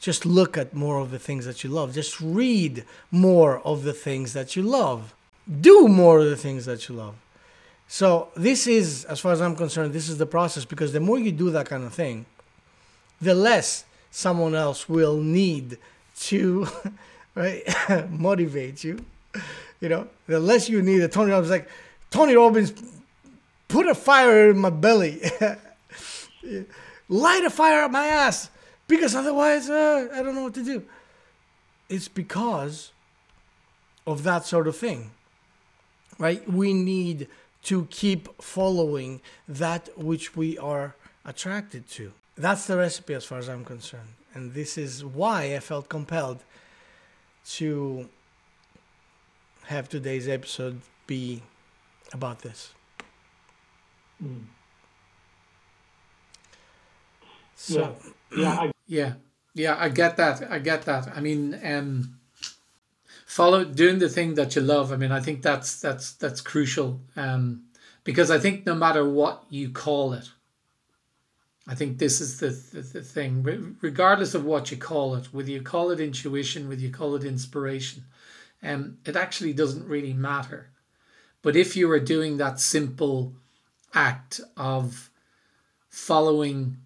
Just 0.00 0.26
look 0.26 0.58
at 0.58 0.74
more 0.74 0.98
of 0.98 1.10
the 1.10 1.18
things 1.18 1.46
that 1.46 1.62
you 1.62 1.70
love. 1.70 1.94
Just 1.94 2.20
read 2.20 2.84
more 3.10 3.60
of 3.60 3.84
the 3.84 3.92
things 3.92 4.32
that 4.32 4.56
you 4.56 4.62
love. 4.62 5.14
Do 5.60 5.86
more 5.86 6.18
of 6.18 6.26
the 6.28 6.36
things 6.36 6.66
that 6.66 6.88
you 6.88 6.96
love. 6.96 7.14
So, 7.88 8.28
this 8.36 8.66
is, 8.66 9.04
as 9.04 9.20
far 9.20 9.30
as 9.30 9.40
I'm 9.40 9.54
concerned, 9.54 9.92
this 9.92 10.08
is 10.08 10.18
the 10.18 10.26
process 10.26 10.64
because 10.64 10.92
the 10.92 10.98
more 10.98 11.20
you 11.20 11.30
do 11.30 11.50
that 11.50 11.68
kind 11.68 11.84
of 11.84 11.94
thing, 11.94 12.26
the 13.20 13.34
less 13.34 13.84
someone 14.10 14.54
else 14.54 14.88
will 14.88 15.18
need 15.18 15.78
to 16.20 16.66
right 17.34 17.62
motivate 18.10 18.82
you. 18.82 19.04
You 19.80 19.90
know, 19.90 20.08
the 20.26 20.40
less 20.40 20.68
you 20.68 20.82
need 20.82 21.02
a 21.02 21.08
Tony 21.08 21.30
Robbins 21.30 21.50
like, 21.50 21.68
Tony 22.10 22.34
Robbins, 22.34 22.72
put 23.68 23.86
a 23.86 23.94
fire 23.94 24.50
in 24.50 24.58
my 24.58 24.70
belly, 24.70 25.20
light 27.08 27.44
a 27.44 27.50
fire 27.50 27.82
up 27.82 27.90
my 27.90 28.06
ass, 28.06 28.48
because 28.88 29.14
otherwise 29.14 29.68
uh, 29.68 30.08
I 30.14 30.22
don't 30.22 30.34
know 30.34 30.44
what 30.44 30.54
to 30.54 30.64
do. 30.64 30.82
It's 31.88 32.08
because 32.08 32.92
of 34.06 34.22
that 34.22 34.46
sort 34.46 34.66
of 34.66 34.76
thing, 34.76 35.10
right? 36.18 36.48
We 36.50 36.72
need 36.72 37.28
to 37.64 37.86
keep 37.90 38.40
following 38.40 39.20
that 39.46 39.90
which 39.98 40.36
we 40.36 40.56
are 40.56 40.94
attracted 41.24 41.88
to. 41.90 42.12
That's 42.36 42.66
the 42.66 42.76
recipe 42.76 43.14
as 43.14 43.24
far 43.24 43.38
as 43.38 43.48
I'm 43.48 43.64
concerned. 43.64 44.14
And 44.34 44.52
this 44.52 44.76
is 44.76 45.04
why 45.04 45.54
I 45.54 45.60
felt 45.60 45.88
compelled 45.88 46.44
to 47.52 48.08
have 49.66 49.88
today's 49.88 50.28
episode 50.28 50.80
be 51.06 51.42
about 52.12 52.40
this. 52.40 52.74
Mm. 54.22 54.44
So, 57.54 57.96
Yeah, 58.36 58.38
yeah, 58.38 58.60
I, 58.60 58.70
Yeah, 58.86 59.12
yeah, 59.54 59.76
I 59.78 59.88
get 59.88 60.16
that. 60.18 60.48
I 60.50 60.58
get 60.58 60.82
that. 60.82 61.08
I 61.16 61.20
mean, 61.20 61.58
um, 61.64 62.18
follow 63.26 63.64
doing 63.64 63.98
the 63.98 64.08
thing 64.08 64.34
that 64.34 64.54
you 64.54 64.62
love. 64.62 64.92
I 64.92 64.96
mean, 64.96 65.10
I 65.10 65.20
think 65.20 65.42
that's 65.42 65.80
that's 65.80 66.12
that's 66.12 66.40
crucial. 66.40 67.00
Um, 67.16 67.64
because 68.04 68.30
I 68.30 68.38
think 68.38 68.64
no 68.66 68.74
matter 68.74 69.08
what 69.08 69.44
you 69.50 69.70
call 69.70 70.12
it, 70.12 70.30
I 71.68 71.74
think 71.74 71.98
this 71.98 72.20
is 72.20 72.38
the 72.38 72.50
the, 72.50 72.82
the 72.82 73.02
thing. 73.02 73.42
Re- 73.42 73.74
regardless 73.80 74.34
of 74.34 74.44
what 74.44 74.70
you 74.70 74.76
call 74.76 75.14
it, 75.16 75.26
whether 75.32 75.50
you 75.50 75.62
call 75.62 75.90
it 75.90 76.00
intuition, 76.00 76.68
whether 76.68 76.80
you 76.80 76.90
call 76.90 77.14
it 77.16 77.24
inspiration, 77.24 78.04
um, 78.62 78.98
it 79.04 79.16
actually 79.16 79.52
doesn't 79.52 79.88
really 79.88 80.12
matter. 80.12 80.70
But 81.42 81.56
if 81.56 81.76
you 81.76 81.90
are 81.90 82.00
doing 82.00 82.36
that 82.36 82.60
simple 82.60 83.34
act 83.94 84.40
of 84.56 85.10
following 85.88 86.78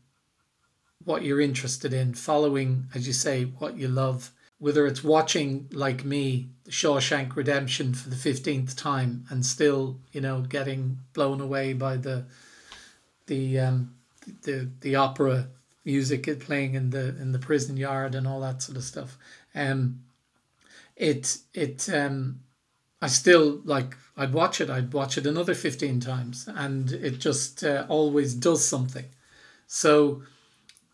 what 1.04 1.22
you're 1.22 1.40
interested 1.40 1.92
in, 1.92 2.14
following, 2.14 2.86
as 2.94 3.06
you 3.06 3.12
say, 3.12 3.44
what 3.44 3.76
you 3.76 3.88
love, 3.88 4.32
whether 4.58 4.86
it's 4.86 5.02
watching, 5.02 5.66
like 5.72 6.04
me, 6.04 6.50
The 6.64 6.70
Shawshank 6.70 7.34
Redemption 7.34 7.94
for 7.94 8.10
the 8.10 8.16
15th 8.16 8.76
time 8.76 9.24
and 9.30 9.44
still, 9.44 9.98
you 10.12 10.20
know, 10.20 10.42
getting 10.42 10.98
blown 11.14 11.40
away 11.40 11.72
by 11.72 11.96
the, 11.96 12.26
the, 13.26 13.58
um, 13.58 13.94
the, 14.42 14.70
the 14.80 14.96
opera 14.96 15.48
music 15.84 16.40
playing 16.40 16.74
in 16.74 16.90
the, 16.90 17.08
in 17.20 17.32
the 17.32 17.38
prison 17.38 17.76
yard 17.76 18.14
and 18.14 18.26
all 18.26 18.40
that 18.40 18.62
sort 18.62 18.76
of 18.76 18.84
stuff. 18.84 19.16
Um, 19.54 20.02
it, 20.96 21.38
it, 21.54 21.88
um, 21.92 22.40
I 23.00 23.08
still 23.08 23.60
like, 23.64 23.96
I'd 24.16 24.32
watch 24.32 24.60
it, 24.60 24.68
I'd 24.68 24.92
watch 24.92 25.16
it 25.16 25.26
another 25.26 25.54
15 25.54 26.00
times 26.00 26.48
and 26.54 26.92
it 26.92 27.18
just 27.18 27.64
uh, 27.64 27.86
always 27.88 28.34
does 28.34 28.64
something. 28.64 29.06
So, 29.66 30.22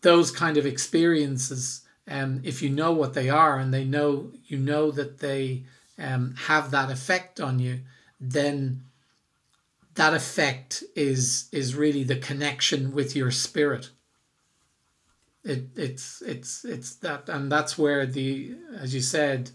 those 0.01 0.31
kind 0.31 0.57
of 0.57 0.65
experiences, 0.65 1.81
um, 2.07 2.41
if 2.43 2.61
you 2.61 2.69
know 2.69 2.91
what 2.91 3.13
they 3.13 3.29
are 3.29 3.59
and 3.59 3.73
they 3.73 3.83
know 3.83 4.31
you 4.45 4.57
know 4.57 4.91
that 4.91 5.19
they 5.19 5.63
um, 5.99 6.35
have 6.35 6.71
that 6.71 6.91
effect 6.91 7.39
on 7.39 7.59
you, 7.59 7.81
then 8.19 8.83
that 9.97 10.13
effect 10.13 10.83
is 10.95 11.49
is 11.51 11.75
really 11.75 12.03
the 12.03 12.15
connection 12.15 12.93
with 12.93 13.15
your 13.15 13.31
spirit. 13.31 13.89
It 15.43 15.69
it's 15.75 16.21
it's 16.21 16.63
it's 16.63 16.95
that 16.97 17.27
and 17.27 17.51
that's 17.51 17.77
where 17.77 18.05
the 18.05 18.55
as 18.79 18.93
you 18.93 19.01
said, 19.01 19.51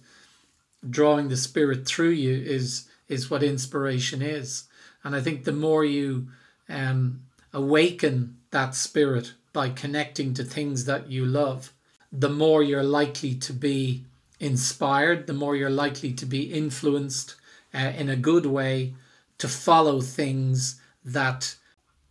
drawing 0.89 1.29
the 1.29 1.37
spirit 1.37 1.87
through 1.87 2.11
you 2.11 2.35
is 2.35 2.89
is 3.09 3.31
what 3.31 3.45
inspiration 3.45 4.21
is. 4.21 4.65
And 5.05 5.15
I 5.15 5.21
think 5.21 5.45
the 5.45 5.53
more 5.53 5.85
you 5.85 6.29
um, 6.69 7.23
awaken 7.53 8.39
that 8.51 8.75
spirit 8.75 9.35
by 9.53 9.69
connecting 9.69 10.35
to 10.35 10.45
things 10.45 10.87
that 10.87 11.09
you 11.09 11.25
love, 11.25 11.73
the 12.11 12.29
more 12.29 12.65
you're 12.65 12.83
likely 12.83 13.35
to 13.37 13.53
be 13.53 14.05
inspired, 14.41 15.29
the 15.29 15.35
more 15.35 15.55
you're 15.55 15.71
likely 15.71 16.13
to 16.15 16.27
be 16.27 16.53
influenced 16.53 17.37
uh, 17.73 17.93
in 17.97 18.09
a 18.09 18.17
good 18.17 18.47
way 18.47 18.95
to 19.43 19.49
follow 19.49 20.01
things 20.01 20.81
that, 21.05 21.57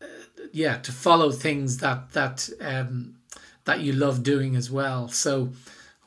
uh, 0.02 0.06
yeah, 0.52 0.76
to 0.88 0.92
follow 0.92 1.32
things 1.32 1.78
that 1.78 2.12
that 2.12 2.50
um, 2.60 3.16
that 3.64 3.80
you 3.80 3.94
love 3.94 4.22
doing 4.22 4.56
as 4.56 4.70
well. 4.70 5.08
So. 5.08 5.50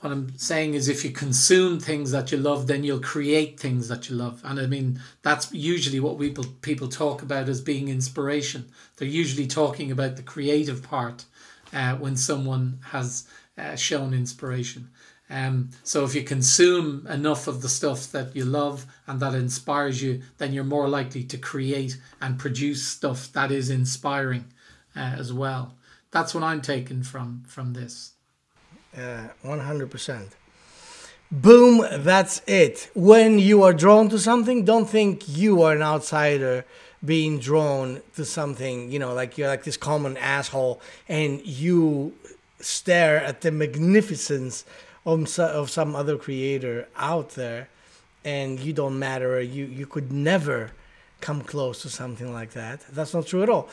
What 0.01 0.13
I'm 0.13 0.37
saying 0.37 0.75
is, 0.75 0.87
if 0.87 1.03
you 1.03 1.13
consume 1.13 1.81
things 1.81 2.11
that 2.11 2.31
you 2.31 2.37
love, 2.37 2.67
then 2.67 2.85
you'll 2.85 3.01
create 3.15 3.59
things 3.59 3.89
that 3.89 4.11
you 4.11 4.17
love. 4.17 4.43
And 4.45 4.61
I 4.61 4.67
mean, 4.67 5.01
that's 5.23 5.51
usually 5.51 5.99
what 5.99 6.21
people 6.21 6.45
people 6.61 6.89
talk 6.89 7.23
about 7.23 7.49
as 7.49 7.63
being 7.63 7.89
inspiration. 7.89 8.67
They're 8.97 9.09
usually 9.23 9.47
talking 9.47 9.91
about 9.91 10.17
the 10.17 10.23
creative 10.35 10.83
part 10.83 11.25
uh, 11.73 11.95
when 11.97 12.17
someone 12.17 12.81
has 12.91 13.27
uh, 13.57 13.77
shown 13.77 14.13
inspiration. 14.13 14.91
Um, 15.31 15.71
so 15.83 16.05
if 16.05 16.15
you 16.15 16.23
consume 16.23 17.07
enough 17.07 17.47
of 17.49 17.63
the 17.63 17.69
stuff 17.69 18.13
that 18.13 18.37
you 18.37 18.45
love 18.45 18.87
and 19.07 19.21
that 19.21 19.35
inspires 19.35 20.03
you, 20.03 20.23
then 20.39 20.53
you're 20.53 20.65
more 20.65 20.89
likely 20.89 21.25
to 21.25 21.39
create 21.39 21.99
and 22.21 22.39
produce 22.39 22.87
stuff 22.87 23.33
that 23.33 23.51
is 23.51 23.71
inspiring 23.71 24.47
uh, 24.95 25.17
as 25.19 25.33
well. 25.33 25.77
That's 26.11 26.35
what 26.35 26.45
I'm 26.45 26.61
taking 26.61 27.03
from 27.03 27.43
from 27.47 27.73
this. 27.73 28.13
uh, 28.97 29.29
100%. 29.43 30.29
Boom, 31.31 31.85
that's 31.91 32.43
it. 32.47 32.91
When 32.95 33.39
you 33.39 33.63
are 33.65 33.73
drawn 33.73 34.09
to 34.11 34.19
something, 34.19 34.65
don't 34.65 34.89
think 34.89 35.25
you 35.27 35.63
are 35.63 35.75
an 35.75 35.83
outsider 35.83 36.65
being 37.05 37.39
drawn 37.39 38.03
to 38.15 38.25
something, 38.25 38.91
you 38.93 38.99
know, 38.99 39.13
like 39.15 39.37
you're 39.37 39.49
like 39.49 39.65
this 39.65 39.77
common 39.77 40.17
asshole 40.17 40.81
and 41.09 41.45
you 41.45 42.15
stare 42.61 43.23
at 43.23 43.41
the 43.41 43.51
magnificence 43.51 44.65
of, 45.05 45.29
so- 45.29 45.47
of 45.47 45.71
some 45.71 45.95
other 45.95 46.17
creator 46.17 46.89
out 46.97 47.31
there 47.31 47.69
and 48.25 48.59
you 48.59 48.73
don't 48.73 48.99
matter. 48.99 49.41
You, 49.41 49.67
you 49.67 49.87
could 49.87 50.13
never 50.13 50.73
come 51.21 51.43
close 51.43 51.83
to 51.83 51.89
something 51.91 52.33
like 52.33 52.53
that. 52.53 52.81
That's 52.91 53.15
not 53.15 53.27
true 53.27 53.43
at 53.43 53.49
all. 53.49 53.69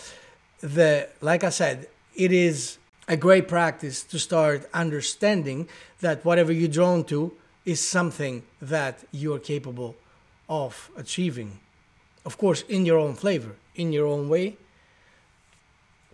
The, 0.59 1.09
like 1.21 1.43
I 1.43 1.49
said, 1.49 1.87
it 2.15 2.31
is 2.31 2.77
a 3.07 3.17
great 3.17 3.47
practice 3.47 4.03
to 4.03 4.19
start 4.19 4.69
understanding 4.73 5.67
that 6.01 6.23
whatever 6.23 6.51
you're 6.51 6.69
drawn 6.69 7.03
to 7.05 7.33
is 7.65 7.79
something 7.79 8.43
that 8.61 9.03
you 9.11 9.33
are 9.33 9.39
capable 9.39 9.95
of 10.47 10.91
achieving. 10.97 11.59
Of 12.25 12.37
course, 12.37 12.63
in 12.63 12.85
your 12.85 12.99
own 12.99 13.15
flavor, 13.15 13.55
in 13.75 13.91
your 13.91 14.05
own 14.05 14.29
way. 14.29 14.57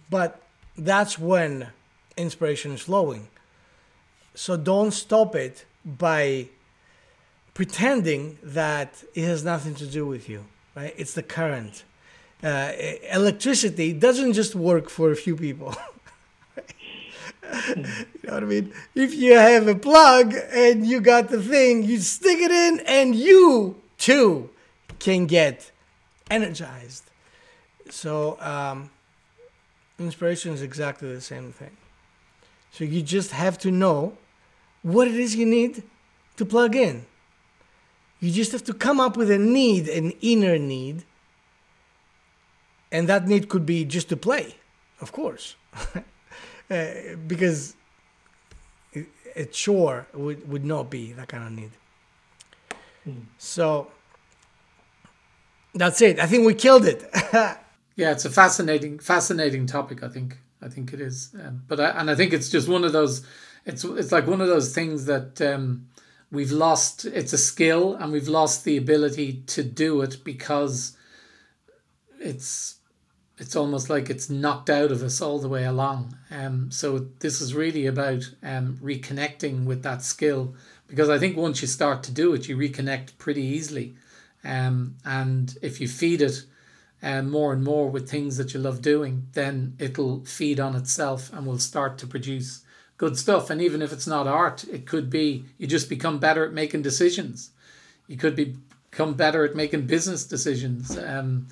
But 0.09 0.41
that's 0.78 1.20
when 1.20 1.68
inspiration 2.15 2.72
is 2.72 2.82
flowing. 2.82 3.28
So 4.38 4.56
don't 4.56 4.92
stop 4.92 5.36
it 5.36 5.66
by 5.84 6.50
pretending 7.56 8.38
that 8.44 9.04
it 9.16 9.24
has 9.24 9.44
nothing 9.44 9.74
to 9.74 9.88
do 9.88 10.06
with 10.06 10.30
you, 10.30 10.46
right? 10.76 10.94
It's 10.96 11.16
the 11.16 11.24
current. 11.24 11.84
Uh, 12.44 12.72
electricity 13.12 13.94
doesn't 13.94 14.34
just 14.34 14.54
work 14.54 14.92
for 14.92 15.10
a 15.12 15.16
few 15.16 15.36
people. 15.36 15.76
you 16.56 17.84
know 18.26 18.34
what 18.34 18.44
I 18.44 18.46
mean? 18.46 18.74
If 18.94 19.16
you 19.16 19.34
have 19.34 19.68
a 19.68 19.74
plug 19.74 20.36
and 20.54 20.86
you 20.86 21.02
got 21.02 21.30
the 21.30 21.42
thing, 21.42 21.82
you 21.82 22.00
stick 22.00 22.38
it 22.38 22.52
in, 22.52 22.82
and 22.82 23.16
you 23.16 23.82
too 23.98 24.52
can 25.00 25.26
get 25.26 25.72
energized. 26.30 27.10
So, 27.90 28.38
um, 28.40 28.92
inspiration 29.98 30.54
is 30.54 30.62
exactly 30.62 31.12
the 31.12 31.22
same 31.22 31.52
thing. 31.52 31.76
So, 32.72 32.84
you 32.84 33.02
just 33.02 33.32
have 33.32 33.58
to 33.60 33.72
know 33.72 34.16
what 34.94 35.08
it 35.08 35.16
is 35.16 35.36
you 35.36 35.46
need 35.46 35.84
to 36.38 36.46
plug 36.46 36.76
in. 36.76 37.06
You 38.20 38.32
just 38.32 38.52
have 38.52 38.64
to 38.64 38.74
come 38.74 39.00
up 39.00 39.18
with 39.18 39.30
a 39.30 39.38
need, 39.38 39.88
an 39.90 40.12
inner 40.22 40.58
need. 40.58 41.04
And 42.92 43.08
that 43.10 43.28
need 43.28 43.50
could 43.50 43.66
be 43.66 43.84
just 43.84 44.08
to 44.10 44.18
play, 44.18 44.56
of 45.02 45.12
course. 45.12 45.56
Uh, 46.70 47.16
because 47.26 47.78
a 49.38 49.46
chore 49.46 50.06
would, 50.14 50.50
would 50.50 50.66
not 50.66 50.90
be 50.90 51.14
that 51.14 51.30
kind 51.30 51.46
of 51.46 51.52
need. 51.54 51.72
So 53.38 53.88
that's 55.74 56.02
it. 56.02 56.20
I 56.20 56.26
think 56.26 56.46
we 56.46 56.54
killed 56.54 56.86
it. 56.86 57.10
Yeah, 57.98 58.12
it's 58.12 58.26
a 58.26 58.30
fascinating, 58.30 59.00
fascinating 59.00 59.66
topic. 59.66 60.04
I 60.04 60.08
think, 60.08 60.38
I 60.62 60.70
think 60.70 60.94
it 60.94 61.02
is. 61.02 61.34
Um, 61.44 61.64
but 61.68 61.80
I, 61.80 61.90
and 61.90 62.12
I 62.12 62.16
think 62.16 62.32
it's 62.32 62.48
just 62.48 62.68
one 62.70 62.84
of 62.84 62.94
those. 62.94 63.26
It's 63.68 63.84
it's 63.84 64.13
like 64.13 64.26
one 64.26 64.39
of 64.39 64.47
those 64.47 64.74
things 64.74 65.05
that 65.05 65.41
um, 65.41 65.88
we've 66.32 66.53
lost. 66.53 67.03
It's 67.03 67.34
a 67.34 67.38
skill, 67.38 67.95
and 67.95 68.13
we've 68.13 68.30
lost 68.30 68.63
the 68.63 68.78
ability 68.78 69.43
to 69.47 69.61
do 69.61 70.01
it 70.01 70.24
because 70.24 70.95
it's 72.18 72.78
it's 73.38 73.57
almost 73.57 73.89
like 73.89 74.09
it's 74.09 74.30
knocked 74.30 74.70
out 74.70 74.91
of 74.91 75.03
us 75.03 75.22
all 75.22 75.38
the 75.38 75.49
way 75.49 75.65
along. 75.65 76.18
Um, 76.32 76.72
so 76.72 77.07
this 77.20 77.41
is 77.41 77.53
really 77.53 77.86
about 77.86 78.24
um, 78.41 78.80
reconnecting 78.82 79.65
with 79.65 79.84
that 79.84 80.01
skill 80.01 80.55
because 80.88 81.09
I 81.09 81.20
think 81.20 81.36
once 81.36 81.61
you 81.61 81.68
start 81.68 82.03
to 82.03 82.11
do 82.11 82.34
it, 82.34 82.47
you 82.47 82.55
reconnect 82.57 83.18
pretty 83.18 83.43
easily. 83.43 83.95
Um, 84.45 84.95
and 85.03 85.55
if 85.61 85.82
you 85.82 85.89
feed 85.89 86.22
it 86.22 86.45
um, 87.03 87.30
more 87.30 87.51
and 87.51 87.63
more 87.63 87.89
with 87.89 88.09
things 88.09 88.38
that 88.38 88.53
you 88.53 88.61
love 88.61 88.82
doing, 88.82 89.28
then 89.34 89.76
it'll 89.78 90.24
feed 90.24 90.59
on 90.59 90.76
itself 90.76 91.32
and 91.34 91.45
will 91.45 91.59
start 91.59 91.97
to 91.99 92.07
produce 92.07 92.63
good 92.98 93.18
stuff. 93.18 93.50
And 93.50 93.62
even 93.62 93.82
if 93.82 93.93
it's 93.93 94.08
not 94.08 94.28
art, 94.28 94.64
it 94.66 94.86
could 94.86 95.10
be 95.10 95.45
you 95.58 95.68
just 95.68 95.89
become 95.89 96.20
better 96.20 96.45
at 96.45 96.54
making 96.54 96.82
decisions. 96.82 97.52
You 98.08 98.18
could 98.18 98.36
be, 98.36 98.56
become 98.89 99.14
better 99.14 99.43
at 99.45 99.56
making 99.56 99.86
business 99.88 100.26
decisions. 100.26 100.98
Um, 100.98 101.48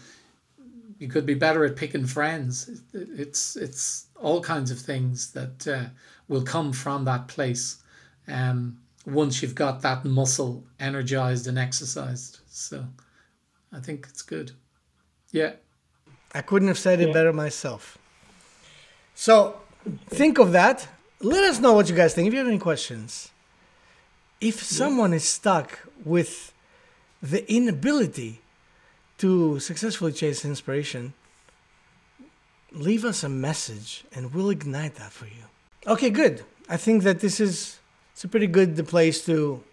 you 0.98 1.08
could 1.10 1.26
be 1.26 1.34
better 1.34 1.66
at 1.66 1.76
picking 1.76 2.06
friends. 2.06 2.82
It's 2.93 3.56
it's 3.56 4.06
all 4.16 4.41
kinds 4.41 4.72
of 4.72 4.80
things 4.80 5.32
that 5.32 5.68
uh, 5.68 5.86
will 6.28 6.43
come 6.43 6.72
from 6.72 7.06
that 7.06 7.28
place. 7.28 7.84
Um, 8.28 8.80
once 9.06 9.41
you've 9.41 9.54
got 9.56 9.82
that 9.82 10.04
muscle 10.06 10.64
energized 10.80 11.48
and 11.48 11.60
exercised. 11.60 12.39
So, 12.48 12.86
I 13.72 13.80
think 13.80 14.08
it's 14.10 14.24
good. 14.24 14.52
Yeah. 15.32 15.52
I 16.34 16.41
couldn't 16.41 16.70
have 16.70 16.80
said 16.80 17.00
it 17.02 17.08
Yeah. 17.10 17.14
better 17.14 17.34
myself. 17.34 17.98
So 19.14 19.62
think 20.10 20.39
of 20.39 20.52
that. 20.54 20.88
Let 21.26 21.44
us 21.44 21.60
know 21.60 21.74
what 21.74 21.90
you 21.90 21.96
guys 21.96 22.14
think. 22.14 22.28
If 22.28 22.34
you 22.34 22.40
have 22.40 22.48
any 22.48 22.60
questions, 22.60 23.32
if 24.40 24.62
someone 24.62 25.12
is 25.12 25.24
stuck 25.24 25.80
with 26.04 26.54
the 27.20 27.52
inability 27.52 28.42
to 29.18 29.60
successfully 29.60 30.12
chase 30.12 30.46
inspiration, 30.46 31.14
leave 32.72 33.04
us 33.04 33.24
a 33.24 33.30
message 33.30 34.04
and 34.14 34.36
we'll 34.36 34.52
ignite 34.52 34.96
that 34.96 35.12
for 35.12 35.26
you. 35.26 35.46
Okay, 35.88 36.12
good. 36.12 36.44
I 36.70 36.78
think 36.78 37.02
that 37.02 37.22
this 37.22 37.40
is 37.40 37.80
it's 38.14 38.24
a 38.24 38.28
pretty 38.28 38.48
good 38.48 38.88
place 38.88 39.26
to 39.26 39.64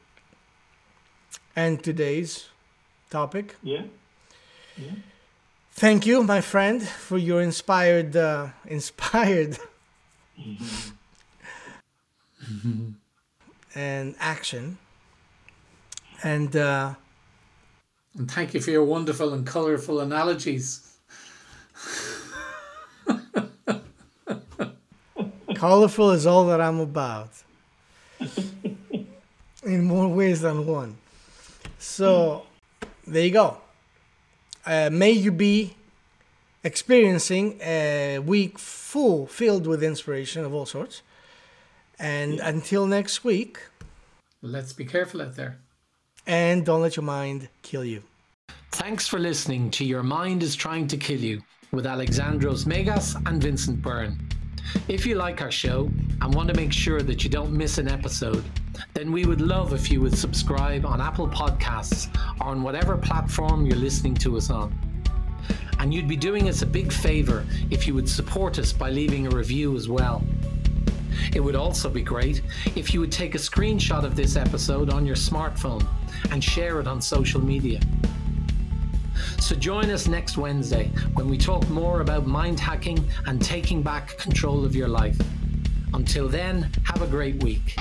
end 1.54 1.84
today's 1.84 2.48
topic. 3.10 3.56
Yeah. 3.62 3.82
Yeah. 4.78 4.92
Thank 5.72 6.06
you, 6.06 6.22
my 6.22 6.40
friend, 6.40 6.82
for 6.82 7.18
your 7.18 7.42
inspired, 7.42 8.16
uh, 8.16 8.48
inspired, 8.66 9.58
and 13.74 14.14
action. 14.18 14.78
And 16.22 16.54
uh, 16.54 16.94
And 18.16 18.30
thank 18.30 18.54
you 18.54 18.60
for 18.60 18.70
your 18.70 18.84
wonderful 18.84 19.32
and 19.32 19.46
colorful 19.46 20.00
analogies. 20.00 20.88
colorful 25.54 26.10
is 26.10 26.26
all 26.26 26.46
that 26.46 26.60
I'm 26.60 26.80
about, 26.80 27.30
in 29.62 29.84
more 29.84 30.08
ways 30.08 30.40
than 30.40 30.66
one. 30.66 30.96
So, 31.78 32.46
there 33.06 33.24
you 33.24 33.30
go. 33.30 33.58
Uh, 34.66 34.90
may 34.92 35.12
you 35.12 35.30
be 35.30 35.74
experiencing 36.64 37.60
a 37.60 38.18
week 38.18 38.58
full 38.58 39.26
filled 39.26 39.66
with 39.66 39.82
inspiration 39.82 40.44
of 40.44 40.52
all 40.52 40.66
sorts. 40.66 41.02
And 41.98 42.40
until 42.40 42.86
next 42.86 43.24
week, 43.24 43.58
Let's 44.42 44.72
be 44.72 44.84
careful 44.84 45.22
out 45.22 45.36
there. 45.36 45.58
and 46.26 46.66
don't 46.66 46.82
let 46.82 46.96
your 46.96 47.04
mind 47.04 47.48
kill 47.62 47.84
you. 47.84 48.02
Thanks 48.72 49.06
for 49.06 49.18
listening 49.20 49.70
to 49.72 49.84
Your 49.84 50.02
Mind 50.02 50.42
is 50.42 50.56
Trying 50.56 50.88
to 50.88 50.96
Kill 50.96 51.20
You 51.20 51.42
with 51.70 51.84
Alexandros 51.84 52.66
Megas 52.66 53.14
and 53.26 53.40
Vincent 53.42 53.80
Byrne. 53.82 54.18
If 54.88 55.04
you 55.06 55.14
like 55.16 55.42
our 55.42 55.50
show 55.50 55.90
and 56.20 56.34
want 56.34 56.48
to 56.48 56.54
make 56.54 56.72
sure 56.72 57.02
that 57.02 57.22
you 57.22 57.30
don't 57.30 57.52
miss 57.52 57.78
an 57.78 57.88
episode, 57.88 58.44
then 58.94 59.12
we 59.12 59.24
would 59.26 59.40
love 59.40 59.72
if 59.72 59.90
you 59.90 60.00
would 60.00 60.16
subscribe 60.16 60.84
on 60.86 61.00
Apple 61.00 61.28
Podcasts 61.28 62.08
or 62.40 62.48
on 62.48 62.62
whatever 62.62 62.96
platform 62.96 63.66
you're 63.66 63.76
listening 63.76 64.14
to 64.14 64.36
us 64.36 64.50
on. 64.50 64.72
And 65.78 65.92
you'd 65.92 66.08
be 66.08 66.16
doing 66.16 66.48
us 66.48 66.62
a 66.62 66.66
big 66.66 66.92
favour 66.92 67.44
if 67.70 67.86
you 67.86 67.94
would 67.94 68.08
support 68.08 68.58
us 68.58 68.72
by 68.72 68.90
leaving 68.90 69.26
a 69.26 69.30
review 69.30 69.76
as 69.76 69.88
well. 69.88 70.22
It 71.34 71.40
would 71.40 71.56
also 71.56 71.88
be 71.88 72.02
great 72.02 72.42
if 72.76 72.92
you 72.92 73.00
would 73.00 73.12
take 73.12 73.34
a 73.34 73.38
screenshot 73.38 74.04
of 74.04 74.16
this 74.16 74.36
episode 74.36 74.90
on 74.90 75.06
your 75.06 75.16
smartphone 75.16 75.86
and 76.30 76.42
share 76.42 76.80
it 76.80 76.86
on 76.86 77.00
social 77.00 77.40
media. 77.40 77.80
So 79.38 79.54
join 79.54 79.90
us 79.90 80.08
next 80.08 80.36
Wednesday 80.36 80.90
when 81.14 81.28
we 81.28 81.36
talk 81.36 81.68
more 81.68 82.00
about 82.00 82.26
mind 82.26 82.60
hacking 82.60 83.04
and 83.26 83.40
taking 83.40 83.82
back 83.82 84.16
control 84.18 84.64
of 84.64 84.74
your 84.74 84.88
life. 84.88 85.18
Until 85.94 86.28
then, 86.28 86.70
have 86.84 87.02
a 87.02 87.06
great 87.06 87.42
week. 87.42 87.74